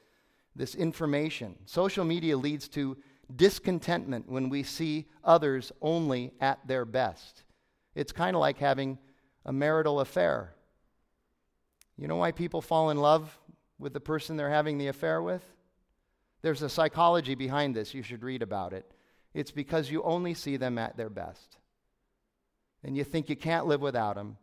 this 0.57 0.75
information. 0.75 1.57
Social 1.67 2.05
media 2.05 2.37
leads 2.37 2.69
to 2.69 2.97
discontentment 3.35 4.29
when 4.29 4.49
we 4.49 4.63
see 4.63 5.07
others 5.23 5.73
only 5.81 6.33
at 6.41 6.67
their 6.67 6.85
best. 6.85 7.45
It's 7.95 8.13
kind 8.13 8.35
of 8.35 8.41
like 8.41 8.59
having 8.59 8.99
a 9.45 9.53
marital 9.53 10.01
affair. 10.01 10.55
You 11.97 12.09
know 12.09 12.17
why 12.17 12.33
people 12.33 12.61
fall 12.61 12.91
in 12.91 12.97
love 12.97 13.39
with 13.79 13.93
the 13.93 14.01
person 14.01 14.37
they're 14.37 14.51
having 14.51 14.79
the 14.79 14.89
affair 14.89 15.23
with? 15.23 15.45
There's 16.43 16.63
a 16.63 16.69
psychology 16.69 17.35
behind 17.35 17.75
this. 17.75 17.95
You 17.95 18.03
should 18.03 18.23
read 18.23 18.43
about 18.43 18.73
it. 18.73 18.91
It's 19.35 19.51
because 19.51 19.91
you 19.91 20.03
only 20.03 20.35
see 20.35 20.57
them 20.57 20.79
at 20.79 20.97
their 20.97 21.11
best. 21.11 21.59
And 22.83 22.97
you 22.97 23.05
think 23.05 23.29
you 23.29 23.37
can't 23.37 23.67
live 23.67 23.83
without 23.83 24.17
them. 24.17 24.39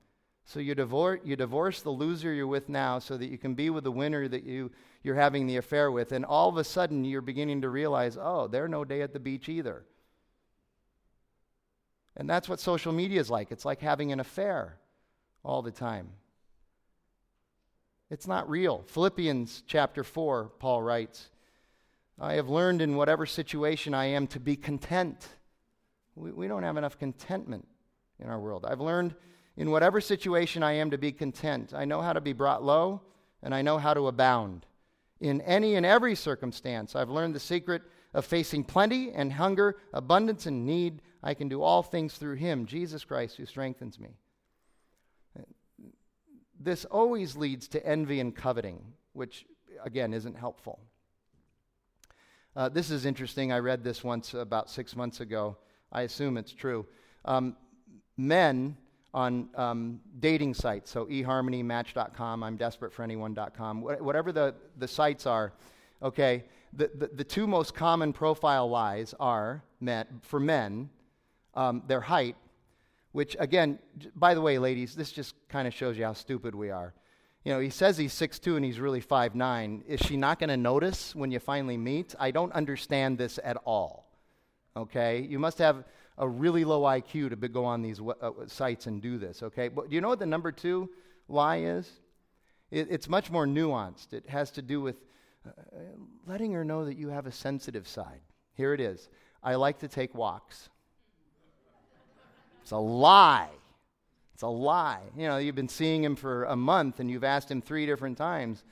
So 0.48 0.62
you 0.62 0.76
divorce, 0.76 1.20
you 1.26 1.36
divorce 1.36 1.82
the 1.82 1.90
loser 1.90 2.32
you're 2.32 2.48
with 2.48 2.70
now 2.70 3.00
so 3.00 3.18
that 3.18 3.30
you 3.30 3.38
can 3.38 3.54
be 3.54 3.70
with 3.70 3.84
the 3.84 3.92
winner 3.92 4.30
that 4.30 4.46
you, 4.46 4.72
you're 5.04 5.16
having 5.16 5.46
the 5.46 5.58
affair 5.58 5.92
with. 5.92 6.14
And 6.14 6.24
all 6.24 6.48
of 6.48 6.56
a 6.56 6.64
sudden, 6.64 7.04
you're 7.04 7.20
beginning 7.20 7.62
to 7.64 7.70
realize, 7.70 8.18
oh, 8.20 8.48
they're 8.48 8.70
no 8.70 8.86
day 8.86 9.02
at 9.02 9.12
the 9.12 9.20
beach 9.20 9.50
either. 9.50 9.84
And 12.16 12.30
that's 12.30 12.48
what 12.48 12.62
social 12.62 12.94
media 12.94 13.20
is 13.20 13.30
like. 13.30 13.52
It's 13.52 13.66
like 13.66 13.82
having 13.82 14.14
an 14.14 14.22
affair 14.22 14.78
all 15.44 15.62
the 15.62 15.70
time. 15.70 16.12
It's 18.10 18.26
not 18.26 18.50
real. 18.50 18.86
Philippians 18.88 19.64
chapter 19.68 20.02
4, 20.02 20.54
Paul 20.60 20.82
writes, 20.82 21.30
I 22.22 22.36
have 22.36 22.48
learned 22.48 22.82
in 22.82 22.96
whatever 22.96 23.26
situation 23.26 23.94
I 23.94 24.06
am 24.06 24.28
to 24.28 24.40
be 24.40 24.56
content. 24.56 25.28
We, 26.16 26.32
we 26.32 26.48
don't 26.48 26.64
have 26.64 26.78
enough 26.78 26.98
contentment 26.98 27.68
in 28.18 28.30
our 28.30 28.40
world. 28.40 28.66
I've 28.66 28.80
learned 28.80 29.14
in 29.58 29.72
whatever 29.72 30.00
situation 30.00 30.64
I 30.64 30.74
am 30.74 30.92
to 30.92 30.98
be 30.98 31.12
content. 31.12 31.74
I 31.76 31.86
know 31.86 32.02
how 32.02 32.14
to 32.14 32.22
be 32.22 32.34
brought 32.34 32.64
low, 32.64 33.02
and 33.44 33.54
I 33.54 33.62
know 33.62 33.78
how 33.78 33.94
to 33.94 34.08
abound. 34.08 34.66
In 35.20 35.42
any 35.42 35.76
and 35.76 35.86
every 35.86 36.16
circumstance, 36.16 36.96
I've 36.96 37.10
learned 37.10 37.36
the 37.36 37.40
secret 37.40 37.82
of 38.14 38.26
facing 38.26 38.64
plenty 38.64 39.12
and 39.12 39.34
hunger, 39.34 39.78
abundance 39.94 40.46
and 40.46 40.66
need. 40.66 41.02
I 41.24 41.34
can 41.34 41.50
do 41.50 41.62
all 41.62 41.84
things 41.84 42.14
through 42.14 42.36
Him, 42.36 42.66
Jesus 42.66 43.04
Christ, 43.04 43.38
who 43.38 43.46
strengthens 43.46 44.00
me 44.00 44.16
this 46.60 46.86
always 46.86 47.36
leads 47.36 47.68
to 47.70 47.86
envy 47.86 48.20
and 48.20 48.36
coveting, 48.36 48.82
which, 49.14 49.46
again, 49.84 50.14
isn't 50.14 50.36
helpful. 50.36 50.80
Uh, 52.56 52.70
this 52.70 52.90
is 52.90 53.06
interesting. 53.06 53.52
I 53.52 53.60
read 53.60 53.84
this 53.84 54.04
once 54.04 54.34
about 54.34 54.70
six 54.70 54.96
months 54.96 55.20
ago. 55.20 55.58
I 55.92 56.02
assume 56.02 56.38
it's 56.38 56.54
true. 56.54 56.86
Um, 57.26 57.56
men 58.18 58.78
on 59.18 59.50
um, 59.56 60.00
dating 60.20 60.54
sites, 60.54 60.92
so 60.92 61.06
eHarmony, 61.08 61.64
Match.com, 61.64 62.44
I'm 62.44 62.58
desperate 62.58 62.94
for 62.94 63.04
anyone.com, 63.04 63.82
wh- 63.82 64.02
whatever 64.02 64.32
the, 64.32 64.54
the 64.78 64.88
sites 64.88 65.26
are, 65.26 65.54
okay, 66.04 66.44
the, 66.74 66.92
the, 66.94 67.08
the, 67.08 67.24
two 67.24 67.48
most 67.48 67.74
common 67.74 68.14
profile 68.14 68.70
lies 68.70 69.16
are 69.20 69.64
for 70.22 70.40
men, 70.40 70.90
um, 71.56 71.84
their 71.88 72.02
height 72.02 72.36
which, 73.18 73.36
again, 73.40 73.80
by 74.16 74.36
the 74.36 74.42
way, 74.42 74.60
ladies, 74.60 74.94
this 74.94 75.12
just 75.12 75.34
kind 75.50 75.68
of 75.68 75.74
shows 75.74 75.98
you 75.98 76.04
how 76.04 76.14
stupid 76.14 76.54
we 76.54 76.70
are. 76.70 76.94
You 77.44 77.52
know, 77.52 77.60
he 77.60 77.72
says 77.72 77.98
he's 77.98 78.14
6'2 78.14 78.58
and 78.58 78.64
he's 78.64 78.80
really 78.80 79.02
5'9. 79.02 79.88
Is 79.88 80.00
she 80.02 80.18
not 80.18 80.38
going 80.38 80.50
to 80.50 80.58
notice 80.58 81.16
when 81.16 81.32
you 81.32 81.40
finally 81.40 81.78
meet? 81.78 82.14
I 82.20 82.30
don't 82.30 82.52
understand 82.52 83.18
this 83.18 83.40
at 83.44 83.58
all. 83.66 84.08
Okay? 84.76 85.22
You 85.22 85.40
must 85.40 85.58
have 85.58 85.84
a 86.18 86.28
really 86.28 86.66
low 86.66 86.82
IQ 86.82 87.30
to 87.30 87.36
go 87.48 87.66
on 87.66 87.82
these 87.82 88.00
uh, 88.00 88.32
sites 88.48 88.88
and 88.88 89.02
do 89.02 89.18
this. 89.18 89.44
Okay? 89.44 89.68
But 89.68 89.90
do 89.90 89.96
you 89.96 90.02
know 90.02 90.10
what 90.10 90.20
the 90.20 90.26
number 90.26 90.52
two 90.52 90.90
lie 91.28 91.58
is? 91.58 91.90
It, 92.72 92.88
it's 92.90 93.08
much 93.08 93.30
more 93.30 93.46
nuanced. 93.46 94.14
It 94.14 94.28
has 94.30 94.52
to 94.52 94.62
do 94.62 94.82
with 94.82 94.98
uh, 95.46 95.52
letting 96.26 96.54
her 96.54 96.66
know 96.66 96.86
that 96.86 96.98
you 96.98 97.10
have 97.10 97.28
a 97.28 97.32
sensitive 97.32 97.88
side. 97.88 98.22
Here 98.54 98.74
it 98.74 98.82
is 98.82 99.10
I 99.44 99.56
like 99.56 99.80
to 99.80 99.88
take 99.88 100.16
walks. 100.16 100.70
It's 102.64 102.72
a 102.72 102.78
lie. 102.78 103.50
It's 104.34 104.44
a 104.44 104.48
lie. 104.48 105.02
You 105.16 105.28
know, 105.28 105.38
you've 105.38 105.56
been 105.56 105.70
seeing 105.70 106.04
him 106.04 106.16
for 106.16 106.44
a 106.46 106.56
month 106.56 107.00
and 107.00 107.10
you've 107.10 107.24
asked 107.24 107.50
him 107.50 107.62
three 107.62 107.86
different 107.86 108.18
times, 108.18 108.64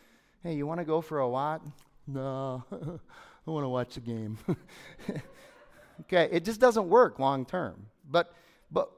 hey, 0.43 0.53
you 0.53 0.67
want 0.67 0.79
to 0.79 0.85
go 0.85 1.01
for 1.01 1.19
a 1.19 1.29
walk? 1.29 1.61
No, 2.05 2.63
I 2.71 3.51
want 3.51 3.63
to 3.63 3.69
watch 3.69 3.95
the 3.95 4.01
game. 4.01 4.37
okay, 6.01 6.29
it 6.31 6.45
just 6.45 6.59
doesn't 6.59 6.87
work 6.89 7.19
long 7.19 7.45
term. 7.45 7.87
But, 8.09 8.33
but, 8.71 8.91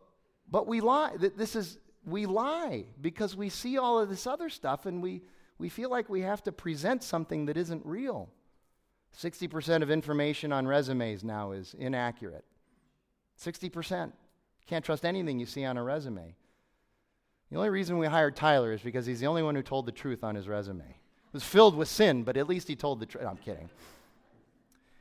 but 0.49 0.67
we 0.67 0.81
lie. 0.81 1.15
This 1.17 1.55
is, 1.55 1.77
we 2.05 2.25
lie 2.25 2.85
because 3.01 3.35
we 3.35 3.49
see 3.49 3.77
all 3.77 3.99
of 3.99 4.09
this 4.09 4.27
other 4.27 4.49
stuff 4.49 4.85
and 4.85 5.01
we, 5.01 5.21
we 5.57 5.69
feel 5.69 5.89
like 5.89 6.09
we 6.09 6.21
have 6.21 6.43
to 6.43 6.51
present 6.51 7.03
something 7.03 7.45
that 7.45 7.57
isn't 7.57 7.85
real. 7.85 8.29
60% 9.17 9.81
of 9.81 9.89
information 9.89 10.51
on 10.51 10.67
resumes 10.67 11.23
now 11.23 11.51
is 11.51 11.75
inaccurate. 11.77 12.45
60%. 13.41 14.11
Can't 14.67 14.85
trust 14.85 15.05
anything 15.05 15.39
you 15.39 15.45
see 15.45 15.65
on 15.65 15.77
a 15.77 15.83
resume. 15.83 16.35
The 17.49 17.57
only 17.57 17.69
reason 17.69 17.97
we 17.97 18.07
hired 18.07 18.35
Tyler 18.35 18.73
is 18.73 18.81
because 18.81 19.05
he's 19.05 19.21
the 19.21 19.27
only 19.27 19.41
one 19.41 19.55
who 19.55 19.61
told 19.61 19.85
the 19.85 19.91
truth 19.91 20.23
on 20.23 20.35
his 20.35 20.47
resume. 20.47 20.83
It 20.83 21.33
was 21.33 21.43
filled 21.43 21.75
with 21.75 21.87
sin, 21.87 22.23
but 22.23 22.35
at 22.37 22.47
least 22.47 22.67
he 22.67 22.75
told 22.75 22.99
the 22.99 23.05
truth. 23.05 23.23
No, 23.23 23.29
I'm 23.29 23.37
kidding. 23.37 23.69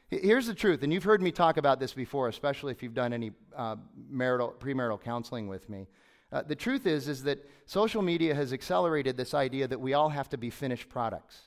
Here's 0.08 0.46
the 0.46 0.54
truth, 0.54 0.84
and 0.84 0.92
you've 0.92 1.04
heard 1.04 1.20
me 1.20 1.32
talk 1.32 1.56
about 1.56 1.80
this 1.80 1.92
before, 1.92 2.28
especially 2.28 2.70
if 2.70 2.82
you've 2.82 2.94
done 2.94 3.12
any 3.12 3.32
uh, 3.56 3.74
marital, 4.08 4.54
premarital 4.58 5.00
counseling 5.02 5.48
with 5.48 5.68
me. 5.68 5.88
Uh, 6.30 6.42
the 6.42 6.54
truth 6.54 6.86
is, 6.86 7.08
is 7.08 7.24
that 7.24 7.44
social 7.66 8.02
media 8.02 8.32
has 8.32 8.52
accelerated 8.52 9.16
this 9.16 9.34
idea 9.34 9.66
that 9.66 9.80
we 9.80 9.94
all 9.94 10.08
have 10.08 10.28
to 10.28 10.36
be 10.36 10.48
finished 10.48 10.88
products. 10.88 11.40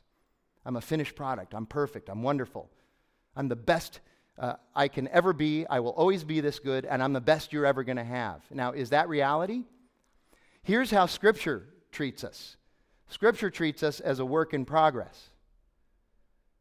I'm 0.65 0.75
a 0.75 0.81
finished 0.81 1.15
product. 1.15 1.53
I'm 1.53 1.65
perfect. 1.65 2.09
I'm 2.09 2.21
wonderful. 2.21 2.69
I'm 3.33 3.47
the 3.47 3.55
best 3.55 4.01
uh, 4.37 4.55
I 4.75 4.89
can 4.89 5.07
ever 5.07 5.31
be. 5.31 5.65
I 5.69 5.79
will 5.79 5.91
always 5.91 6.25
be 6.25 6.41
this 6.41 6.59
good, 6.59 6.85
and 6.85 7.01
I'm 7.01 7.13
the 7.13 7.21
best 7.21 7.53
you're 7.53 7.65
ever 7.65 7.85
going 7.85 7.97
to 7.97 8.03
have. 8.03 8.41
Now, 8.51 8.73
is 8.73 8.89
that 8.89 9.07
reality? 9.07 9.63
Here's 10.63 10.91
how 10.91 11.05
Scripture 11.05 11.65
treats 11.91 12.23
us 12.25 12.57
Scripture 13.07 13.49
treats 13.49 13.83
us 13.83 13.99
as 14.01 14.19
a 14.19 14.25
work 14.25 14.53
in 14.53 14.65
progress. 14.65 15.29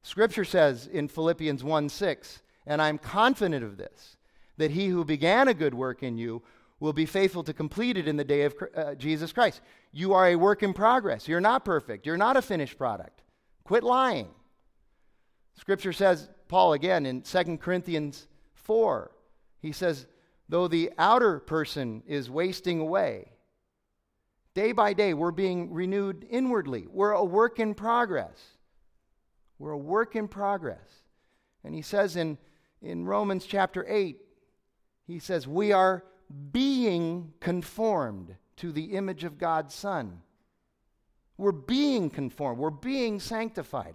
Scripture 0.02 0.44
says 0.44 0.86
in 0.86 1.08
Philippians 1.08 1.62
1 1.62 1.88
6, 1.88 2.42
and 2.66 2.80
I'm 2.80 2.98
confident 2.98 3.64
of 3.64 3.76
this, 3.76 4.16
that 4.56 4.70
he 4.70 4.88
who 4.88 5.04
began 5.04 5.48
a 5.48 5.54
good 5.54 5.74
work 5.74 6.02
in 6.02 6.18
you 6.18 6.42
will 6.80 6.92
be 6.92 7.06
faithful 7.06 7.42
to 7.42 7.52
complete 7.52 7.96
it 7.96 8.06
in 8.06 8.16
the 8.16 8.24
day 8.24 8.42
of 8.42 8.54
uh, 8.74 8.94
Jesus 8.94 9.32
Christ. 9.32 9.60
You 9.92 10.12
are 10.14 10.28
a 10.28 10.36
work 10.36 10.62
in 10.62 10.72
progress. 10.72 11.26
You're 11.26 11.40
not 11.40 11.64
perfect. 11.64 12.06
You're 12.06 12.16
not 12.16 12.36
a 12.36 12.42
finished 12.42 12.78
product. 12.78 13.22
Quit 13.64 13.82
lying. 13.82 14.28
Scripture 15.54 15.92
says, 15.92 16.28
Paul 16.46 16.72
again 16.72 17.04
in 17.04 17.22
2 17.22 17.58
Corinthians 17.58 18.28
4, 18.54 19.10
he 19.60 19.72
says, 19.72 20.06
though 20.48 20.68
the 20.68 20.92
outer 20.98 21.40
person 21.40 22.02
is 22.06 22.30
wasting 22.30 22.80
away, 22.80 23.32
day 24.54 24.72
by 24.72 24.92
day 24.92 25.14
we're 25.14 25.32
being 25.32 25.72
renewed 25.72 26.26
inwardly. 26.30 26.86
We're 26.88 27.10
a 27.10 27.24
work 27.24 27.58
in 27.58 27.74
progress. 27.74 28.38
We're 29.58 29.72
a 29.72 29.78
work 29.78 30.16
in 30.16 30.28
progress. 30.28 31.02
And 31.64 31.74
he 31.74 31.82
says 31.82 32.16
in, 32.16 32.38
in 32.80 33.06
Romans 33.06 33.44
chapter 33.44 33.84
8, 33.88 34.18
he 35.06 35.18
says, 35.18 35.46
We 35.46 35.72
are 35.72 36.04
being 36.52 37.32
conformed 37.40 38.36
to 38.56 38.72
the 38.72 38.96
image 38.96 39.24
of 39.24 39.38
God's 39.38 39.74
Son. 39.74 40.20
We're 41.36 41.52
being 41.52 42.10
conformed, 42.10 42.58
we're 42.58 42.70
being 42.70 43.20
sanctified. 43.20 43.94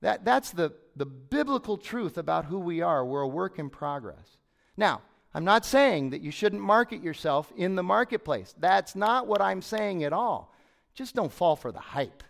That, 0.00 0.24
that's 0.24 0.50
the, 0.50 0.72
the 0.96 1.06
biblical 1.06 1.76
truth 1.76 2.16
about 2.16 2.46
who 2.46 2.58
we 2.58 2.80
are. 2.80 3.04
We're 3.04 3.20
a 3.20 3.28
work 3.28 3.58
in 3.58 3.68
progress. 3.68 4.38
Now, 4.76 5.02
I'm 5.34 5.44
not 5.44 5.66
saying 5.66 6.10
that 6.10 6.22
you 6.22 6.30
shouldn't 6.30 6.62
market 6.62 7.02
yourself 7.02 7.52
in 7.56 7.76
the 7.76 7.82
marketplace. 7.82 8.54
That's 8.58 8.96
not 8.96 9.26
what 9.26 9.42
I'm 9.42 9.62
saying 9.62 10.02
at 10.04 10.12
all. 10.12 10.54
Just 10.94 11.14
don't 11.14 11.32
fall 11.32 11.54
for 11.54 11.70
the 11.70 11.80
hype. 11.80 12.22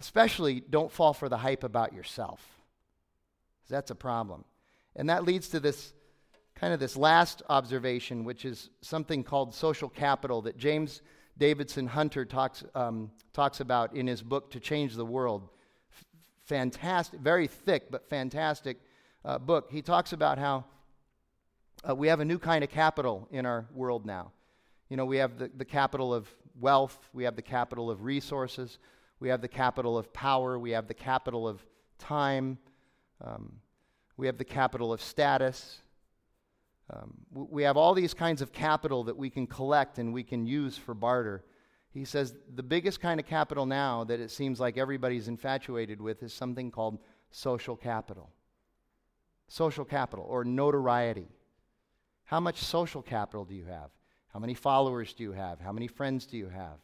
Especially 0.00 0.60
don't 0.60 0.90
fall 0.90 1.12
for 1.12 1.28
the 1.28 1.36
hype 1.36 1.62
about 1.62 1.92
yourself. 1.92 2.40
That's 3.68 3.90
a 3.90 3.94
problem. 3.94 4.44
And 4.96 5.08
that 5.10 5.24
leads 5.24 5.48
to 5.50 5.60
this 5.60 5.92
kind 6.54 6.74
of 6.74 6.80
this 6.80 6.96
last 6.96 7.42
observation, 7.48 8.24
which 8.24 8.44
is 8.44 8.70
something 8.80 9.22
called 9.22 9.54
social 9.54 9.88
capital 9.88 10.42
that 10.42 10.56
James 10.56 11.02
Davison 11.38 11.86
Hunter 11.86 12.24
talks, 12.24 12.64
um, 12.74 13.10
talks 13.32 13.60
about 13.60 13.94
in 13.94 14.06
his 14.06 14.22
book, 14.22 14.50
To 14.50 14.60
Change 14.60 14.94
the 14.94 15.06
World. 15.06 15.48
F- 15.90 16.04
fantastic, 16.44 17.20
very 17.20 17.46
thick, 17.46 17.90
but 17.90 18.08
fantastic 18.10 18.78
uh, 19.24 19.38
book. 19.38 19.70
He 19.70 19.80
talks 19.80 20.12
about 20.12 20.38
how 20.38 20.64
uh, 21.88 21.94
we 21.94 22.08
have 22.08 22.20
a 22.20 22.24
new 22.24 22.38
kind 22.38 22.62
of 22.62 22.68
capital 22.68 23.26
in 23.30 23.46
our 23.46 23.66
world 23.72 24.04
now. 24.04 24.32
You 24.90 24.96
know, 24.98 25.06
we 25.06 25.16
have 25.18 25.38
the, 25.38 25.50
the 25.56 25.64
capital 25.64 26.12
of 26.12 26.28
wealth, 26.58 26.98
we 27.14 27.24
have 27.24 27.36
the 27.36 27.42
capital 27.42 27.90
of 27.90 28.02
resources, 28.02 28.78
we 29.20 29.28
have 29.28 29.42
the 29.42 29.48
capital 29.48 29.96
of 29.96 30.12
power, 30.12 30.58
we 30.58 30.70
have 30.70 30.88
the 30.88 30.94
capital 30.94 31.46
of 31.46 31.64
time, 31.98 32.58
um, 33.22 33.60
we 34.16 34.26
have 34.26 34.38
the 34.38 34.44
capital 34.44 34.92
of 34.92 35.00
status. 35.00 35.78
Um, 36.92 37.14
we 37.32 37.62
have 37.62 37.76
all 37.76 37.94
these 37.94 38.14
kinds 38.14 38.42
of 38.42 38.52
capital 38.52 39.04
that 39.04 39.16
we 39.16 39.30
can 39.30 39.46
collect 39.46 39.98
and 39.98 40.12
we 40.12 40.24
can 40.24 40.44
use 40.44 40.76
for 40.76 40.92
barter. 40.92 41.44
He 41.92 42.04
says 42.04 42.34
the 42.54 42.62
biggest 42.62 43.00
kind 43.00 43.20
of 43.20 43.26
capital 43.26 43.64
now 43.66 44.04
that 44.04 44.20
it 44.20 44.30
seems 44.30 44.58
like 44.58 44.76
everybody's 44.76 45.28
infatuated 45.28 46.00
with 46.00 46.22
is 46.22 46.32
something 46.32 46.70
called 46.70 46.98
social 47.30 47.76
capital. 47.76 48.30
Social 49.48 49.84
capital 49.84 50.24
or 50.28 50.44
notoriety. 50.44 51.28
How 52.24 52.40
much 52.40 52.58
social 52.58 53.02
capital 53.02 53.44
do 53.44 53.54
you 53.54 53.64
have? 53.64 53.90
How 54.32 54.38
many 54.38 54.54
followers 54.54 55.12
do 55.12 55.22
you 55.22 55.32
have? 55.32 55.60
How 55.60 55.72
many 55.72 55.86
friends 55.86 56.26
do 56.26 56.36
you 56.36 56.48
have? 56.48 56.78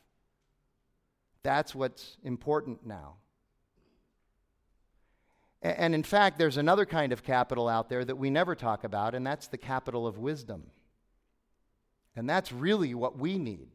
That's 1.46 1.76
what's 1.76 2.16
important 2.24 2.84
now. 2.84 3.18
And 5.62 5.94
in 5.94 6.02
fact, 6.02 6.40
there's 6.40 6.56
another 6.56 6.84
kind 6.84 7.12
of 7.12 7.22
capital 7.22 7.68
out 7.68 7.88
there 7.88 8.04
that 8.04 8.16
we 8.16 8.30
never 8.30 8.56
talk 8.56 8.82
about, 8.82 9.14
and 9.14 9.24
that's 9.24 9.46
the 9.46 9.56
capital 9.56 10.08
of 10.08 10.18
wisdom. 10.18 10.64
And 12.16 12.28
that's 12.28 12.50
really 12.50 12.94
what 12.94 13.16
we 13.16 13.38
need. 13.38 13.68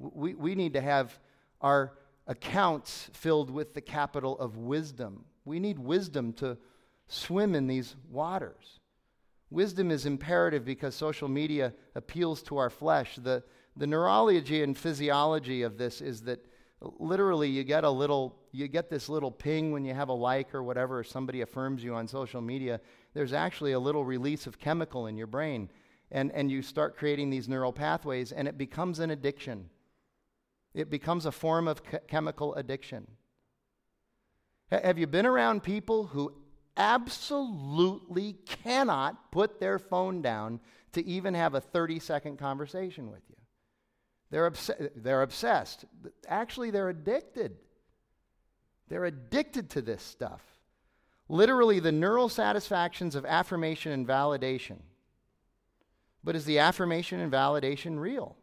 We, 0.00 0.34
we 0.34 0.56
need 0.56 0.72
to 0.72 0.80
have 0.80 1.16
our 1.60 1.92
accounts 2.26 3.08
filled 3.12 3.50
with 3.50 3.72
the 3.72 3.80
capital 3.80 4.36
of 4.40 4.56
wisdom. 4.56 5.26
We 5.44 5.60
need 5.60 5.78
wisdom 5.78 6.32
to 6.34 6.58
swim 7.06 7.54
in 7.54 7.68
these 7.68 7.94
waters. 8.10 8.80
Wisdom 9.48 9.92
is 9.92 10.06
imperative 10.06 10.64
because 10.64 10.96
social 10.96 11.28
media 11.28 11.72
appeals 11.94 12.42
to 12.42 12.56
our 12.56 12.68
flesh. 12.68 13.14
The, 13.14 13.44
the 13.76 13.86
neurology 13.86 14.64
and 14.64 14.76
physiology 14.76 15.62
of 15.62 15.78
this 15.78 16.00
is 16.00 16.22
that 16.22 16.49
literally 16.80 17.48
you 17.48 17.62
get 17.62 17.84
a 17.84 17.90
little 17.90 18.36
you 18.52 18.66
get 18.66 18.88
this 18.88 19.08
little 19.08 19.30
ping 19.30 19.70
when 19.70 19.84
you 19.84 19.92
have 19.92 20.08
a 20.08 20.14
like 20.14 20.54
or 20.54 20.62
whatever 20.62 21.00
or 21.00 21.04
somebody 21.04 21.42
affirms 21.42 21.84
you 21.84 21.94
on 21.94 22.08
social 22.08 22.40
media 22.40 22.80
there's 23.14 23.32
actually 23.32 23.72
a 23.72 23.78
little 23.78 24.04
release 24.04 24.46
of 24.46 24.58
chemical 24.58 25.06
in 25.06 25.16
your 25.16 25.26
brain. 25.26 25.70
And, 26.12 26.32
and 26.32 26.50
you 26.50 26.62
start 26.62 26.96
creating 26.96 27.30
these 27.30 27.48
neural 27.48 27.72
pathways 27.72 28.32
and 28.32 28.48
it 28.48 28.58
becomes 28.58 28.98
an 28.98 29.10
addiction. 29.10 29.70
It 30.74 30.90
becomes 30.90 31.26
a 31.26 31.32
form 31.32 31.68
of 31.68 31.82
chemical 32.08 32.54
addiction. 32.54 33.06
Have 34.70 34.98
you 34.98 35.06
been 35.06 35.26
around 35.26 35.62
people 35.62 36.06
who 36.06 36.34
absolutely 36.76 38.34
cannot 38.46 39.32
put 39.32 39.58
their 39.58 39.78
phone 39.78 40.22
down 40.22 40.60
to 40.92 41.04
even 41.04 41.34
have 41.34 41.54
a 41.54 41.60
30 41.60 41.98
second 41.98 42.38
conversation 42.38 43.10
with 43.10 43.22
you. 43.28 43.36
They're, 44.30 44.46
obs- 44.46 44.70
they're 44.96 45.22
obsessed. 45.22 45.84
Actually, 46.28 46.70
they're 46.70 46.88
addicted. 46.88 47.56
They're 48.88 49.04
addicted 49.04 49.70
to 49.70 49.82
this 49.82 50.02
stuff. 50.02 50.42
Literally, 51.28 51.80
the 51.80 51.92
neural 51.92 52.28
satisfactions 52.28 53.14
of 53.14 53.24
affirmation 53.24 53.92
and 53.92 54.06
validation. 54.06 54.78
But 56.22 56.36
is 56.36 56.44
the 56.44 56.58
affirmation 56.58 57.20
and 57.20 57.32
validation 57.32 57.98
real? 57.98 58.36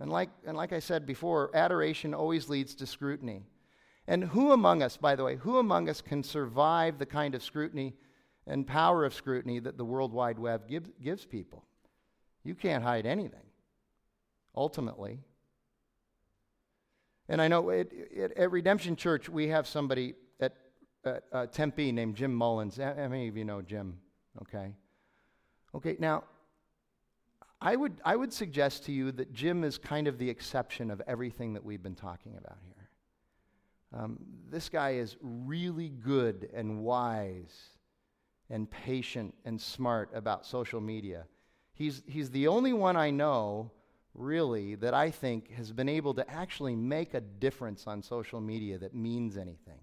And 0.00 0.10
like, 0.10 0.30
and 0.46 0.56
like 0.56 0.72
I 0.72 0.78
said 0.78 1.04
before, 1.04 1.50
adoration 1.54 2.14
always 2.14 2.48
leads 2.48 2.74
to 2.76 2.86
scrutiny. 2.86 3.42
And 4.06 4.24
who 4.24 4.52
among 4.52 4.82
us, 4.82 4.96
by 4.96 5.16
the 5.16 5.24
way, 5.24 5.36
who 5.36 5.58
among 5.58 5.88
us 5.88 6.00
can 6.00 6.22
survive 6.22 6.98
the 6.98 7.06
kind 7.06 7.34
of 7.34 7.42
scrutiny 7.42 7.94
and 8.46 8.66
power 8.66 9.04
of 9.04 9.12
scrutiny 9.12 9.58
that 9.58 9.76
the 9.76 9.84
World 9.84 10.12
Wide 10.12 10.38
Web 10.38 10.68
gives, 10.68 10.90
gives 11.02 11.26
people? 11.26 11.64
You 12.44 12.54
can't 12.54 12.82
hide 12.82 13.04
anything, 13.04 13.44
ultimately. 14.54 15.20
And 17.28 17.42
I 17.42 17.48
know 17.48 17.68
it, 17.68 17.90
it, 17.92 18.32
at 18.36 18.50
Redemption 18.50 18.96
Church, 18.96 19.28
we 19.28 19.48
have 19.48 19.66
somebody 19.66 20.14
at, 20.40 20.54
at 21.04 21.24
uh, 21.32 21.46
Tempe 21.46 21.92
named 21.92 22.16
Jim 22.16 22.34
Mullins. 22.34 22.78
How 22.78 22.94
many 22.94 23.28
of 23.28 23.36
you 23.36 23.44
know 23.44 23.60
Jim? 23.60 23.98
Okay. 24.42 24.74
Okay, 25.74 25.96
now, 25.98 26.24
I 27.60 27.76
would, 27.76 28.00
I 28.04 28.16
would 28.16 28.32
suggest 28.32 28.84
to 28.84 28.92
you 28.92 29.12
that 29.12 29.32
Jim 29.32 29.64
is 29.64 29.78
kind 29.78 30.06
of 30.06 30.18
the 30.18 30.30
exception 30.30 30.90
of 30.90 31.02
everything 31.06 31.54
that 31.54 31.64
we've 31.64 31.82
been 31.82 31.94
talking 31.94 32.36
about 32.38 32.58
here. 32.64 32.88
Um, 33.92 34.18
this 34.48 34.68
guy 34.68 34.92
is 34.92 35.16
really 35.20 35.88
good 35.88 36.50
and 36.54 36.82
wise 36.82 37.54
and 38.48 38.70
patient 38.70 39.34
and 39.44 39.60
smart 39.60 40.10
about 40.14 40.46
social 40.46 40.80
media. 40.80 41.26
He's, 41.74 42.02
he's 42.06 42.30
the 42.30 42.48
only 42.48 42.72
one 42.72 42.96
I 42.96 43.10
know, 43.10 43.72
really, 44.18 44.74
that 44.76 44.94
I 44.94 45.10
think 45.10 45.52
has 45.52 45.72
been 45.72 45.88
able 45.88 46.14
to 46.14 46.30
actually 46.30 46.76
make 46.76 47.14
a 47.14 47.20
difference 47.20 47.86
on 47.86 48.02
social 48.02 48.40
media 48.40 48.78
that 48.78 48.94
means 48.94 49.36
anything. 49.36 49.80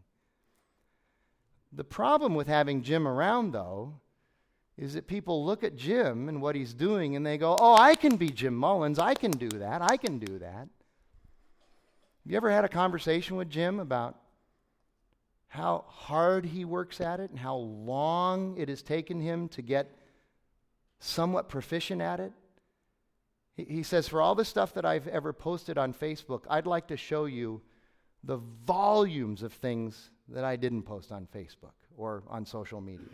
The 1.72 1.84
problem 1.84 2.36
with 2.36 2.48
having 2.48 2.84
Jim 2.84 3.08
around, 3.08 3.52
though, 3.52 4.00
is 4.78 4.94
that 4.94 5.08
people 5.08 5.46
look 5.46 5.64
at 5.64 5.76
Jim 5.76 6.28
and 6.30 6.42
what 6.42 6.56
he's 6.56 6.74
doing 6.74 7.16
and 7.16 7.26
they 7.26 7.38
go, 7.38 7.56
Oh, 7.60 7.76
I 7.76 7.96
can 7.96 8.18
be 8.18 8.30
Jim 8.30 8.56
Mullins. 8.56 9.00
I 9.00 9.14
can 9.14 9.32
do 9.32 9.50
that. 9.50 9.82
I 9.82 9.98
can 9.98 10.20
do 10.20 10.40
that. 10.40 10.68
Have 12.26 12.32
you 12.32 12.38
ever 12.38 12.52
had 12.52 12.66
a 12.66 12.70
conversation 12.70 13.38
with 13.38 13.50
Jim 13.50 13.80
about 13.80 14.18
how 15.48 15.86
hard 15.88 16.46
he 16.46 16.66
works 16.66 17.00
at 17.00 17.20
it 17.20 17.30
and 17.30 17.40
how 17.40 17.56
long 17.56 18.58
it 18.58 18.68
has 18.68 18.82
taken 18.82 19.22
him 19.22 19.48
to 19.50 19.62
get 19.62 19.90
somewhat 21.00 21.48
proficient 21.48 22.02
at 22.02 22.20
it? 22.20 22.34
He, 23.56 23.84
says, 23.84 24.08
For 24.08 24.22
all 24.22 24.36
the 24.36 24.46
stuff 24.46 24.74
that 24.74 24.86
I've 24.86 25.08
ever 25.08 25.32
posted 25.32 25.78
on 25.78 25.94
Facebook, 25.94 26.44
I'd 26.50 26.68
like 26.68 26.88
to 26.88 26.98
show 26.98 27.26
you 27.26 27.62
the 28.24 28.38
volumes 28.66 29.44
of 29.44 29.54
things 29.54 30.10
that 30.30 30.44
I 30.44 30.56
didn't 30.56 30.84
post 30.84 31.12
on 31.12 31.28
Facebook 31.34 31.74
or 31.96 32.24
on 32.28 32.46
social 32.46 32.82
media. 32.82 33.08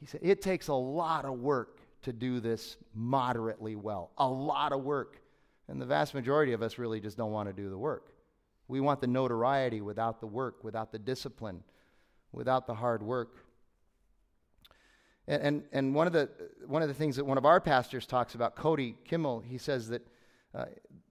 He 0.00 0.06
said, 0.06 0.20
It 0.22 0.42
takes 0.42 0.68
a 0.68 0.74
lot 0.74 1.24
of 1.24 1.38
work 1.38 1.80
to 2.02 2.12
do 2.12 2.40
this 2.40 2.76
moderately 2.94 3.76
well, 3.76 4.10
a 4.18 4.28
lot 4.28 4.72
of 4.72 4.82
work. 4.82 5.20
And 5.68 5.80
the 5.80 5.86
vast 5.86 6.14
majority 6.14 6.52
of 6.52 6.62
us 6.62 6.78
really 6.78 7.00
just 7.00 7.16
don't 7.16 7.32
want 7.32 7.48
to 7.48 7.52
do 7.52 7.68
the 7.68 7.78
work. 7.78 8.12
We 8.68 8.80
want 8.80 9.00
the 9.00 9.06
notoriety 9.06 9.80
without 9.80 10.20
the 10.20 10.26
work, 10.26 10.64
without 10.64 10.92
the 10.92 10.98
discipline, 10.98 11.62
without 12.32 12.66
the 12.66 12.74
hard 12.74 13.02
work. 13.02 13.44
And, 15.28 15.42
and, 15.42 15.62
and 15.72 15.94
one, 15.94 16.06
of 16.06 16.12
the, 16.12 16.30
one 16.66 16.82
of 16.82 16.88
the 16.88 16.94
things 16.94 17.16
that 17.16 17.24
one 17.24 17.38
of 17.38 17.44
our 17.44 17.60
pastors 17.60 18.06
talks 18.06 18.34
about, 18.34 18.56
Cody 18.56 18.96
Kimmel, 19.04 19.40
he 19.40 19.58
says 19.58 19.88
that 19.90 20.04
uh, 20.54 20.64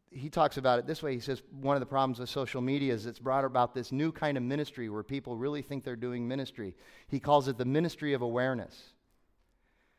he 0.10 0.30
talks 0.30 0.58
about 0.58 0.80
it 0.80 0.88
this 0.88 1.04
way. 1.04 1.14
He 1.14 1.20
says 1.20 1.44
one 1.52 1.76
of 1.76 1.80
the 1.80 1.86
problems 1.86 2.20
with 2.20 2.30
social 2.30 2.60
media 2.60 2.94
is 2.94 3.06
it's 3.06 3.20
brought 3.20 3.46
about 3.46 3.76
this 3.76 3.92
new 3.92 4.12
kind 4.12 4.36
of 4.36 4.44
ministry 4.44 4.90
where 4.90 5.04
people 5.04 5.38
really 5.38 5.62
think 5.62 5.84
they're 5.84 5.96
doing 5.96 6.28
ministry. 6.28 6.76
He 7.08 7.20
calls 7.20 7.48
it 7.48 7.58
the 7.58 7.66
ministry 7.66 8.14
of 8.14 8.24
awareness. 8.24 8.94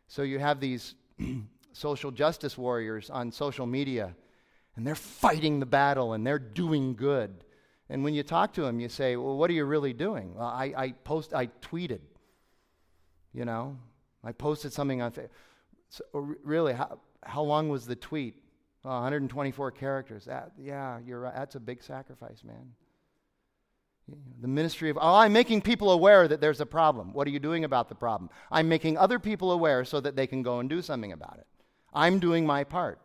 So 0.08 0.22
you 0.22 0.40
have 0.40 0.58
these 0.58 0.96
social 1.72 2.10
justice 2.10 2.58
warriors 2.58 3.10
on 3.10 3.30
social 3.30 3.66
media 3.66 4.16
and 4.74 4.86
they're 4.86 4.94
fighting 4.96 5.60
the 5.60 5.66
battle 5.66 6.14
and 6.14 6.26
they're 6.26 6.38
doing 6.38 6.94
good. 6.94 7.44
And 7.88 8.02
when 8.02 8.14
you 8.14 8.22
talk 8.22 8.52
to 8.54 8.62
them, 8.62 8.80
you 8.80 8.88
say, 8.88 9.16
Well, 9.16 9.36
what 9.36 9.48
are 9.50 9.54
you 9.54 9.64
really 9.64 9.92
doing? 9.92 10.34
Well, 10.34 10.46
I, 10.46 10.72
I 10.76 10.92
post, 11.04 11.32
I 11.32 11.46
tweeted. 11.62 12.00
You 13.34 13.44
know, 13.44 13.76
I 14.24 14.32
posted 14.32 14.72
something 14.72 15.00
on 15.02 15.12
Facebook. 15.12 15.30
So, 15.90 16.04
oh, 16.14 16.34
really, 16.42 16.74
how, 16.74 16.98
how 17.22 17.42
long 17.42 17.68
was 17.68 17.86
the 17.86 17.96
tweet? 17.96 18.42
124 18.82 19.70
characters. 19.72 20.24
That, 20.24 20.52
yeah, 20.58 20.98
you're 21.04 21.20
right. 21.20 21.34
That's 21.34 21.56
a 21.56 21.60
big 21.60 21.82
sacrifice, 21.82 22.42
man. 22.44 22.72
The 24.40 24.48
ministry 24.48 24.88
of, 24.88 24.96
oh, 24.98 25.14
I'm 25.16 25.32
making 25.32 25.62
people 25.62 25.90
aware 25.90 26.26
that 26.26 26.40
there's 26.40 26.60
a 26.60 26.66
problem. 26.66 27.12
What 27.12 27.26
are 27.26 27.30
you 27.30 27.38
doing 27.38 27.64
about 27.64 27.88
the 27.88 27.94
problem? 27.94 28.30
I'm 28.50 28.68
making 28.68 28.96
other 28.96 29.18
people 29.18 29.52
aware 29.52 29.84
so 29.84 30.00
that 30.00 30.16
they 30.16 30.26
can 30.26 30.42
go 30.42 30.60
and 30.60 30.70
do 30.70 30.80
something 30.80 31.12
about 31.12 31.36
it. 31.38 31.46
I'm 31.92 32.18
doing 32.18 32.46
my 32.46 32.64
part. 32.64 33.00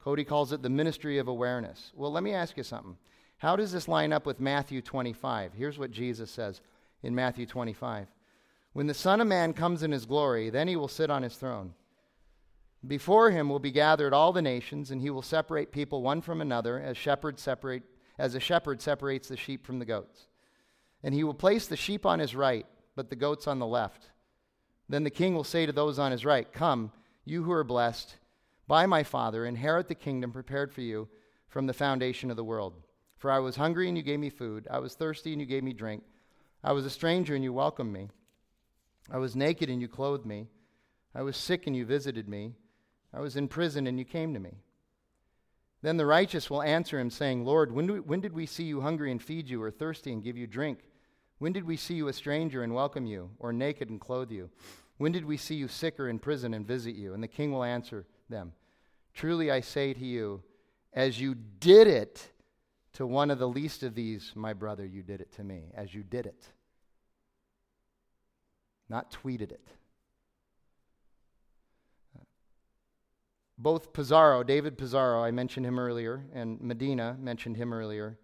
Cody 0.00 0.24
calls 0.24 0.52
it 0.52 0.62
the 0.62 0.68
ministry 0.68 1.18
of 1.18 1.28
awareness. 1.28 1.92
Well, 1.94 2.12
let 2.12 2.22
me 2.22 2.34
ask 2.34 2.56
you 2.56 2.62
something. 2.62 2.98
How 3.38 3.56
does 3.56 3.72
this 3.72 3.88
line 3.88 4.12
up 4.12 4.26
with 4.26 4.40
Matthew 4.40 4.82
25? 4.82 5.52
Here's 5.54 5.78
what 5.78 5.90
Jesus 5.90 6.30
says 6.30 6.60
in 7.02 7.14
Matthew 7.14 7.46
25 7.46 8.08
When 8.72 8.86
the 8.86 8.94
Son 8.94 9.20
of 9.20 9.26
Man 9.26 9.52
comes 9.52 9.82
in 9.82 9.92
his 9.92 10.06
glory, 10.06 10.50
then 10.50 10.68
he 10.68 10.76
will 10.76 10.88
sit 10.88 11.10
on 11.10 11.22
his 11.22 11.36
throne. 11.36 11.74
Before 12.86 13.30
him 13.30 13.48
will 13.48 13.58
be 13.58 13.72
gathered 13.72 14.14
all 14.14 14.32
the 14.32 14.42
nations, 14.42 14.90
and 14.90 15.00
he 15.00 15.10
will 15.10 15.22
separate 15.22 15.72
people 15.72 16.02
one 16.02 16.20
from 16.20 16.40
another, 16.40 16.80
as 16.80 16.96
separate, 16.98 17.82
as 18.18 18.34
a 18.34 18.40
shepherd 18.40 18.80
separates 18.80 19.28
the 19.28 19.36
sheep 19.36 19.66
from 19.66 19.78
the 19.78 19.84
goats. 19.84 20.28
And 21.02 21.14
he 21.14 21.24
will 21.24 21.34
place 21.34 21.66
the 21.66 21.76
sheep 21.76 22.06
on 22.06 22.18
his 22.18 22.36
right, 22.36 22.66
but 22.94 23.10
the 23.10 23.16
goats 23.16 23.46
on 23.46 23.58
the 23.58 23.66
left. 23.66 24.10
Then 24.88 25.04
the 25.04 25.10
king 25.10 25.34
will 25.34 25.44
say 25.44 25.66
to 25.66 25.72
those 25.72 25.98
on 25.98 26.12
his 26.12 26.24
right, 26.24 26.50
Come, 26.52 26.92
you 27.24 27.42
who 27.42 27.52
are 27.52 27.64
blessed 27.64 28.16
by 28.68 28.86
my 28.86 29.02
Father, 29.02 29.44
inherit 29.44 29.88
the 29.88 29.94
kingdom 29.94 30.30
prepared 30.30 30.72
for 30.72 30.82
you 30.82 31.08
from 31.48 31.66
the 31.66 31.72
foundation 31.72 32.30
of 32.30 32.36
the 32.36 32.44
world. 32.44 32.74
For 33.16 33.30
I 33.30 33.38
was 33.40 33.56
hungry, 33.56 33.88
and 33.88 33.96
you 33.96 34.04
gave 34.04 34.20
me 34.20 34.30
food. 34.30 34.68
I 34.70 34.78
was 34.78 34.94
thirsty, 34.94 35.32
and 35.32 35.40
you 35.40 35.46
gave 35.46 35.64
me 35.64 35.72
drink. 35.72 36.04
I 36.62 36.72
was 36.72 36.86
a 36.86 36.90
stranger, 36.90 37.34
and 37.34 37.42
you 37.42 37.52
welcomed 37.52 37.92
me. 37.92 38.08
I 39.10 39.18
was 39.18 39.36
naked, 39.36 39.70
and 39.70 39.80
you 39.80 39.88
clothed 39.88 40.26
me. 40.26 40.48
I 41.14 41.22
was 41.22 41.36
sick, 41.36 41.66
and 41.66 41.74
you 41.74 41.84
visited 41.84 42.28
me. 42.28 42.54
I 43.12 43.20
was 43.20 43.36
in 43.36 43.48
prison 43.48 43.86
and 43.86 43.98
you 43.98 44.04
came 44.04 44.34
to 44.34 44.40
me. 44.40 44.58
Then 45.80 45.96
the 45.96 46.06
righteous 46.06 46.50
will 46.50 46.62
answer 46.62 46.98
him, 46.98 47.10
saying, 47.10 47.44
Lord, 47.44 47.72
when, 47.72 47.86
we, 47.86 48.00
when 48.00 48.20
did 48.20 48.32
we 48.32 48.46
see 48.46 48.64
you 48.64 48.80
hungry 48.80 49.10
and 49.12 49.22
feed 49.22 49.48
you, 49.48 49.62
or 49.62 49.70
thirsty 49.70 50.12
and 50.12 50.22
give 50.22 50.36
you 50.36 50.46
drink? 50.46 50.80
When 51.38 51.52
did 51.52 51.64
we 51.64 51.76
see 51.76 51.94
you 51.94 52.08
a 52.08 52.12
stranger 52.12 52.62
and 52.62 52.74
welcome 52.74 53.06
you, 53.06 53.30
or 53.38 53.52
naked 53.52 53.88
and 53.90 54.00
clothe 54.00 54.32
you? 54.32 54.50
When 54.98 55.12
did 55.12 55.24
we 55.24 55.36
see 55.36 55.54
you 55.54 55.68
sick 55.68 56.00
or 56.00 56.08
in 56.08 56.18
prison 56.18 56.52
and 56.52 56.66
visit 56.66 56.96
you? 56.96 57.14
And 57.14 57.22
the 57.22 57.28
king 57.28 57.52
will 57.52 57.62
answer 57.62 58.06
them, 58.28 58.52
Truly 59.14 59.50
I 59.50 59.60
say 59.60 59.94
to 59.94 60.04
you, 60.04 60.42
as 60.92 61.20
you 61.20 61.36
did 61.60 61.86
it 61.86 62.32
to 62.94 63.06
one 63.06 63.30
of 63.30 63.38
the 63.38 63.48
least 63.48 63.84
of 63.84 63.94
these, 63.94 64.32
my 64.34 64.52
brother, 64.52 64.84
you 64.84 65.02
did 65.02 65.20
it 65.20 65.32
to 65.34 65.44
me, 65.44 65.70
as 65.74 65.94
you 65.94 66.02
did 66.02 66.26
it. 66.26 66.48
Not 68.88 69.12
tweeted 69.12 69.52
it. 69.52 69.68
both 73.58 73.92
Pizarro, 73.92 74.44
David 74.44 74.78
Pizarro, 74.78 75.22
I 75.22 75.32
mentioned 75.32 75.66
him 75.66 75.78
earlier, 75.78 76.24
and 76.32 76.60
Medina 76.60 77.16
mentioned 77.20 77.56
him 77.56 77.74
earlier. 77.74 78.16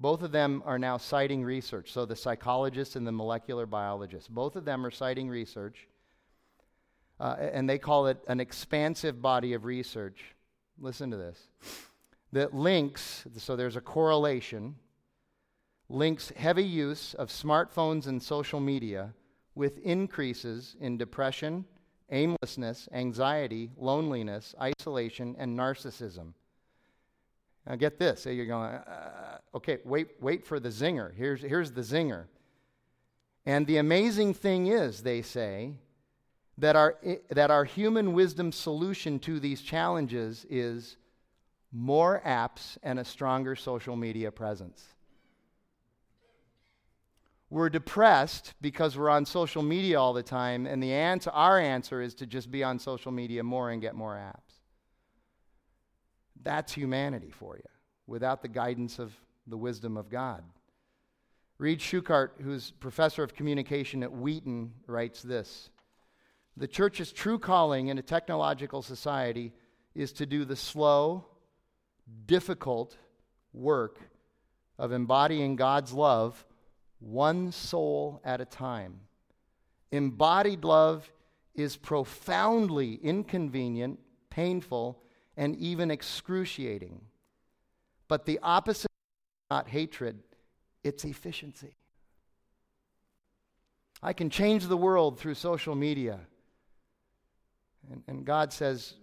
Both 0.00 0.22
of 0.22 0.32
them 0.32 0.62
are 0.66 0.78
now 0.78 0.96
citing 0.96 1.44
research. 1.44 1.92
So 1.92 2.04
the 2.04 2.16
psychologist 2.16 2.96
and 2.96 3.06
the 3.06 3.12
molecular 3.12 3.66
biologist, 3.66 4.30
both 4.30 4.56
of 4.56 4.64
them 4.64 4.84
are 4.84 4.90
citing 4.90 5.28
research, 5.28 5.86
uh, 7.20 7.36
and 7.38 7.70
they 7.70 7.78
call 7.78 8.08
it 8.08 8.18
an 8.26 8.40
expansive 8.40 9.22
body 9.22 9.52
of 9.52 9.64
research. 9.64 10.34
Listen 10.78 11.10
to 11.10 11.16
this 11.16 11.38
that 12.32 12.54
links, 12.54 13.26
so 13.36 13.54
there's 13.56 13.76
a 13.76 13.80
correlation, 13.80 14.76
links 15.88 16.32
heavy 16.34 16.64
use 16.64 17.14
of 17.14 17.28
smartphones 17.28 18.06
and 18.06 18.22
social 18.22 18.60
media 18.60 19.12
with 19.54 19.78
increases 19.78 20.76
in 20.80 20.96
depression 20.96 21.64
aimlessness, 22.10 22.88
anxiety, 22.92 23.70
loneliness, 23.76 24.54
isolation, 24.60 25.36
and 25.38 25.58
narcissism. 25.58 26.32
Now, 27.66 27.76
get 27.76 27.98
this. 27.98 28.26
You're 28.26 28.46
going, 28.46 28.70
uh, 28.70 29.38
okay, 29.54 29.78
wait, 29.84 30.08
wait 30.20 30.44
for 30.44 30.58
the 30.58 30.70
zinger. 30.70 31.14
Here's, 31.14 31.40
here's 31.40 31.72
the 31.72 31.82
zinger. 31.82 32.24
And 33.46 33.66
the 33.66 33.78
amazing 33.78 34.34
thing 34.34 34.66
is, 34.66 35.02
they 35.02 35.22
say, 35.22 35.74
that 36.58 36.76
our, 36.76 36.96
that 37.30 37.50
our 37.50 37.64
human 37.64 38.12
wisdom 38.12 38.52
solution 38.52 39.18
to 39.20 39.40
these 39.40 39.62
challenges 39.62 40.44
is 40.50 40.96
more 41.72 42.20
apps 42.26 42.76
and 42.82 42.98
a 42.98 43.04
stronger 43.04 43.56
social 43.56 43.96
media 43.96 44.30
presence. 44.30 44.84
We're 47.50 47.68
depressed 47.68 48.54
because 48.60 48.96
we're 48.96 49.10
on 49.10 49.26
social 49.26 49.62
media 49.62 50.00
all 50.00 50.12
the 50.12 50.22
time, 50.22 50.66
and 50.66 50.80
the 50.80 50.92
answer, 50.92 51.30
our 51.30 51.58
answer 51.58 52.00
is 52.00 52.14
to 52.16 52.26
just 52.26 52.48
be 52.48 52.62
on 52.62 52.78
social 52.78 53.10
media 53.10 53.42
more 53.42 53.70
and 53.70 53.82
get 53.82 53.96
more 53.96 54.14
apps. 54.14 54.60
That's 56.40 56.72
humanity 56.72 57.30
for 57.30 57.56
you, 57.56 57.68
without 58.06 58.40
the 58.40 58.48
guidance 58.48 59.00
of 59.00 59.12
the 59.48 59.56
wisdom 59.56 59.96
of 59.96 60.08
God. 60.08 60.44
Read 61.58 61.80
Schuchardt, 61.80 62.36
who's 62.40 62.70
professor 62.70 63.24
of 63.24 63.34
communication 63.34 64.04
at 64.04 64.12
Wheaton, 64.12 64.72
writes 64.86 65.20
this 65.20 65.70
The 66.56 66.68
church's 66.68 67.10
true 67.10 67.38
calling 67.38 67.88
in 67.88 67.98
a 67.98 68.02
technological 68.02 68.80
society 68.80 69.52
is 69.92 70.12
to 70.14 70.24
do 70.24 70.44
the 70.44 70.54
slow, 70.54 71.26
difficult 72.26 72.96
work 73.52 73.98
of 74.78 74.92
embodying 74.92 75.56
God's 75.56 75.92
love 75.92 76.46
one 77.00 77.50
soul 77.50 78.20
at 78.24 78.40
a 78.40 78.44
time. 78.44 79.00
Embodied 79.90 80.64
love 80.64 81.10
is 81.54 81.76
profoundly 81.76 82.94
inconvenient, 83.02 83.98
painful, 84.30 85.02
and 85.36 85.56
even 85.56 85.90
excruciating. 85.90 87.00
But 88.08 88.26
the 88.26 88.38
opposite 88.42 88.90
is 88.90 89.50
not 89.50 89.68
hatred, 89.68 90.18
it's 90.84 91.04
efficiency. 91.04 91.74
I 94.02 94.12
can 94.12 94.30
change 94.30 94.66
the 94.66 94.76
world 94.76 95.18
through 95.18 95.34
social 95.34 95.74
media. 95.74 96.20
And, 97.90 98.02
and, 98.06 98.24
God 98.24 98.52
says, 98.52 98.94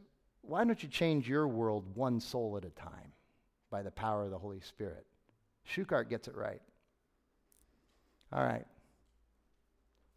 why 0.41 0.63
don't 0.63 0.81
you 0.81 0.89
change 0.89 1.27
your 1.27 1.47
world 1.47 1.85
one 1.93 2.19
soul 2.19 2.57
at 2.57 2.65
a 2.65 2.69
time 2.69 3.11
by 3.69 3.81
the 3.81 3.91
power 3.91 4.23
of 4.23 4.31
the 4.31 4.37
Holy 4.37 4.61
Spirit? 4.61 5.05
Schuchardt 5.65 6.09
gets 6.09 6.27
it 6.27 6.35
right. 6.35 6.61
All 8.31 8.43
right. 8.43 8.65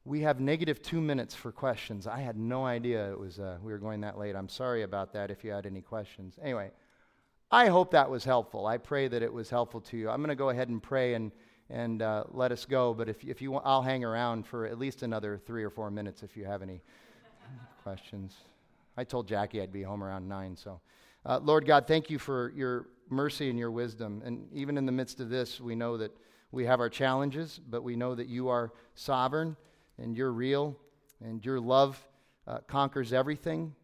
We 0.04 0.20
have 0.22 0.40
negative 0.40 0.82
two 0.82 1.00
minutes 1.00 1.34
for 1.34 1.52
questions. 1.52 2.06
I 2.06 2.20
had 2.20 2.36
no 2.36 2.64
idea 2.64 3.12
it 3.12 3.18
was 3.18 3.38
uh, 3.38 3.58
we 3.62 3.70
were 3.70 3.78
going 3.78 4.00
that 4.00 4.18
late. 4.18 4.34
I'm 4.34 4.48
sorry 4.48 4.82
about 4.82 5.12
that 5.12 5.30
if 5.30 5.44
you 5.44 5.50
had 5.50 5.66
any 5.66 5.82
questions. 5.82 6.38
Anyway, 6.42 6.70
I 7.50 7.66
hope 7.66 7.90
that 7.92 8.10
was 8.10 8.24
helpful. 8.24 8.66
I 8.66 8.78
pray 8.78 9.08
that 9.08 9.22
it 9.22 9.32
was 9.32 9.50
helpful 9.50 9.80
to 9.82 9.96
you. 9.96 10.08
I'm 10.08 10.18
going 10.18 10.30
to 10.30 10.34
go 10.34 10.48
ahead 10.48 10.68
and 10.68 10.82
pray 10.82 11.14
and, 11.14 11.30
and 11.68 12.00
uh, 12.00 12.24
let 12.30 12.50
us 12.50 12.64
go. 12.64 12.94
But 12.94 13.08
if, 13.08 13.22
if 13.24 13.42
you 13.42 13.52
want, 13.52 13.66
I'll 13.66 13.82
hang 13.82 14.04
around 14.04 14.46
for 14.46 14.66
at 14.66 14.78
least 14.78 15.02
another 15.02 15.38
three 15.46 15.62
or 15.62 15.70
four 15.70 15.90
minutes 15.90 16.22
if 16.22 16.36
you 16.36 16.44
have 16.44 16.62
any 16.62 16.80
questions. 17.82 18.34
I 18.96 19.04
told 19.04 19.28
Jackie 19.28 19.60
I'd 19.60 19.72
be 19.72 19.82
home 19.82 20.02
around 20.02 20.28
nine. 20.28 20.56
So, 20.56 20.80
uh, 21.26 21.38
Lord 21.42 21.66
God, 21.66 21.86
thank 21.86 22.08
you 22.08 22.18
for 22.18 22.52
your 22.56 22.86
mercy 23.08 23.50
and 23.50 23.58
your 23.58 23.70
wisdom. 23.70 24.22
And 24.24 24.48
even 24.52 24.78
in 24.78 24.86
the 24.86 24.92
midst 24.92 25.20
of 25.20 25.28
this, 25.28 25.60
we 25.60 25.74
know 25.74 25.96
that 25.98 26.16
we 26.52 26.64
have 26.66 26.80
our 26.80 26.88
challenges, 26.88 27.60
but 27.68 27.82
we 27.82 27.96
know 27.96 28.14
that 28.14 28.28
you 28.28 28.48
are 28.48 28.72
sovereign 28.94 29.56
and 29.98 30.16
you're 30.16 30.32
real 30.32 30.76
and 31.24 31.44
your 31.44 31.60
love 31.60 32.04
uh, 32.46 32.58
conquers 32.66 33.12
everything. 33.12 33.74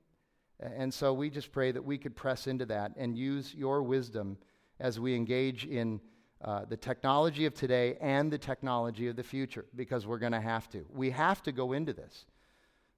And 0.58 0.92
so 0.92 1.12
we 1.12 1.30
just 1.30 1.52
pray 1.52 1.70
that 1.70 1.84
we 1.84 1.98
could 1.98 2.16
press 2.16 2.46
into 2.46 2.66
that 2.66 2.92
and 2.96 3.16
use 3.16 3.54
your 3.54 3.82
wisdom 3.82 4.38
as 4.80 4.98
we 4.98 5.14
engage 5.14 5.64
in 5.66 6.00
uh, 6.44 6.64
the 6.68 6.76
technology 6.76 7.46
of 7.46 7.54
today 7.54 7.96
and 8.00 8.30
the 8.30 8.38
technology 8.38 9.08
of 9.08 9.16
the 9.16 9.22
future 9.22 9.66
because 9.74 10.06
we're 10.06 10.18
going 10.18 10.32
to 10.32 10.40
have 10.40 10.68
to. 10.70 10.84
We 10.92 11.10
have 11.10 11.42
to 11.44 11.52
go 11.52 11.72
into 11.72 11.92
this. 11.92 12.26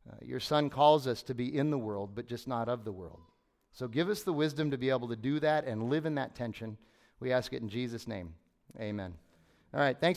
Uh, 0.08 0.14
your 0.22 0.40
son 0.40 0.70
calls 0.70 1.06
us 1.06 1.22
to 1.24 1.34
be 1.34 1.56
in 1.56 1.70
the 1.70 1.78
world, 1.78 2.10
but 2.14 2.26
just 2.26 2.48
not 2.48 2.68
of 2.68 2.84
the 2.84 2.92
world. 2.92 3.20
So 3.72 3.86
give 3.86 4.08
us 4.08 4.22
the 4.22 4.32
wisdom 4.32 4.70
to 4.70 4.78
be 4.78 4.90
able 4.90 5.08
to 5.08 5.16
do 5.16 5.38
that 5.40 5.66
and 5.66 5.90
live 5.90 6.06
in 6.06 6.14
that 6.14 6.34
tension. 6.34 6.78
We 7.20 7.32
ask 7.32 7.52
it 7.52 7.62
in 7.62 7.68
Jesus' 7.68 8.08
name. 8.08 8.34
Amen. 8.80 9.14
All 9.74 9.80
right, 9.80 9.96
thanks. 10.00 10.16